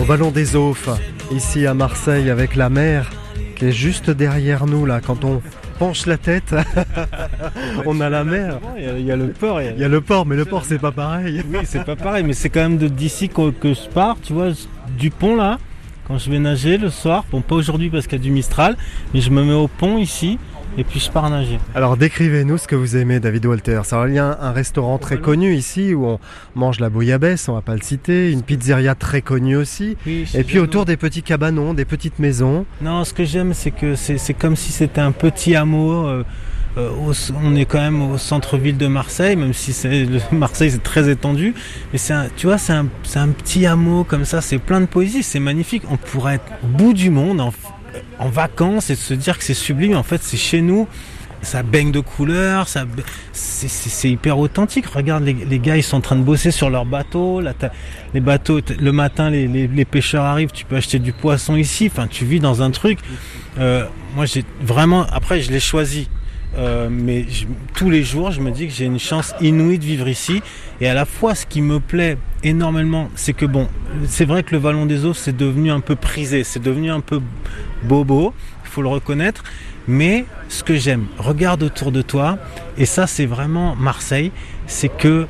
au 0.00 0.04
Vallon 0.04 0.30
des 0.32 0.56
Aufs, 0.56 0.88
ici 1.30 1.64
à 1.64 1.74
Marseille, 1.74 2.28
avec 2.28 2.56
la 2.56 2.68
mer 2.70 3.08
qui 3.54 3.66
est 3.66 3.72
juste 3.72 4.10
derrière 4.10 4.66
nous 4.66 4.84
là. 4.84 5.00
Quand 5.00 5.24
on 5.24 5.40
penche 5.78 6.06
la 6.06 6.16
tête, 6.16 6.54
on 7.86 8.00
a 8.00 8.10
la 8.10 8.24
mer. 8.24 8.58
Il 8.76 8.84
y 8.84 8.88
a, 8.88 8.98
il 8.98 9.06
y 9.06 9.12
a 9.12 9.16
le 9.16 9.28
port. 9.28 9.62
Il 9.62 9.78
y 9.78 9.84
a 9.84 9.88
le 9.88 10.00
port, 10.00 10.26
mais 10.26 10.34
le 10.34 10.44
port 10.44 10.64
c'est 10.64 10.80
pas 10.80 10.90
pareil. 10.90 11.42
Oui, 11.52 11.60
c'est 11.64 11.84
pas 11.84 11.94
pareil, 11.94 12.24
mais 12.24 12.32
c'est 12.32 12.50
quand 12.50 12.68
même 12.68 12.78
d'ici 12.78 13.28
que, 13.28 13.50
que 13.50 13.74
je 13.74 13.88
pars, 13.88 14.16
tu 14.20 14.32
vois, 14.32 14.48
du 14.98 15.10
pont 15.10 15.36
là, 15.36 15.58
quand 16.08 16.18
je 16.18 16.28
vais 16.28 16.40
nager 16.40 16.76
le 16.76 16.90
soir, 16.90 17.24
bon 17.30 17.42
pas 17.42 17.54
aujourd'hui 17.54 17.90
parce 17.90 18.08
qu'il 18.08 18.18
y 18.18 18.20
a 18.20 18.24
du 18.24 18.32
Mistral, 18.32 18.76
mais 19.14 19.20
je 19.20 19.30
me 19.30 19.44
mets 19.44 19.52
au 19.52 19.68
pont 19.68 19.98
ici 19.98 20.38
et 20.78 20.84
puis 20.84 21.00
je 21.00 21.10
pars 21.10 21.28
nager. 21.30 21.58
Alors 21.74 21.96
décrivez-nous 21.96 22.58
ce 22.58 22.66
que 22.66 22.76
vous 22.76 22.96
aimez, 22.96 23.20
David 23.20 23.46
Walter. 23.46 23.80
Alors, 23.90 24.08
il 24.08 24.14
y 24.14 24.18
a 24.18 24.38
un, 24.40 24.52
restaurant 24.52 24.98
très 24.98 25.18
connu 25.18 25.54
ici 25.54 25.94
où 25.94 26.06
on 26.06 26.18
mange 26.54 26.80
la 26.80 26.90
bouillabaisse, 26.90 27.48
on 27.48 27.54
va 27.54 27.60
pas 27.62 27.74
le 27.74 27.82
citer, 27.82 28.30
une 28.32 28.42
pizzeria 28.42 28.94
très 28.94 29.22
connue 29.22 29.56
aussi. 29.56 29.96
Et 30.06 30.44
puis 30.44 30.58
autour 30.58 30.84
des 30.84 30.96
petits 30.96 31.22
cabanons, 31.22 31.74
des 31.74 31.84
petites 31.84 32.18
maisons. 32.18 32.66
Non, 32.82 33.04
ce 33.04 33.12
que 33.14 33.24
j'aime, 33.24 33.54
c'est 33.54 33.70
que 33.70 33.94
c'est 33.94 34.34
comme 34.34 34.56
si 34.56 34.72
c'était 34.72 35.00
un 35.00 35.12
petit 35.12 35.56
hameau. 35.56 36.06
euh, 36.06 36.24
euh, 36.78 36.88
au- 36.90 37.12
on 37.42 37.56
est 37.56 37.64
quand 37.64 37.80
même 37.80 38.00
au 38.00 38.16
centre-ville 38.16 38.76
de 38.76 38.86
Marseille, 38.86 39.34
même 39.34 39.52
si 39.52 39.74
le- 39.88 40.20
Marseille 40.36 40.70
c'est 40.70 40.82
très 40.82 41.08
étendu. 41.10 41.52
Mais 41.92 41.98
c'est 41.98 42.14
tu 42.36 42.46
vois, 42.46 42.58
c'est 42.58 42.72
un, 42.74 42.86
un 43.16 43.28
petit 43.28 43.66
hameau 43.66 44.04
comme 44.04 44.24
ça. 44.24 44.40
C'est 44.40 44.58
plein 44.58 44.80
de 44.80 44.86
poésie, 44.86 45.24
c'est 45.24 45.40
magnifique. 45.40 45.82
On 45.90 45.96
pourrait 45.96 46.36
être 46.36 46.44
au 46.62 46.66
bout 46.68 46.92
du 46.92 47.10
monde 47.10 47.40
en, 47.40 47.52
en 48.18 48.28
vacances 48.28 48.90
et 48.90 48.94
se 48.94 49.14
dire 49.14 49.38
que 49.38 49.44
c'est 49.44 49.54
sublime. 49.54 49.96
En 49.96 50.02
fait, 50.02 50.22
c'est 50.22 50.36
chez 50.36 50.60
nous. 50.60 50.86
Ça 51.42 51.62
baigne 51.62 51.90
de 51.90 52.00
couleurs, 52.00 52.68
ça, 52.68 52.84
c'est- 53.32 54.10
hyper 54.10 54.38
authentique. 54.38 54.84
Regarde, 54.84 55.24
les, 55.24 55.58
gars, 55.58 55.78
ils 55.78 55.82
sont 55.82 55.96
en 55.96 56.00
train 56.02 56.16
de 56.16 56.22
bosser 56.22 56.50
sur 56.50 56.68
leur 56.68 56.84
bateau. 56.84 57.40
Les 58.12 58.20
bateaux, 58.20 58.60
le 58.78 58.92
matin, 58.92 59.30
les 59.30 59.84
pêcheurs 59.86 60.24
arrivent. 60.24 60.50
Tu 60.52 60.66
peux 60.66 60.76
acheter 60.76 60.98
du 60.98 61.14
poisson 61.14 61.56
ici. 61.56 61.88
Enfin, 61.90 62.06
tu 62.08 62.26
vis 62.26 62.40
dans 62.40 62.60
un 62.60 62.70
truc. 62.70 62.98
Euh, 63.58 63.86
moi, 64.14 64.26
j'ai 64.26 64.44
vraiment. 64.60 65.06
Après, 65.10 65.40
je 65.40 65.50
l'ai 65.50 65.60
choisi. 65.60 66.10
Euh, 66.56 66.88
mais 66.90 67.26
tous 67.74 67.90
les 67.90 68.02
jours, 68.02 68.32
je 68.32 68.40
me 68.40 68.50
dis 68.50 68.66
que 68.66 68.72
j'ai 68.72 68.84
une 68.84 68.98
chance 68.98 69.34
inouïe 69.40 69.78
de 69.78 69.84
vivre 69.84 70.08
ici. 70.08 70.42
Et 70.80 70.88
à 70.88 70.94
la 70.94 71.04
fois, 71.04 71.34
ce 71.34 71.46
qui 71.46 71.62
me 71.62 71.80
plaît 71.80 72.18
énormément, 72.42 73.08
c'est 73.14 73.32
que 73.32 73.46
bon, 73.46 73.68
c'est 74.06 74.24
vrai 74.24 74.42
que 74.42 74.52
le 74.52 74.58
Vallon 74.58 74.86
des 74.86 75.04
Eaux, 75.04 75.14
c'est 75.14 75.36
devenu 75.36 75.70
un 75.70 75.80
peu 75.80 75.96
prisé, 75.96 76.44
c'est 76.44 76.62
devenu 76.62 76.90
un 76.90 77.00
peu 77.00 77.20
bobo, 77.84 78.34
il 78.64 78.70
faut 78.70 78.82
le 78.82 78.88
reconnaître. 78.88 79.44
Mais 79.86 80.24
ce 80.48 80.62
que 80.62 80.76
j'aime, 80.76 81.06
regarde 81.18 81.62
autour 81.62 81.92
de 81.92 82.02
toi, 82.02 82.38
et 82.76 82.86
ça, 82.86 83.06
c'est 83.06 83.26
vraiment 83.26 83.76
Marseille, 83.76 84.30
c'est 84.66 84.88
que 84.88 85.26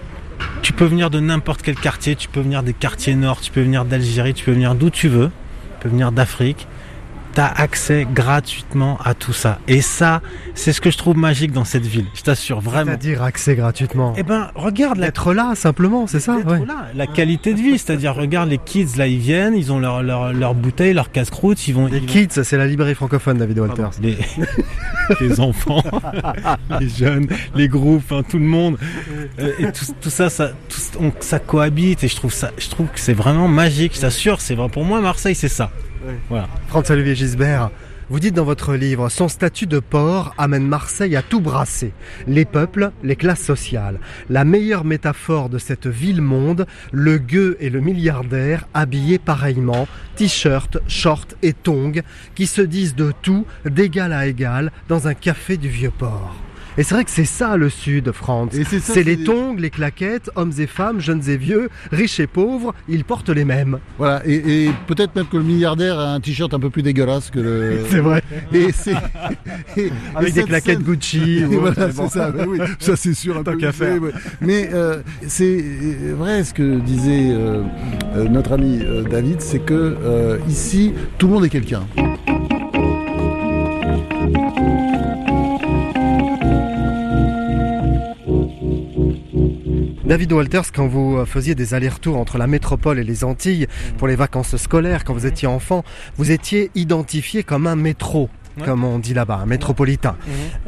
tu 0.63 0.73
peux 0.73 0.85
venir 0.85 1.11
de 1.11 1.21
n'importe 1.21 1.63
quel 1.63 1.77
quartier, 1.77 2.17
tu 2.17 2.29
peux 2.29 2.41
venir 2.41 2.63
des 2.63 2.73
quartiers 2.73 3.15
nord, 3.15 3.41
tu 3.41 3.51
peux 3.51 3.63
venir 3.63 3.85
d'Algérie, 3.85 4.35
tu 4.35 4.45
peux 4.45 4.53
venir 4.53 4.75
d'où 4.75 4.91
tu 4.91 5.09
veux, 5.09 5.29
tu 5.29 5.83
peux 5.83 5.89
venir 5.89 6.13
d'Afrique. 6.13 6.67
Tu 7.35 7.41
as 7.41 7.47
accès 7.47 8.07
gratuitement 8.13 8.99
à 9.05 9.15
tout 9.15 9.33
ça. 9.33 9.59
Et 9.69 9.81
ça, 9.83 10.21
c'est 10.55 10.73
ce 10.73 10.81
que 10.81 10.91
je 10.91 10.99
trouve 10.99 11.17
magique 11.17 11.53
dans 11.53 11.65
cette 11.65 11.87
ville. 11.87 12.07
Je 12.15 12.23
t'assure, 12.23 12.61
vraiment. 12.61 12.87
C'est-à-dire 12.87 13.23
accès 13.23 13.55
gratuitement. 13.55 14.15
Eh 14.17 14.23
ben, 14.25 14.51
regarde 14.55 14.99
la 14.99 15.07
Être 15.09 15.33
là 15.33 15.55
simplement, 15.55 16.07
c'est 16.07 16.21
ça 16.21 16.37
ouais. 16.37 16.65
là, 16.67 16.87
la 16.95 17.07
qualité 17.07 17.53
de 17.55 17.59
vie, 17.61 17.79
c'est-à-dire 17.79 18.15
regarde 18.15 18.49
les 18.49 18.59
kids 18.59 18.97
là 18.97 19.07
ils 19.09 19.19
viennent, 19.19 19.55
ils 19.55 19.73
ont 19.73 19.79
leur 19.81 20.03
leur, 20.03 20.33
leur 20.33 20.55
bouteille, 20.55 20.93
leur 20.95 21.11
casse-croûte, 21.11 21.67
ils 21.69 21.75
vont 21.75 21.87
Les 21.87 21.97
ils 21.99 22.01
vont- 22.03 22.07
kids, 22.07 22.29
c'est 22.45 22.57
la 22.57 22.67
librairie 22.67 22.95
francophone, 22.95 23.39
David 23.39 23.59
Walter. 23.59 23.83
Pardon, 23.83 23.97
les, 24.03 24.17
les 25.21 25.41
enfants, 25.41 25.83
les 26.81 26.89
jeunes, 26.89 27.27
les 27.55 27.69
groupes, 27.69 28.11
hein, 28.13 28.23
tout 28.29 28.39
le 28.39 28.45
monde, 28.45 28.79
Euh, 29.41 29.53
et 29.59 29.73
tout, 29.73 29.85
tout 30.01 30.11
ça, 30.11 30.31
ça, 30.31 30.49
tout- 30.69 30.99
on- 31.01 31.13
ça 31.21 31.39
cohabite 31.39 32.05
et 32.05 32.09
je 32.09 32.17
trouve 32.17 32.33
ça, 32.33 32.51
je 32.59 32.69
trouve 32.69 32.87
que 32.89 33.01
c'est 33.01 33.13
vraiment 33.15 33.49
magique. 33.49 33.95
Je 33.97 34.01
t'assure, 34.01 34.41
c'est 34.41 34.55
vrai 34.55 34.69
pour 34.69 34.85
moi 34.85 35.01
Marseille, 35.01 35.35
c'est 35.35 35.49
ça. 35.49 35.71
Voilà. 36.29 36.49
Franz-Olivier 36.69 37.15
Gisbert, 37.15 37.71
Vous 38.09 38.19
dites 38.19 38.35
dans 38.35 38.45
votre 38.45 38.75
livre, 38.75 39.09
son 39.09 39.29
statut 39.29 39.69
de 39.69 39.79
port 39.79 40.35
amène 40.37 40.67
Marseille 40.67 41.15
à 41.15 41.23
tout 41.23 41.41
brasser. 41.41 41.93
Les 42.27 42.45
peuples, 42.45 42.91
les 43.05 43.15
classes 43.15 43.43
sociales. 43.43 44.01
La 44.29 44.45
meilleure 44.45 44.85
métaphore 44.85 45.49
de 45.49 45.59
cette 45.59 45.87
ville-monde, 45.87 46.67
le 46.91 47.19
gueux 47.19 47.57
et 47.61 47.71
le 47.71 47.81
milliardaire 47.81 48.67
habillés 48.75 49.21
pareillement, 49.21 49.87
t-shirt, 50.17 50.79
short 50.89 51.37
et 51.43 51.53
tongs, 51.53 52.03
qui 52.35 52.49
se 52.49 52.63
disent 52.63 52.97
de 52.97 53.13
tout, 53.23 53.47
d'égal 53.65 54.13
à 54.13 54.27
égal, 54.27 54.73
dans 54.89 55.07
un 55.07 55.15
café 55.15 55.57
du 55.57 55.69
Vieux-Port. 55.69 56.35
Et 56.81 56.83
c'est 56.83 56.95
vrai 56.95 57.05
que 57.05 57.11
c'est 57.11 57.27
ça 57.27 57.59
le 57.59 57.69
Sud, 57.69 58.11
Franz. 58.11 58.59
Et 58.59 58.65
c'est 58.65 59.03
les 59.03 59.23
tongs, 59.23 59.55
les 59.59 59.69
claquettes, 59.69 60.31
hommes 60.35 60.53
et 60.59 60.67
femmes, 60.67 60.99
jeunes 60.99 61.21
et 61.29 61.37
vieux, 61.37 61.69
riches 61.93 62.21
et 62.21 62.27
pauvres, 62.27 62.75
ils 62.89 63.05
portent 63.05 63.29
les 63.29 63.45
mêmes. 63.45 63.81
Voilà, 63.99 64.23
et, 64.25 64.65
et 64.65 64.71
peut-être 64.87 65.15
même 65.15 65.27
que 65.27 65.37
le 65.37 65.43
milliardaire 65.43 65.99
a 65.99 66.15
un 66.15 66.21
t-shirt 66.21 66.55
un 66.55 66.59
peu 66.59 66.71
plus 66.71 66.81
dégueulasse 66.83 67.29
que 67.29 67.39
le. 67.39 67.81
C'est 67.91 67.99
vrai. 67.99 68.23
Et 68.55 68.73
c'est. 68.73 68.95
Avec 70.15 70.31
et 70.31 70.33
des 70.33 70.45
claquettes 70.45 70.77
scène- 70.79 70.83
Gucci. 70.87 71.45
Ou 71.51 71.61
voilà, 71.61 71.89
bon. 71.89 72.09
c'est 72.09 72.19
ça, 72.19 72.33
mais 72.35 72.47
oui, 72.47 72.59
ça 72.79 72.97
c'est 72.97 73.13
sûr. 73.13 73.37
un 73.37 73.43
Tant 73.43 73.59
peu 73.59 73.71
faire. 73.73 74.01
Mais 74.41 74.71
euh, 74.73 75.03
c'est 75.27 75.63
vrai 76.17 76.45
ce 76.45 76.55
que 76.55 76.79
disait 76.81 77.29
euh, 77.31 77.63
euh, 78.17 78.27
notre 78.27 78.53
ami 78.53 78.81
euh, 78.83 79.03
David, 79.03 79.43
c'est 79.43 79.59
que 79.59 79.75
euh, 80.03 80.39
ici, 80.49 80.95
tout 81.19 81.27
le 81.27 81.35
monde 81.35 81.45
est 81.45 81.51
quelqu'un. 81.51 81.83
David 90.11 90.33
Walters, 90.33 90.73
quand 90.75 90.89
vous 90.89 91.19
euh, 91.19 91.25
faisiez 91.25 91.55
des 91.55 91.73
allers-retours 91.73 92.17
entre 92.17 92.37
la 92.37 92.49
métropole 92.49 92.99
et 92.99 93.05
les 93.05 93.23
Antilles 93.23 93.69
pour 93.97 94.09
les 94.09 94.17
vacances 94.17 94.57
scolaires, 94.57 95.05
quand 95.05 95.15
vous 95.15 95.25
étiez 95.25 95.47
enfant, 95.47 95.85
vous 96.17 96.33
étiez 96.33 96.73
identifié 96.75 97.45
comme 97.45 97.69
un 97.69 97.77
métro. 97.77 98.29
Ouais. 98.59 98.65
Comme 98.65 98.83
on 98.83 98.99
dit 98.99 99.15
là-bas, 99.15 99.37
un 99.41 99.47
métropolitain. 99.47 100.17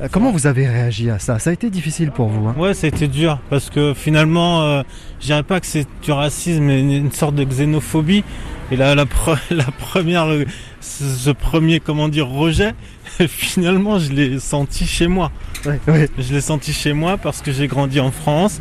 Euh, 0.01 0.07
Comment 0.13 0.31
vous 0.31 0.47
avez 0.47 0.69
réagi 0.69 1.11
à 1.11 1.19
ça? 1.19 1.41
Ça 1.41 1.51
a 1.51 1.53
été 1.53 1.71
difficile 1.71 2.13
pour 2.13 2.29
vous. 2.29 2.47
Hein? 2.47 2.55
Ouais, 2.57 2.73
c'était 2.73 3.09
dur 3.09 3.41
parce 3.51 3.69
que 3.69 3.95
finalement, 3.95 4.63
euh, 4.63 4.83
je 5.19 5.27
dirais 5.27 5.43
pas 5.43 5.59
que 5.59 5.67
c'est 5.67 5.89
du 6.05 6.13
racisme, 6.13 6.63
mais 6.63 6.79
une, 6.79 6.93
une 6.93 7.11
sorte 7.11 7.35
de 7.35 7.43
xénophobie. 7.43 8.23
Et 8.71 8.77
là, 8.77 8.95
la, 8.95 9.07
pre- 9.07 9.37
la 9.51 9.65
première, 9.65 10.27
euh, 10.31 10.45
ce 10.81 11.03
ce 11.05 11.31
premier, 11.31 11.81
comment 11.81 12.09
dire, 12.09 12.29
rejet, 12.29 12.75
finalement, 13.27 13.99
je 13.99 14.13
l'ai 14.13 14.39
senti 14.39 14.87
chez 14.87 15.09
moi. 15.09 15.33
Ouais, 15.67 15.81
ouais. 15.89 16.09
Je 16.17 16.33
l'ai 16.33 16.41
senti 16.41 16.73
chez 16.73 16.93
moi 16.93 17.17
parce 17.19 17.43
que 17.43 17.51
j'ai 17.51 17.67
grandi 17.67 17.99
en 17.99 18.13
France, 18.13 18.61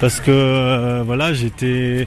parce 0.00 0.20
que 0.20 0.30
euh, 0.30 1.02
voilà, 1.04 1.32
j'étais 1.32 2.06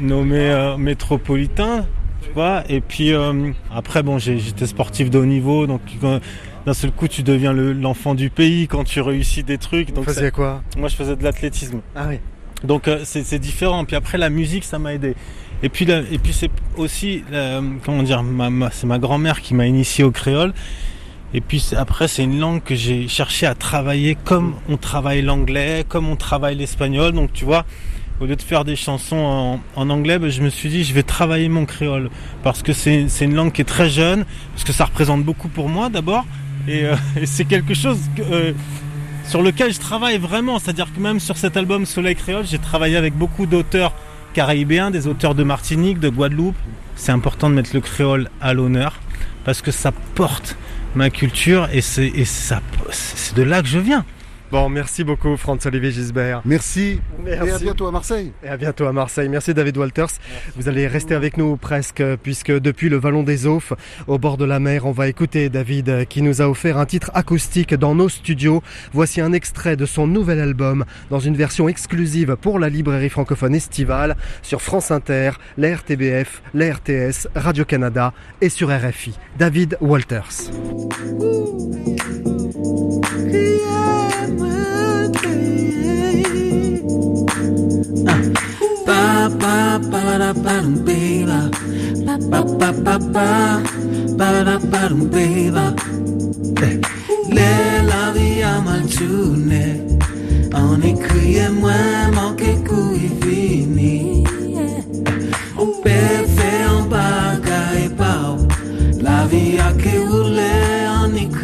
nommé 0.00 0.38
euh, 0.40 0.76
métropolitain, 0.76 1.86
tu 2.22 2.30
vois. 2.34 2.62
Et 2.68 2.80
puis 2.80 3.12
euh, 3.12 3.50
après, 3.74 4.02
bon, 4.02 4.18
j'étais 4.18 4.66
sportif 4.66 5.10
de 5.10 5.18
haut 5.18 5.26
niveau, 5.26 5.66
donc 5.66 5.80
d'un 6.00 6.74
seul 6.74 6.90
coup, 6.92 7.08
tu 7.08 7.22
deviens 7.22 7.52
le- 7.52 7.72
l'enfant 7.72 8.14
du 8.14 8.30
pays 8.30 8.68
quand 8.68 8.84
tu 8.84 9.00
réussis 9.00 9.42
des 9.42 9.58
trucs. 9.58 9.90
Vous 9.90 9.94
Donc 9.96 10.06
ça- 10.06 10.14
faisiez 10.14 10.30
quoi 10.30 10.62
moi, 10.78 10.88
je 10.88 10.96
faisais 10.96 11.16
de 11.16 11.22
l'athlétisme. 11.22 11.80
Ah 11.94 12.06
oui. 12.08 12.18
Donc 12.62 12.88
euh, 12.88 13.00
c'est 13.04 13.24
c'est 13.24 13.38
différent. 13.38 13.84
Puis 13.84 13.96
après 13.96 14.18
la 14.18 14.30
musique, 14.30 14.64
ça 14.64 14.78
m'a 14.78 14.94
aidé. 14.94 15.14
Et 15.62 15.68
puis 15.68 15.84
la- 15.84 16.00
et 16.00 16.18
puis 16.18 16.32
c'est 16.32 16.50
aussi 16.76 17.22
euh, 17.32 17.60
comment 17.84 18.02
dire, 18.02 18.22
ma- 18.22 18.70
c'est 18.70 18.86
ma 18.86 18.98
grand-mère 18.98 19.40
qui 19.40 19.54
m'a 19.54 19.66
initié 19.66 20.04
au 20.04 20.10
créole. 20.10 20.52
Et 21.34 21.40
puis 21.40 21.72
après 21.76 22.06
c'est 22.06 22.22
une 22.22 22.38
langue 22.38 22.62
que 22.62 22.76
j'ai 22.76 23.08
cherché 23.08 23.44
à 23.44 23.56
travailler 23.56 24.16
comme 24.24 24.54
on 24.68 24.76
travaille 24.76 25.20
l'anglais, 25.20 25.84
comme 25.88 26.08
on 26.08 26.14
travaille 26.14 26.54
l'espagnol. 26.54 27.12
Donc 27.12 27.32
tu 27.32 27.44
vois, 27.44 27.64
au 28.20 28.26
lieu 28.26 28.36
de 28.36 28.42
faire 28.42 28.64
des 28.64 28.76
chansons 28.76 29.58
en, 29.74 29.90
anglais, 29.90 30.20
ben, 30.20 30.30
je 30.30 30.42
me 30.42 30.48
suis 30.48 30.68
dit 30.68 30.84
je 30.84 30.94
vais 30.94 31.02
travailler 31.02 31.48
mon 31.48 31.66
créole 31.66 32.08
parce 32.44 32.62
que 32.62 32.72
c'est 32.72 33.08
une 33.20 33.34
langue 33.34 33.50
qui 33.50 33.62
est 33.62 33.66
très 33.66 33.90
jeune, 33.90 34.24
parce 34.52 34.62
que 34.62 34.72
ça 34.72 34.84
représente 34.84 35.24
beaucoup 35.24 35.48
pour 35.48 35.68
moi 35.68 35.88
d'abord. 35.88 36.24
Et, 36.68 36.84
euh, 36.84 36.94
c'est 37.24 37.46
quelque 37.46 37.74
chose 37.74 37.98
euh, 38.30 38.52
sur 39.26 39.42
lequel 39.42 39.72
je 39.72 39.80
travaille 39.80 40.18
vraiment. 40.18 40.60
C'est-à-dire 40.60 40.92
que 40.94 41.00
même 41.00 41.18
sur 41.18 41.36
cet 41.36 41.56
album 41.56 41.84
Soleil 41.84 42.14
Créole, 42.14 42.46
j'ai 42.46 42.58
travaillé 42.58 42.96
avec 42.96 43.14
beaucoup 43.14 43.46
d'auteurs 43.46 43.92
caribéens, 44.34 44.92
des 44.92 45.08
auteurs 45.08 45.34
de 45.34 45.42
Martinique, 45.42 45.98
de 45.98 46.10
Guadeloupe. 46.10 46.56
C'est 46.94 47.12
important 47.12 47.50
de 47.50 47.54
mettre 47.54 47.70
le 47.74 47.80
créole 47.80 48.30
à 48.40 48.54
l'honneur 48.54 49.00
parce 49.44 49.62
que 49.62 49.72
ça 49.72 49.90
porte 50.14 50.56
ma 50.94 51.10
culture 51.10 51.68
et 51.72 51.80
c'est 51.80 52.06
et 52.06 52.24
ça 52.24 52.60
c'est 52.90 53.36
de 53.36 53.42
là 53.42 53.62
que 53.62 53.68
je 53.68 53.78
viens. 53.78 54.04
Bon, 54.50 54.68
merci 54.68 55.04
beaucoup, 55.04 55.36
Franz-Olivier 55.36 55.90
Gisbert. 55.90 56.42
Merci. 56.44 57.00
Merci. 57.24 57.48
Et 57.48 57.52
à 57.52 57.58
bientôt 57.58 57.86
à 57.86 57.90
Marseille. 57.90 58.32
Et 58.44 58.48
à 58.48 58.56
bientôt 58.56 58.86
à 58.86 58.92
Marseille. 58.92 59.28
Merci 59.28 59.54
David 59.54 59.76
Walters. 59.76 60.10
Vous 60.56 60.68
allez 60.68 60.86
rester 60.86 61.14
avec 61.14 61.36
nous 61.36 61.56
presque, 61.56 62.02
puisque 62.22 62.52
depuis 62.52 62.88
le 62.88 62.96
Vallon 62.96 63.22
des 63.22 63.46
Aufs, 63.46 63.72
au 64.06 64.18
bord 64.18 64.36
de 64.36 64.44
la 64.44 64.60
mer, 64.60 64.86
on 64.86 64.92
va 64.92 65.08
écouter 65.08 65.48
David 65.48 65.88
euh, 65.88 66.04
qui 66.04 66.22
nous 66.22 66.42
a 66.42 66.48
offert 66.48 66.78
un 66.78 66.86
titre 66.86 67.10
acoustique 67.14 67.74
dans 67.74 67.94
nos 67.94 68.08
studios. 68.08 68.62
Voici 68.92 69.20
un 69.20 69.32
extrait 69.32 69.76
de 69.76 69.86
son 69.86 70.06
nouvel 70.06 70.40
album 70.40 70.84
dans 71.10 71.20
une 71.20 71.36
version 71.36 71.68
exclusive 71.68 72.36
pour 72.40 72.58
la 72.58 72.68
librairie 72.68 73.10
francophone 73.10 73.54
estivale 73.54 74.16
sur 74.42 74.62
France 74.62 74.90
Inter, 74.90 75.32
la 75.56 75.74
RTBF, 75.74 76.42
la 76.52 76.74
RTS, 76.74 77.28
Radio-Canada 77.34 78.12
et 78.40 78.48
sur 78.48 78.68
RFI. 78.68 79.14
David 79.38 79.78
Walters. 79.80 80.50
Le 97.30 97.86
la 97.88 98.12
vie 98.12 98.42
a 98.42 98.60
rouler 99.06 99.80
on 100.54 100.80
écrit 100.82 101.40
moins. 101.50 102.04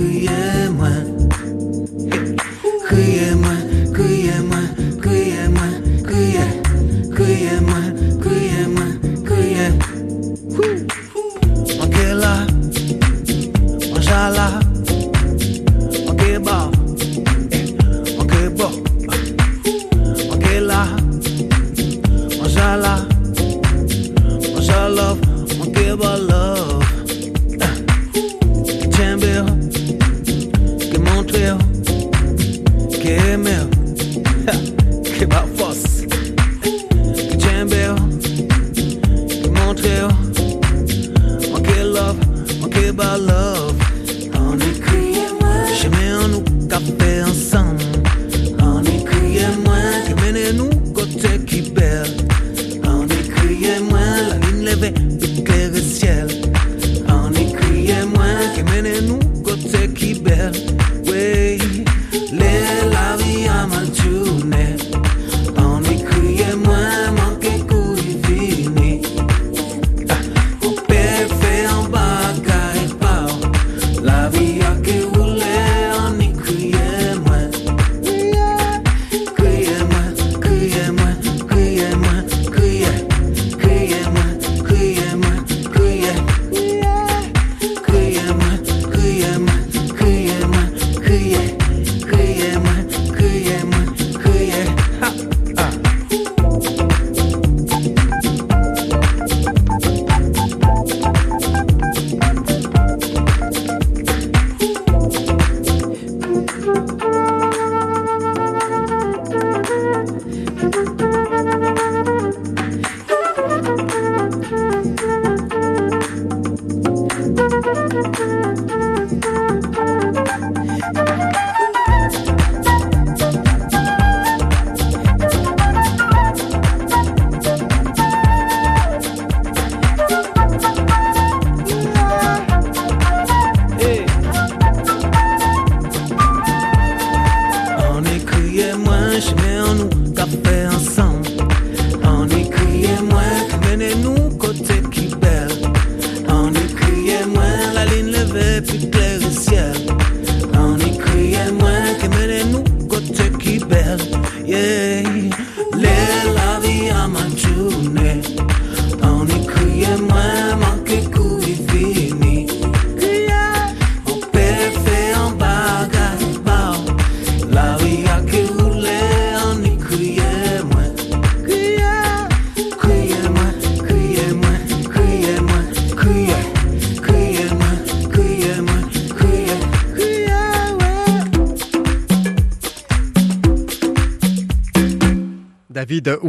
Criez-moi, 0.01 1.10
kıyıma 3.01 3.55
kıyıma 3.95 4.61
kıyıma 5.03 5.67
kıya 6.09 6.47
kıyıma 7.17 7.81
kıyıma 8.23 8.87
kıya 9.29 9.69
Makela 11.79 12.47
Mashallah 13.95 14.70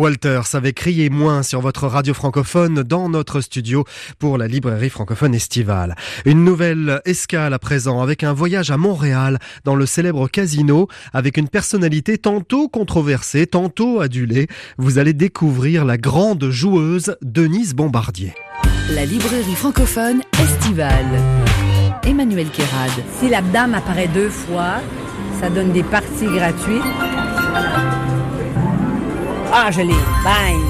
Walters 0.01 0.55
avait 0.55 0.73
crié 0.73 1.11
moins 1.11 1.43
sur 1.43 1.61
votre 1.61 1.85
radio 1.85 2.15
francophone 2.15 2.81
dans 2.81 3.07
notre 3.07 3.39
studio 3.39 3.85
pour 4.17 4.39
la 4.39 4.47
librairie 4.47 4.89
francophone 4.89 5.35
estivale. 5.35 5.95
Une 6.25 6.43
nouvelle 6.43 7.01
escale 7.05 7.53
à 7.53 7.59
présent 7.59 8.01
avec 8.01 8.23
un 8.23 8.33
voyage 8.33 8.71
à 8.71 8.77
Montréal 8.77 9.37
dans 9.63 9.75
le 9.75 9.85
célèbre 9.85 10.27
casino 10.27 10.87
avec 11.13 11.37
une 11.37 11.47
personnalité 11.47 12.17
tantôt 12.17 12.67
controversée, 12.67 13.45
tantôt 13.45 14.01
adulée. 14.01 14.47
Vous 14.79 14.97
allez 14.97 15.13
découvrir 15.13 15.85
la 15.85 15.99
grande 15.99 16.49
joueuse 16.49 17.15
Denise 17.21 17.75
Bombardier. 17.75 18.33
La 18.95 19.05
librairie 19.05 19.55
francophone 19.55 20.23
estivale. 20.41 21.21
Emmanuel 22.07 22.49
Kérad. 22.49 22.89
Si 23.19 23.29
la 23.29 23.43
dame 23.43 23.75
apparaît 23.75 24.07
deux 24.07 24.31
fois, 24.31 24.81
ça 25.39 25.51
donne 25.51 25.71
des 25.71 25.83
parties 25.83 26.25
gratuites. 26.25 28.10
Ah, 29.53 29.69
je 29.71 29.81
l'ai. 29.81 29.87
Bang! 30.23 30.61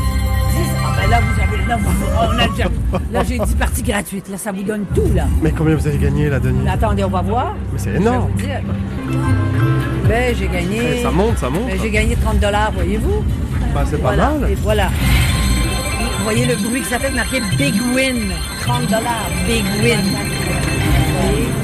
Ah, 0.83 0.95
ben 1.01 1.09
là, 1.09 1.19
vous 1.21 1.41
avez. 1.41 1.65
Là, 1.67 1.77
vous- 1.77 2.05
on 2.17 2.39
a 2.39 2.47
déjà- 2.47 2.69
là, 3.11 3.23
j'ai 3.27 3.39
10 3.39 3.55
parties 3.55 3.83
gratuites. 3.83 4.29
Là, 4.29 4.37
ça 4.37 4.51
vous 4.51 4.63
donne 4.63 4.85
tout, 4.93 5.09
là. 5.13 5.25
Mais 5.41 5.51
combien 5.51 5.75
vous 5.75 5.87
avez 5.87 5.97
gagné 5.97 6.29
là, 6.29 6.39
Denise 6.39 6.65
Là, 6.65 6.73
attendez, 6.73 7.03
on 7.03 7.09
va 7.09 7.21
voir. 7.21 7.55
Mais 7.71 7.79
c'est 7.79 7.89
Je 7.89 7.95
vais 7.95 8.01
énorme. 8.01 8.31
vous 8.35 8.41
dire. 8.41 8.59
Ben, 10.07 10.35
j'ai 10.37 10.47
gagné. 10.47 10.81
Eh, 10.99 11.03
Ça 11.03 11.11
monte, 11.11 11.37
ça 11.37 11.49
monte. 11.49 11.67
Ben, 11.67 11.79
j'ai 11.81 11.89
gagné 11.89 12.15
30 12.15 12.39
dollars, 12.39 12.71
voyez-vous? 12.73 13.23
Bah, 13.73 13.83
c'est 13.85 13.97
pas 14.01 14.09
Voilà. 14.15 14.31
mal. 14.39 14.51
Et 14.51 14.55
voilà. 14.55 14.89
Vous 16.17 16.23
voyez 16.23 16.45
le 16.45 16.55
bruit 16.55 16.81
que 16.81 16.87
ça 16.87 16.99
fait 16.99 17.11
marqué 17.11 17.39
Big 17.57 17.75
Win. 17.95 18.31
30 18.61 18.85
dollars, 18.87 19.29
Big 19.47 19.63
Win. 19.81 19.99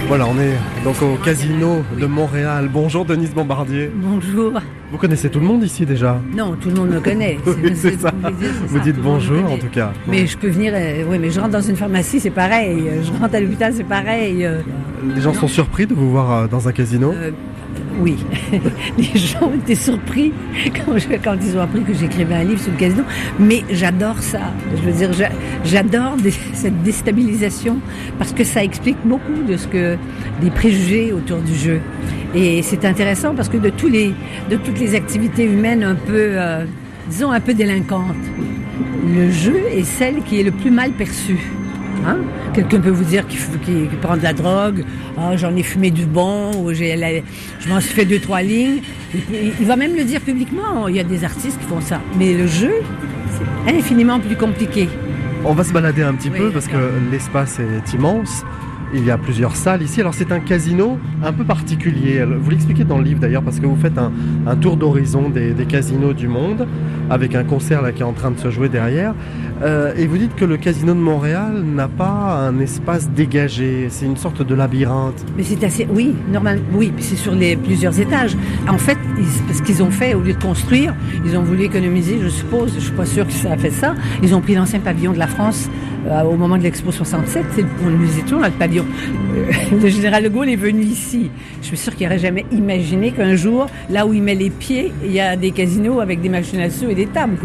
Voilà, 0.08 0.26
on 0.26 0.40
est 0.40 0.54
donc 0.86 1.02
au 1.02 1.16
casino 1.22 1.84
de 2.00 2.06
Montréal. 2.06 2.70
Bonjour 2.72 3.04
Denise 3.04 3.32
Bombardier. 3.34 3.92
Bonjour. 3.94 4.54
Vous 4.90 4.98
connaissez 4.98 5.30
tout 5.30 5.40
le 5.42 5.46
monde 5.46 5.64
ici 5.64 5.86
déjà 5.86 6.22
Non, 6.34 6.56
tout 6.56 6.70
le 6.70 6.76
monde 6.76 6.90
me 6.92 7.00
connaît. 7.02 7.38
Oui, 7.46 7.74
c'est 7.76 8.00
ça. 8.00 8.12
vous 8.68 8.78
ça, 8.78 8.84
dites 8.84 8.96
tout 8.96 9.02
bonjour 9.02 9.52
en 9.52 9.58
tout 9.58 9.68
cas. 9.68 9.92
Mais 10.08 10.26
je 10.26 10.38
peux 10.38 10.48
venir, 10.48 10.72
euh, 10.76 11.04
oui, 11.10 11.18
mais 11.20 11.30
je 11.30 11.40
rentre 11.42 11.52
dans 11.52 11.62
une 11.62 11.76
pharmacie, 11.76 12.22
c'est 12.22 12.30
pareil. 12.30 12.86
Euh, 12.88 13.04
Je 13.04 13.12
rentre 13.20 13.36
à 13.36 13.40
l'hôpital, 13.42 13.74
c'est 13.76 13.84
pareil. 13.84 14.46
euh, 14.46 14.62
Les 15.14 15.20
gens 15.22 15.34
sont 15.34 15.50
surpris 15.50 15.86
de 15.88 15.94
vous 15.94 16.10
voir 16.10 16.48
dans 16.48 16.70
un 16.70 16.72
casino 16.72 17.12
euh, 17.14 17.32
oui, 18.00 18.16
les 18.98 19.20
gens 19.20 19.52
étaient 19.56 19.76
surpris 19.76 20.32
quand, 21.24 21.36
ils 21.42 21.58
ont 21.58 21.62
appris 21.62 21.84
que 21.84 21.94
j'écrivais 21.94 22.36
un 22.36 22.44
livre 22.44 22.60
sur 22.62 22.72
le 22.72 22.78
casino. 22.78 23.04
Mais 23.40 23.64
j'adore 23.72 24.20
ça. 24.20 24.40
Je 24.76 24.82
veux 24.82 24.92
dire, 24.98 25.14
j'a- 25.14 25.32
j'adore 25.64 26.16
cette 26.54 26.82
déstabilisation 26.84 27.78
parce 28.18 28.34
que 28.34 28.44
ça 28.44 28.64
explique 28.64 28.98
beaucoup 29.06 29.42
de 29.48 29.58
ce 29.58 29.68
que 29.68 29.98
des 30.42 30.50
préjugés 30.52 31.12
autour 31.14 31.40
du 31.40 31.56
jeu. 31.56 31.80
Et 32.36 32.62
c'est 32.62 32.86
intéressant 32.86 33.34
parce 33.34 33.50
que 33.50 33.58
de 33.58 33.70
toutes 33.70 33.92
les 34.80 34.96
activités 34.96 35.46
humaines 35.46 35.84
euh, 36.10 36.66
un 37.32 37.40
peu 37.40 37.54
délinquantes, 37.54 38.16
le 39.16 39.32
jeu 39.32 39.62
est 39.72 39.84
celle 39.86 40.22
qui 40.24 40.40
est 40.40 40.44
le 40.44 40.52
plus 40.52 40.72
mal 40.72 40.92
perçue. 40.92 41.40
Hein? 42.06 42.18
Quelqu'un 42.54 42.80
peut 42.80 42.90
vous 42.90 43.04
dire 43.04 43.26
qu'il 43.28 43.88
prend 44.02 44.18
de 44.18 44.24
la 44.24 44.34
drogue, 44.34 44.84
Ah, 45.18 45.36
j'en 45.36 45.56
ai 45.56 45.64
fumé 45.64 45.90
du 45.92 46.06
bon, 46.06 46.52
ou 46.64 46.70
la- 46.70 46.76
je 47.60 47.70
m'en 47.70 47.80
suis 47.80 47.94
fait 47.94 48.06
deux, 48.06 48.20
trois 48.20 48.42
lignes. 48.42 48.82
Il, 49.60 49.66
va 49.66 49.76
même 49.76 49.96
le 49.96 50.04
dire 50.04 50.22
publiquement, 50.22 50.88
il 50.88 50.96
y 50.96 51.00
a 51.00 51.04
des 51.04 51.24
artistes 51.24 51.58
qui 51.60 51.66
font 51.66 51.82
ça. 51.82 52.00
Mais 52.20 52.34
le 52.34 52.46
jeu, 52.48 52.74
c'est 53.66 53.76
infiniment 53.76 54.20
plus 54.20 54.36
compliqué. 54.36 54.88
On 55.44 55.54
va 55.54 55.64
se 55.64 55.72
balader 55.74 56.04
un 56.04 56.14
petit 56.14 56.30
Oui, 56.30 56.38
peu 56.40 56.52
parce 56.52 56.68
que 56.68 56.78
l'espace 57.12 57.60
est 57.60 57.94
immense. 57.94 58.44
Il 58.94 59.04
y 59.06 59.12
a 59.12 59.18
plusieurs 59.18 59.56
salles 59.56 59.82
ici. 59.82 60.00
Alors 60.00 60.14
c'est 60.14 60.32
un 60.32 60.40
casino 60.40 60.98
un 61.24 61.34
peu 61.34 61.44
particulier. 61.44 62.24
Vous 62.24 62.50
l'expliquez 62.50 62.86
dans 62.86 62.98
le 62.98 63.04
livre 63.04 63.20
d'ailleurs 63.20 63.44
parce 63.44 63.60
que 63.60 63.66
vous 63.66 63.76
faites 63.76 63.98
un, 63.98 64.56
tour 64.56 64.78
d'horizon 64.78 65.30
des, 65.30 65.54
casinos 65.68 66.14
du 66.14 66.28
monde 66.28 66.68
avec 67.10 67.36
un 67.36 67.44
concert 67.44 67.82
là 67.82 67.92
qui 67.92 68.02
est 68.02 68.06
en 68.06 68.14
train 68.14 68.32
de 68.32 68.40
se 68.40 68.50
jouer 68.50 68.70
derrière. 68.70 69.14
Euh, 69.62 69.94
et 69.98 70.06
vous 70.06 70.18
dites 70.18 70.36
que 70.36 70.46
le 70.46 70.58
casino 70.58 70.94
de 70.94 71.00
Montréal 71.00 71.64
n'a 71.64 71.88
pas 71.88 72.48
un 72.48 72.60
espace 72.60 73.10
dégagé. 73.10 73.88
C'est 73.90 74.06
une 74.06 74.18
sorte 74.18 74.42
de 74.42 74.56
labyrinthe. 74.56 75.26
Mais 75.36 75.44
c'est 75.44 75.64
assez, 75.64 75.88
oui, 75.90 76.16
normal, 76.32 76.62
oui, 76.74 76.94
c'est 77.00 77.16
sur 77.16 77.34
les 77.34 77.56
plusieurs 77.56 78.00
étages. 78.00 78.38
En 78.70 78.78
fait, 78.78 78.98
ce 79.54 79.62
qu'ils 79.64 79.84
ont 79.84 79.92
fait, 79.92 80.14
au 80.14 80.22
lieu 80.22 80.34
de 80.34 80.42
construire, 80.42 80.94
ils 81.26 81.38
ont 81.38 81.44
voulu 81.44 81.64
économiser, 81.64 82.20
je 82.22 82.30
suppose, 82.30 82.74
je 82.76 82.80
suis 82.80 82.92
pas 82.92 83.06
sûre 83.06 83.26
que 83.26 83.34
ça 83.34 83.52
a 83.52 83.58
fait 83.58 83.72
ça. 83.72 83.96
Ils 84.24 84.36
ont 84.36 84.42
pris 84.42 84.56
l'ancien 84.56 84.80
pavillon 84.80 85.12
de 85.12 85.20
la 85.20 85.28
France 85.28 85.70
euh, 86.06 86.24
au 86.24 86.36
moment 86.36 86.58
de 86.58 86.64
l'Expo 86.64 86.92
67, 86.92 87.46
c'est 87.56 87.62
le, 87.62 87.68
on 87.86 87.90
nous 87.90 88.20
étions 88.20 88.40
là, 88.40 88.48
le 88.48 88.54
pavillon. 88.54 88.86
Euh, 89.36 89.52
le 89.82 89.90
général 89.90 90.24
de 90.24 90.30
Gaulle 90.30 90.50
est 90.50 90.56
venu 90.56 90.82
ici. 90.84 91.30
Je 91.62 91.68
suis 91.68 91.78
sûre 91.78 91.96
qu'il 91.96 92.08
n'aurait 92.08 92.20
jamais 92.20 92.46
imaginé 92.52 93.12
qu'un 93.12 93.36
jour, 93.36 93.68
là 93.90 94.06
où 94.06 94.14
il 94.14 94.22
met 94.22 94.36
les 94.36 94.50
pieds, 94.50 94.94
il 95.04 95.12
y 95.12 95.20
a 95.20 95.36
des 95.36 95.52
casinos 95.52 96.00
avec 96.00 96.22
des 96.22 96.30
machines 96.30 96.60
à 96.60 96.70
sous 96.70 96.90
et 96.90 96.96
des 96.96 97.08
tables. 97.08 97.38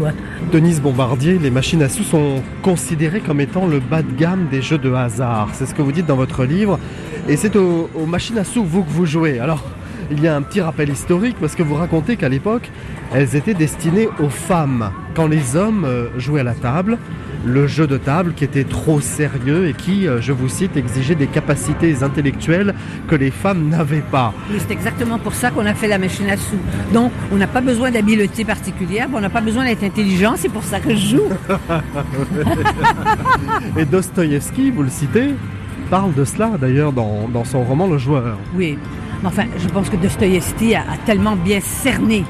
Denise 0.51 0.81
Bombardier, 0.81 1.39
les 1.39 1.51
machines 1.51 1.81
à 1.81 1.89
sous 1.89 2.03
sont 2.03 2.41
considérées 2.61 3.21
comme 3.21 3.41
étant 3.41 3.65
le 3.67 3.79
bas 3.79 4.01
de 4.01 4.11
gamme 4.17 4.47
des 4.49 4.61
jeux 4.61 4.77
de 4.77 4.91
hasard. 4.93 5.49
C'est 5.53 5.65
ce 5.65 5.73
que 5.73 5.81
vous 5.81 5.91
dites 5.91 6.05
dans 6.05 6.15
votre 6.15 6.45
livre. 6.45 6.79
Et 7.27 7.37
c'est 7.37 7.55
aux, 7.55 7.89
aux 7.95 8.05
machines 8.05 8.37
à 8.37 8.43
sous, 8.43 8.63
vous, 8.63 8.83
que 8.83 8.89
vous 8.89 9.05
jouez. 9.05 9.39
Alors, 9.39 9.63
il 10.11 10.21
y 10.21 10.27
a 10.27 10.35
un 10.35 10.41
petit 10.41 10.61
rappel 10.61 10.89
historique 10.89 11.37
parce 11.39 11.55
que 11.55 11.63
vous 11.63 11.75
racontez 11.75 12.17
qu'à 12.17 12.29
l'époque, 12.29 12.69
elles 13.13 13.35
étaient 13.35 13.53
destinées 13.53 14.09
aux 14.19 14.29
femmes. 14.29 14.91
Quand 15.15 15.27
les 15.27 15.55
hommes 15.55 15.85
euh, 15.85 16.07
jouaient 16.17 16.41
à 16.41 16.43
la 16.43 16.53
table, 16.53 16.97
le 17.45 17.67
jeu 17.67 17.87
de 17.87 17.97
table 17.97 18.33
qui 18.33 18.43
était 18.43 18.63
trop 18.63 19.01
sérieux 19.01 19.67
et 19.67 19.73
qui, 19.73 20.07
euh, 20.07 20.21
je 20.21 20.31
vous 20.31 20.47
cite, 20.47 20.77
exigeait 20.77 21.15
des 21.15 21.27
capacités 21.27 22.03
intellectuelles 22.03 22.73
que 23.07 23.15
les 23.15 23.31
femmes 23.31 23.69
n'avaient 23.69 24.01
pas. 24.01 24.33
C'est 24.57 24.71
exactement 24.71 25.19
pour 25.19 25.33
ça 25.33 25.51
qu'on 25.51 25.65
a 25.65 25.73
fait 25.73 25.87
la 25.87 25.97
machine 25.97 26.29
à 26.29 26.37
sous. 26.37 26.57
Donc, 26.93 27.11
on 27.31 27.35
n'a 27.35 27.47
pas 27.47 27.61
besoin 27.61 27.91
d'habileté 27.91 28.45
particulière, 28.45 29.07
on 29.13 29.19
n'a 29.19 29.29
pas 29.29 29.41
besoin 29.41 29.65
d'être 29.65 29.83
intelligent, 29.83 30.35
c'est 30.37 30.49
pour 30.49 30.63
ça 30.63 30.79
que 30.79 30.95
je 30.95 31.17
joue. 31.17 31.29
Et 33.77 33.85
Dostoïevski, 33.85 34.71
vous 34.71 34.83
le 34.83 34.89
citez, 34.89 35.35
parle 35.89 36.13
de 36.13 36.23
cela 36.23 36.51
d'ailleurs 36.59 36.93
dans, 36.93 37.27
dans 37.27 37.43
son 37.43 37.63
roman 37.63 37.87
Le 37.87 37.97
Joueur. 37.97 38.37
Oui. 38.55 38.77
Enfin, 39.25 39.43
je 39.57 39.67
pense 39.69 39.89
que 39.89 39.95
Dostoïevski 39.95 40.75
a, 40.75 40.81
a 40.81 40.97
tellement 41.05 41.35
bien 41.35 41.59
cerné 41.61 42.23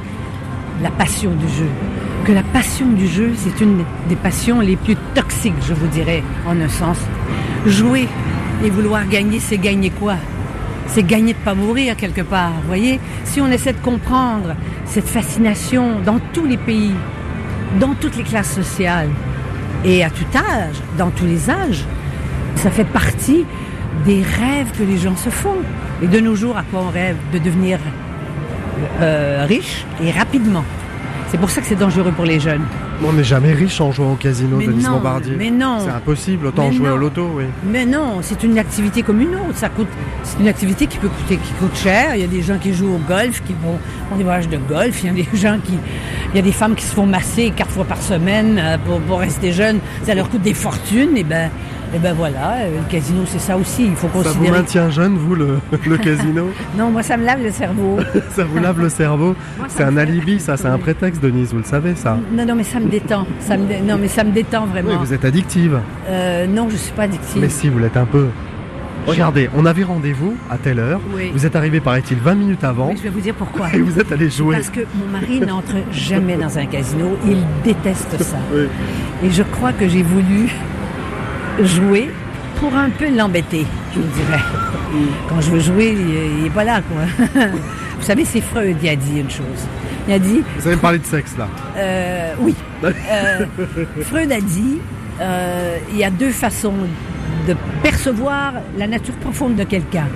la 0.81 0.91
passion 0.91 1.31
du 1.31 1.47
jeu, 1.47 1.67
que 2.23 2.31
la 2.31 2.43
passion 2.43 2.87
du 2.87 3.07
jeu, 3.07 3.33
c'est 3.35 3.61
une 3.61 3.83
des 4.07 4.15
passions 4.15 4.61
les 4.61 4.77
plus 4.77 4.95
toxiques, 5.13 5.61
je 5.67 5.73
vous 5.73 5.87
dirais, 5.87 6.23
en 6.47 6.59
un 6.59 6.69
sens. 6.69 6.97
Jouer 7.65 8.07
et 8.63 8.69
vouloir 8.69 9.07
gagner, 9.07 9.39
c'est 9.39 9.57
gagner 9.57 9.89
quoi? 9.89 10.15
C'est 10.87 11.03
gagner 11.03 11.33
de 11.33 11.39
pas 11.39 11.53
mourir 11.53 11.97
quelque 11.97 12.21
part. 12.21 12.53
Voyez? 12.67 12.99
Si 13.25 13.41
on 13.41 13.47
essaie 13.47 13.73
de 13.73 13.79
comprendre 13.79 14.55
cette 14.85 15.07
fascination 15.07 15.99
dans 16.05 16.19
tous 16.33 16.45
les 16.45 16.57
pays, 16.57 16.95
dans 17.79 17.93
toutes 17.95 18.15
les 18.15 18.23
classes 18.23 18.53
sociales, 18.53 19.09
et 19.83 20.03
à 20.03 20.09
tout 20.09 20.25
âge, 20.37 20.75
dans 20.97 21.09
tous 21.09 21.25
les 21.25 21.49
âges, 21.49 21.83
ça 22.55 22.69
fait 22.69 22.85
partie 22.85 23.45
des 24.05 24.21
rêves 24.21 24.71
que 24.77 24.83
les 24.83 24.97
gens 24.97 25.17
se 25.17 25.29
font. 25.29 25.57
Et 26.01 26.07
de 26.07 26.19
nos 26.21 26.35
jours, 26.35 26.57
à 26.57 26.63
quoi 26.63 26.83
on 26.87 26.89
rêve? 26.89 27.17
De 27.33 27.39
devenir 27.39 27.79
euh, 29.01 29.45
riche 29.47 29.85
et 30.01 30.11
rapidement. 30.11 30.63
C'est 31.33 31.39
pour 31.39 31.49
ça 31.49 31.61
que 31.61 31.65
c'est 31.67 31.75
dangereux 31.75 32.11
pour 32.11 32.25
les 32.25 32.39
jeunes. 32.39 32.61
On 33.03 33.11
n'est 33.11 33.23
jamais 33.23 33.53
riche 33.53 33.81
en 33.81 33.91
jouant 33.91 34.11
au 34.11 34.15
casino, 34.15 34.57
Mais 34.57 34.67
Denise 34.67 34.85
non, 34.85 34.97
Bombardier. 34.97 35.35
mais 35.35 35.49
non. 35.49 35.79
C'est 35.79 35.89
impossible, 35.89 36.45
autant 36.45 36.69
Mais 36.69 36.75
jouer 36.75 36.89
non. 36.89 36.93
au 36.93 36.97
loto, 36.97 37.27
oui. 37.33 37.45
Mais 37.65 37.87
non, 37.87 38.19
c'est 38.21 38.43
une 38.43 38.59
activité 38.59 39.01
comme 39.01 39.19
une 39.19 39.33
autre. 39.33 39.55
Ça 39.55 39.69
coûte, 39.69 39.87
c'est 40.21 40.39
une 40.39 40.47
activité 40.47 40.85
qui 40.85 40.99
peut 40.99 41.09
coûter, 41.09 41.37
qui 41.37 41.53
coûte 41.53 41.75
cher. 41.75 42.13
Il 42.13 42.21
y 42.21 42.23
a 42.23 42.27
des 42.27 42.43
gens 42.43 42.59
qui 42.59 42.71
jouent 42.71 42.93
au 42.93 42.99
golf, 43.09 43.41
qui 43.47 43.53
vont 43.63 43.79
des 44.15 44.23
voyages 44.23 44.47
de 44.47 44.57
golf. 44.57 45.03
Il 45.03 45.07
y 45.07 45.09
a 45.21 45.25
des 45.25 45.27
gens 45.37 45.57
qui, 45.65 45.73
il 46.33 46.35
y 46.35 46.39
a 46.39 46.43
des 46.43 46.51
femmes 46.51 46.75
qui 46.75 46.85
se 46.85 46.93
font 46.93 47.07
masser 47.07 47.51
quatre 47.55 47.71
fois 47.71 47.85
par 47.85 47.99
semaine 47.99 48.59
euh, 48.63 48.77
pour, 48.85 48.99
pour 49.01 49.19
rester 49.19 49.51
jeunes. 49.53 49.79
Ça 50.03 50.13
leur 50.13 50.29
coûte 50.29 50.43
des 50.43 50.53
fortunes. 50.53 51.17
Et 51.17 51.23
ben, 51.23 51.49
et 51.95 51.99
ben 51.99 52.13
voilà, 52.13 52.53
euh, 52.57 52.77
le 52.77 52.91
casino 52.91 53.21
c'est 53.25 53.39
ça 53.39 53.55
aussi. 53.57 53.85
Il 53.85 53.95
faut 53.95 54.07
Ça 54.07 54.13
vous 54.17 54.23
considérer. 54.23 54.51
maintient 54.57 54.89
jeune, 54.89 55.15
vous, 55.17 55.35
le, 55.35 55.59
le 55.87 55.97
casino 55.97 56.49
Non, 56.77 56.89
moi 56.91 57.03
ça 57.03 57.17
me 57.17 57.25
lave 57.25 57.43
le 57.43 57.51
cerveau. 57.51 57.97
Ça 58.35 58.43
vous 58.43 58.59
lave 58.59 58.79
le 58.79 58.89
cerveau 58.89 59.35
C'est 59.67 59.83
un 59.83 59.95
alibi, 59.97 60.39
ça, 60.39 60.57
c'est 60.57 60.67
un 60.67 60.77
prétexte, 60.79 61.21
Denise, 61.21 61.51
vous 61.51 61.59
le 61.59 61.63
savez, 61.65 61.93
ça. 61.95 62.17
Non, 62.31 62.45
non, 62.45 62.55
mais 62.55 62.63
ça 62.63 62.79
me 62.79 62.87
détend. 62.89 63.27
Ça 63.39 63.57
me 63.57 63.67
dé- 63.67 63.79
Non, 63.85 63.97
mais 63.99 64.07
ça 64.07 64.23
me 64.23 64.31
détend 64.31 64.65
vraiment. 64.65 64.89
Oui, 64.89 64.95
vous 64.99 65.13
êtes 65.13 65.23
addictive. 65.25 65.79
Euh, 66.09 66.47
non, 66.47 66.67
je 66.69 66.75
suis 66.77 66.91
pas 66.93 67.03
addictive. 67.03 67.39
Mais 67.41 67.49
si, 67.49 67.69
vous 67.69 67.77
l'êtes 67.79 67.97
un 67.97 68.05
peu. 68.05 68.27
Regardez, 69.05 69.49
on 69.55 69.65
avait 69.65 69.83
rendez-vous 69.83 70.33
à 70.49 70.57
telle 70.57 70.79
heure. 70.79 71.01
Oui. 71.13 71.29
Vous 71.33 71.45
êtes 71.45 71.55
arrivé, 71.57 71.79
paraît-il, 71.81 72.17
20 72.17 72.35
minutes 72.35 72.63
avant. 72.63 72.89
Oui, 72.89 72.95
je 72.97 73.03
vais 73.03 73.09
vous 73.09 73.19
dire 73.19 73.35
pourquoi. 73.35 73.67
Et 73.73 73.79
vous 73.79 73.99
êtes 73.99 74.11
allé 74.13 74.29
jouer. 74.29 74.55
Parce 74.55 74.69
que 74.69 74.79
mon 74.95 75.11
mari 75.11 75.41
n'entre 75.41 75.75
jamais 75.91 76.37
dans 76.37 76.57
un 76.57 76.65
casino. 76.65 77.17
Il 77.27 77.37
déteste 77.65 78.21
ça. 78.23 78.37
Oui. 78.53 78.63
Et 79.23 79.29
je 79.29 79.43
crois 79.43 79.73
que 79.73 79.87
j'ai 79.89 80.03
voulu 80.03 80.49
jouer 81.61 82.09
pour 82.57 82.73
un 82.75 82.89
peu 82.89 83.09
l'embêter, 83.15 83.65
je 83.93 83.99
vous 83.99 84.07
dirais. 84.07 84.39
Quand 85.27 85.41
je 85.41 85.51
veux 85.51 85.59
jouer, 85.59 85.95
il 85.97 86.39
il 86.41 86.45
est 86.47 86.49
pas 86.49 86.63
là, 86.63 86.81
quoi. 86.81 87.25
Vous 87.99 88.03
savez, 88.05 88.25
c'est 88.25 88.41
Freud 88.41 88.77
qui 88.79 88.89
a 88.89 88.95
dit 88.95 89.19
une 89.19 89.29
chose. 89.29 89.67
Il 90.07 90.13
a 90.13 90.19
dit, 90.19 90.43
Vous 90.59 90.67
avez 90.67 90.75
parlé 90.77 90.99
de 90.99 91.05
sexe, 91.05 91.35
là. 91.37 91.47
euh, 91.77 92.33
oui, 92.39 92.53
Euh, 92.83 93.45
Freud 94.01 94.31
a 94.31 94.41
dit, 94.41 94.79
euh, 95.21 95.77
il 95.91 95.97
y 95.97 96.03
a 96.03 96.09
deux 96.09 96.31
façons 96.31 96.73
de 97.47 97.55
percevoir 97.81 98.53
la 98.77 98.87
nature 98.87 99.15
profonde 99.15 99.55
de 99.55 99.63
quelqu'un. 99.63 100.07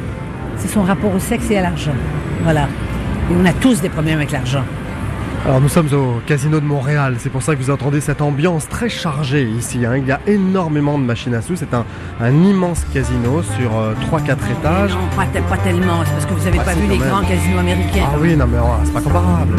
C'est 0.57 0.67
son 0.67 0.83
rapport 0.83 1.13
au 1.15 1.19
sexe 1.19 1.49
et 1.49 1.57
à 1.57 1.61
l'argent. 1.61 1.95
Voilà. 2.43 2.67
Et 3.31 3.33
on 3.41 3.45
a 3.45 3.53
tous 3.53 3.79
des 3.81 3.89
problèmes 3.89 4.17
avec 4.17 4.31
l'argent. 4.31 4.63
Alors 5.45 5.61
nous 5.61 5.69
sommes 5.69 5.87
au 5.93 6.19
Casino 6.25 6.59
de 6.59 6.65
Montréal, 6.65 7.15
c'est 7.19 7.29
pour 7.29 7.41
ça 7.41 7.55
que 7.55 7.61
vous 7.61 7.69
entendez 7.69 8.01
cette 8.01 8.21
ambiance 8.21 8.67
très 8.67 8.89
chargée 8.89 9.43
ici. 9.43 9.85
hein. 9.85 9.95
Il 9.95 10.05
y 10.05 10.11
a 10.11 10.19
énormément 10.27 10.99
de 10.99 11.03
machines 11.05 11.33
à 11.35 11.41
sous, 11.41 11.55
c'est 11.55 11.73
un, 11.73 11.85
un 12.19 12.33
immense 12.43 12.81
casino 12.93 13.41
sur 13.43 13.71
3-4 14.11 14.31
étages. 14.59 14.91
Non, 14.91 14.97
pas, 15.15 15.25
te- 15.25 15.39
pas 15.49 15.57
tellement, 15.57 16.03
c'est 16.05 16.11
parce 16.11 16.25
que 16.25 16.33
vous 16.33 16.43
n'avez 16.43 16.59
Ah, 16.59 16.63
pas 16.65 16.73
vu 16.73 16.87
les 16.87 16.97
même. 16.97 17.07
grands 17.07 17.23
casinos 17.23 17.59
américains. 17.59 18.07
Ah 18.13 18.17
oui, 18.19 18.35
non 18.35 18.45
mais 18.47 18.57
oh, 18.61 18.67
c'est 18.83 18.93
pas 18.93 19.01
comparable. 19.01 19.53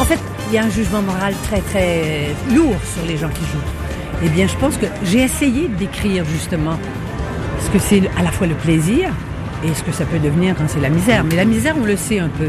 En 0.00 0.04
fait, 0.04 0.18
il 0.48 0.54
y 0.54 0.58
a 0.58 0.64
un 0.64 0.70
jugement 0.70 1.02
moral 1.02 1.34
très 1.44 1.60
très 1.60 2.34
lourd 2.54 2.76
sur 2.94 3.04
les 3.06 3.16
gens 3.16 3.28
qui 3.28 3.40
jouent. 3.46 3.68
Eh 4.24 4.28
bien, 4.28 4.46
je 4.46 4.56
pense 4.56 4.76
que 4.76 4.86
j'ai 5.04 5.20
essayé 5.22 5.68
de 5.68 5.74
décrire 5.74 6.24
justement 6.24 6.78
ce 7.68 7.72
que 7.74 7.78
c'est 7.78 8.02
à 8.18 8.22
la 8.22 8.30
fois 8.30 8.46
le 8.46 8.54
plaisir 8.54 9.10
et 9.62 9.74
ce 9.74 9.82
que 9.82 9.92
ça 9.92 10.06
peut 10.06 10.18
devenir 10.18 10.54
quand 10.56 10.64
c'est 10.68 10.80
la 10.80 10.88
misère? 10.88 11.22
Mais 11.28 11.36
la 11.36 11.44
misère, 11.44 11.74
on 11.78 11.84
le 11.84 11.96
sait 11.96 12.18
un 12.18 12.28
peu. 12.28 12.48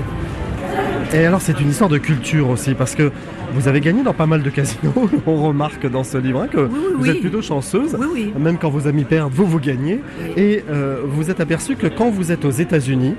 Et 1.13 1.25
alors 1.25 1.41
c'est 1.41 1.59
une 1.59 1.69
histoire 1.69 1.89
de 1.89 1.97
culture 1.97 2.49
aussi, 2.49 2.73
parce 2.73 2.95
que 2.95 3.11
vous 3.53 3.67
avez 3.67 3.81
gagné 3.81 4.01
dans 4.01 4.13
pas 4.13 4.27
mal 4.27 4.43
de 4.43 4.49
casinos, 4.49 5.09
on 5.25 5.35
remarque 5.35 5.89
dans 5.89 6.05
ce 6.05 6.17
livre 6.17 6.43
hein, 6.43 6.47
que 6.47 6.59
oui, 6.59 6.79
vous 6.95 7.03
oui. 7.03 7.09
êtes 7.09 7.19
plutôt 7.19 7.41
chanceuse. 7.41 7.97
Oui, 7.99 8.07
oui. 8.13 8.33
Même 8.39 8.57
quand 8.57 8.69
vos 8.69 8.87
amis 8.87 9.03
perdent, 9.03 9.33
vous 9.33 9.45
vous 9.45 9.59
gagnez. 9.59 9.99
Et 10.37 10.63
euh, 10.69 11.01
vous 11.05 11.29
êtes 11.29 11.41
aperçu 11.41 11.75
que 11.75 11.87
quand 11.87 12.09
vous 12.09 12.31
êtes 12.31 12.45
aux 12.45 12.51
États-Unis, 12.51 13.15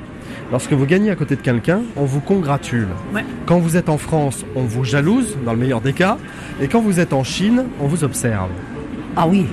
lorsque 0.51 0.73
vous 0.73 0.87
gagnez 0.87 1.11
à 1.11 1.17
côté 1.17 1.37
de 1.37 1.43
quelqu'un, 1.43 1.83
on 1.97 2.07
vous 2.07 2.21
congratule. 2.21 2.89
Ouais. 3.15 3.25
Quand 3.45 3.59
vous 3.59 3.77
êtes 3.77 3.91
en 3.91 3.99
France, 3.99 4.47
on 4.55 4.63
vous 4.63 4.85
jalouse, 4.85 5.37
dans 5.45 5.53
le 5.53 5.59
meilleur 5.59 5.83
des 5.83 5.93
cas. 5.93 6.17
Et 6.63 6.69
quand 6.69 6.81
vous 6.81 6.99
êtes 6.99 7.13
en 7.13 7.25
Chine, 7.25 7.65
on 7.79 7.89
vous 7.89 8.05
observe. 8.05 8.49
Ah 9.17 9.27
oui. 9.29 9.45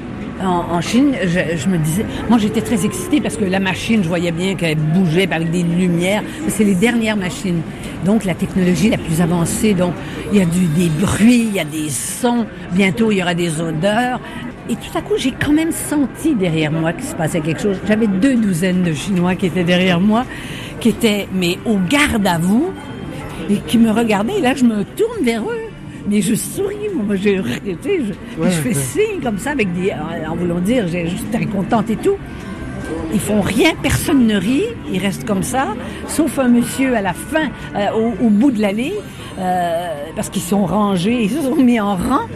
En, 0.44 0.82
Chine, 0.82 1.16
je, 1.24 1.58
je 1.58 1.68
me 1.68 1.78
disais, 1.78 2.06
moi 2.30 2.38
j'étais 2.38 2.62
très 2.62 2.86
excitée 2.86 3.22
parce 3.22 3.38
que 3.38 3.46
la 3.46 3.60
machine, 3.60 4.04
je 4.04 4.08
voyais 4.08 4.32
bien 4.32 4.56
qu'elle 4.56 4.78
bougeait 4.78 5.28
avec 5.32 5.50
des 5.50 5.64
lumières. 5.64 6.24
C'est 6.48 6.64
les 6.64 6.76
dernières 6.76 7.18
machines. 7.18 7.62
Donc 8.06 8.24
la 8.24 8.36
technologie 8.36 8.90
la 8.90 8.98
plus 8.98 9.22
avancée. 9.22 9.74
Donc 9.74 9.94
il 10.32 10.40
y 10.40 10.42
a 10.42 10.46
du, 10.46 10.66
des 10.68 10.90
bruits, 10.90 11.48
il 11.50 11.56
y 11.56 11.60
a 11.60 11.66
des 11.66 11.90
sons. 11.90 12.46
Bientôt 12.72 13.12
il 13.12 13.18
y 13.18 13.22
aura 13.22 13.34
des 13.34 13.60
odeurs. 13.62 14.20
Et 14.70 14.76
tout 14.76 14.98
à 14.98 15.02
coup, 15.02 15.14
j'ai 15.18 15.32
quand 15.32 15.54
même 15.54 15.72
senti 15.72 16.36
derrière 16.36 16.72
moi 16.72 16.92
qu'il 16.92 17.06
se 17.06 17.16
passait 17.16 17.40
quelque 17.40 17.62
chose. 17.62 17.78
J'avais 17.88 18.08
deux 18.08 18.36
douzaines 18.36 18.84
de 18.84 18.94
Chinois 18.94 19.36
qui 19.36 19.46
étaient 19.46 19.64
derrière 19.64 20.02
moi, 20.02 20.26
qui 20.82 20.90
étaient, 20.90 21.28
mais 21.34 21.58
au 21.66 21.78
garde 21.78 22.28
à 22.28 22.38
vous, 22.38 22.72
et 23.50 23.58
qui 23.60 23.78
me 23.78 23.92
regardaient. 23.92 24.40
Et 24.40 24.42
là, 24.42 24.56
je 24.56 24.66
me 24.66 24.84
tourne 24.84 25.24
vers 25.24 25.44
eux. 25.44 25.67
Mais 26.10 26.22
je 26.22 26.36
souris, 26.36 26.76
moi, 26.94 27.16
je, 27.16 27.30
tu 27.42 27.78
sais, 27.82 28.00
je, 28.00 28.42
Ouais, 28.42 28.50
je 28.50 28.56
fais 28.62 28.70
ouais. 28.70 28.74
signe 28.76 29.22
comme 29.22 29.38
ça 29.38 29.52
avec 29.52 29.74
des, 29.74 29.92
en 30.30 30.36
voulant 30.36 30.60
dire, 30.60 30.88
j'ai- 30.88 31.08
suis 31.10 31.20
très 31.32 31.46
contente 31.46 31.90
et 31.90 31.98
tout. 31.98 32.16
Ils 33.14 33.20
font 33.20 33.42
rien, 33.42 33.72
personne 33.82 34.26
ne 34.28 34.38
rit, 34.38 34.64
ils 34.92 35.00
restent 35.00 35.26
comme 35.26 35.44
ça, 35.44 35.68
sauf 36.08 36.40
un 36.40 36.48
monsieur 36.48 36.96
à 36.96 37.02
la 37.02 37.14
fin, 37.14 37.48
euh, 37.76 37.88
au, 38.22 38.26
au 38.26 38.30
bout 38.30 38.52
de 38.52 38.62
l'allée, 38.62 38.94
euh, 39.40 39.88
parce 40.16 40.30
qu'ils 40.30 40.42
sont 40.42 40.66
rangés, 40.66 41.24
ils 41.24 41.30
se 41.30 41.42
sont 41.42 41.56
mis 41.56 41.80
en 41.80 41.96
rang, 41.96 42.28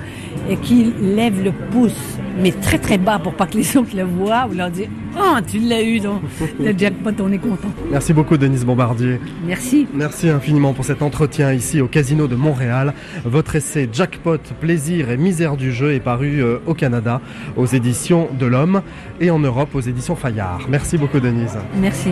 et 0.50 0.58
qui 0.58 0.92
lève 1.02 1.42
le 1.44 1.52
pouce, 1.52 2.18
mais 2.38 2.52
très 2.52 2.78
très 2.78 2.98
bas 2.98 3.20
pour 3.20 3.34
pas 3.34 3.48
que 3.48 3.58
les 3.58 3.78
autres 3.78 3.96
le 3.96 4.04
voient, 4.04 4.48
ou 4.50 4.54
leur 4.56 4.70
dire 4.70 4.88
Oh, 5.18 5.38
tu 5.46 5.60
l'as 5.60 5.82
eu, 5.82 6.00
donc 6.00 6.22
le 6.60 6.74
jackpot, 6.78 7.12
on 7.20 7.32
est 7.32 7.38
content. 7.38 7.68
Merci 7.92 8.14
beaucoup 8.14 8.38
Denise 8.38 8.66
Bombardier. 8.66 9.20
Merci. 9.46 9.88
Merci 9.94 10.30
infiniment 10.30 10.74
pour 10.74 10.86
cet 10.86 11.02
entretien 11.02 11.52
ici 11.54 11.82
au 11.82 11.88
Casino 11.88 12.28
de 12.28 12.36
Montréal. 12.36 12.94
Votre 13.26 13.58
essai 13.58 13.90
Jackpot, 13.92 14.38
plaisir 14.60 15.10
et 15.10 15.18
misère 15.18 15.58
du 15.58 15.72
jeu 15.72 15.94
est 15.94 16.00
paru 16.00 16.42
euh, 16.42 16.60
au 16.66 16.74
Canada 16.74 17.22
aux 17.58 17.66
éditions 17.66 18.30
de 18.40 18.46
l'Homme 18.46 18.82
et 19.20 19.32
en 19.32 19.40
Europe 19.40 19.70
aux 19.74 19.82
éditions 19.82 20.16
Fayard. 20.16 20.62
Merci 20.70 20.98
beaucoup 20.98 21.20
Denise. 21.20 21.58
Merci. 21.76 22.10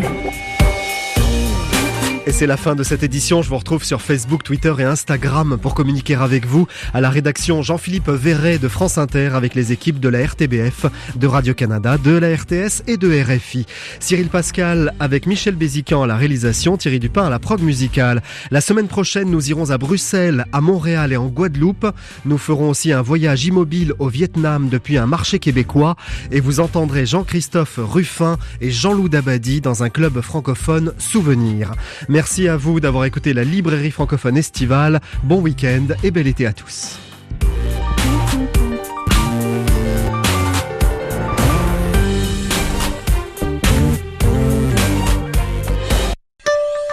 Et 2.28 2.32
c'est 2.32 2.48
la 2.48 2.58
fin 2.58 2.76
de 2.76 2.84
cette 2.84 3.02
édition. 3.02 3.42
Je 3.42 3.50
vous 3.50 3.58
retrouve 3.58 3.84
sur 3.84 4.02
Facebook, 4.02 4.44
Twitter 4.44 4.74
et 4.80 4.84
Instagram 4.84 5.58
pour 5.60 5.74
communiquer 5.74 6.16
avec 6.16 6.46
vous. 6.46 6.68
À 6.94 7.02
la 7.02 7.10
rédaction, 7.10 7.62
Jean-Philippe 7.62 8.10
Verret 8.10 8.60
de 8.60 8.68
France 8.68 8.98
Inter 8.98 9.32
avec 9.34 9.56
les 9.56 9.72
équipes 9.72 10.00
de 10.00 10.10
la 10.10 10.26
RTBF, 10.26 10.86
de 11.16 11.28
Radio-Canada, 11.28 11.98
de 11.98 12.12
la 12.12 12.36
RTS 12.36 12.84
et 12.88 12.98
de 12.98 13.10
RFI. 13.10 13.66
Cyril 14.00 14.28
Pascal 14.28 14.94
avec 15.00 15.26
Michel 15.28 15.56
Bézican 15.56 16.04
à 16.04 16.08
la 16.08 16.18
réalisation, 16.18 16.78
Thierry 16.78 17.00
Dupin 17.00 17.26
à 17.26 17.30
la 17.30 17.40
prog 17.40 17.62
musicale. 17.62 18.22
La 18.52 18.62
semaine 18.62 18.88
prochaine, 18.88 19.32
nous 19.32 19.50
irons 19.50 19.72
à 19.72 19.78
Bruxelles, 19.78 20.46
à 20.52 20.62
Montréal 20.62 21.14
et 21.14 21.18
en 21.18 21.28
Guadeloupe. 21.28 21.88
Nous 22.26 22.38
ferons 22.38 22.70
aussi 22.70 22.92
un 22.92 23.02
voyage 23.02 23.46
immobile 23.46 23.94
au 23.98 24.10
Vietnam 24.10 24.68
depuis 24.70 24.98
un 24.98 25.08
marché 25.08 25.40
québécois 25.40 25.96
et 26.32 26.42
vous 26.42 26.60
entendrez 26.60 27.06
Jean-Christophe 27.06 27.80
Ruffin 27.82 28.38
et 28.60 28.72
Jean-Loup 28.72 29.10
Dabadi 29.10 29.62
dans 29.62 29.84
un 29.84 29.90
club 29.90 30.20
francophone 30.22 30.94
Souvenir. 30.98 31.72
Merci 32.10 32.48
à 32.48 32.58
vous 32.58 32.80
d'avoir 32.80 33.06
écouté 33.06 33.34
la 33.36 33.44
librairie 33.44 33.92
francophone 33.92 34.36
estivale. 34.36 35.00
Bon 35.24 35.40
week-end 35.40 35.86
et 36.04 36.10
bel 36.10 36.26
été 36.26 36.48
à 36.48 36.54
tous. 36.54 36.98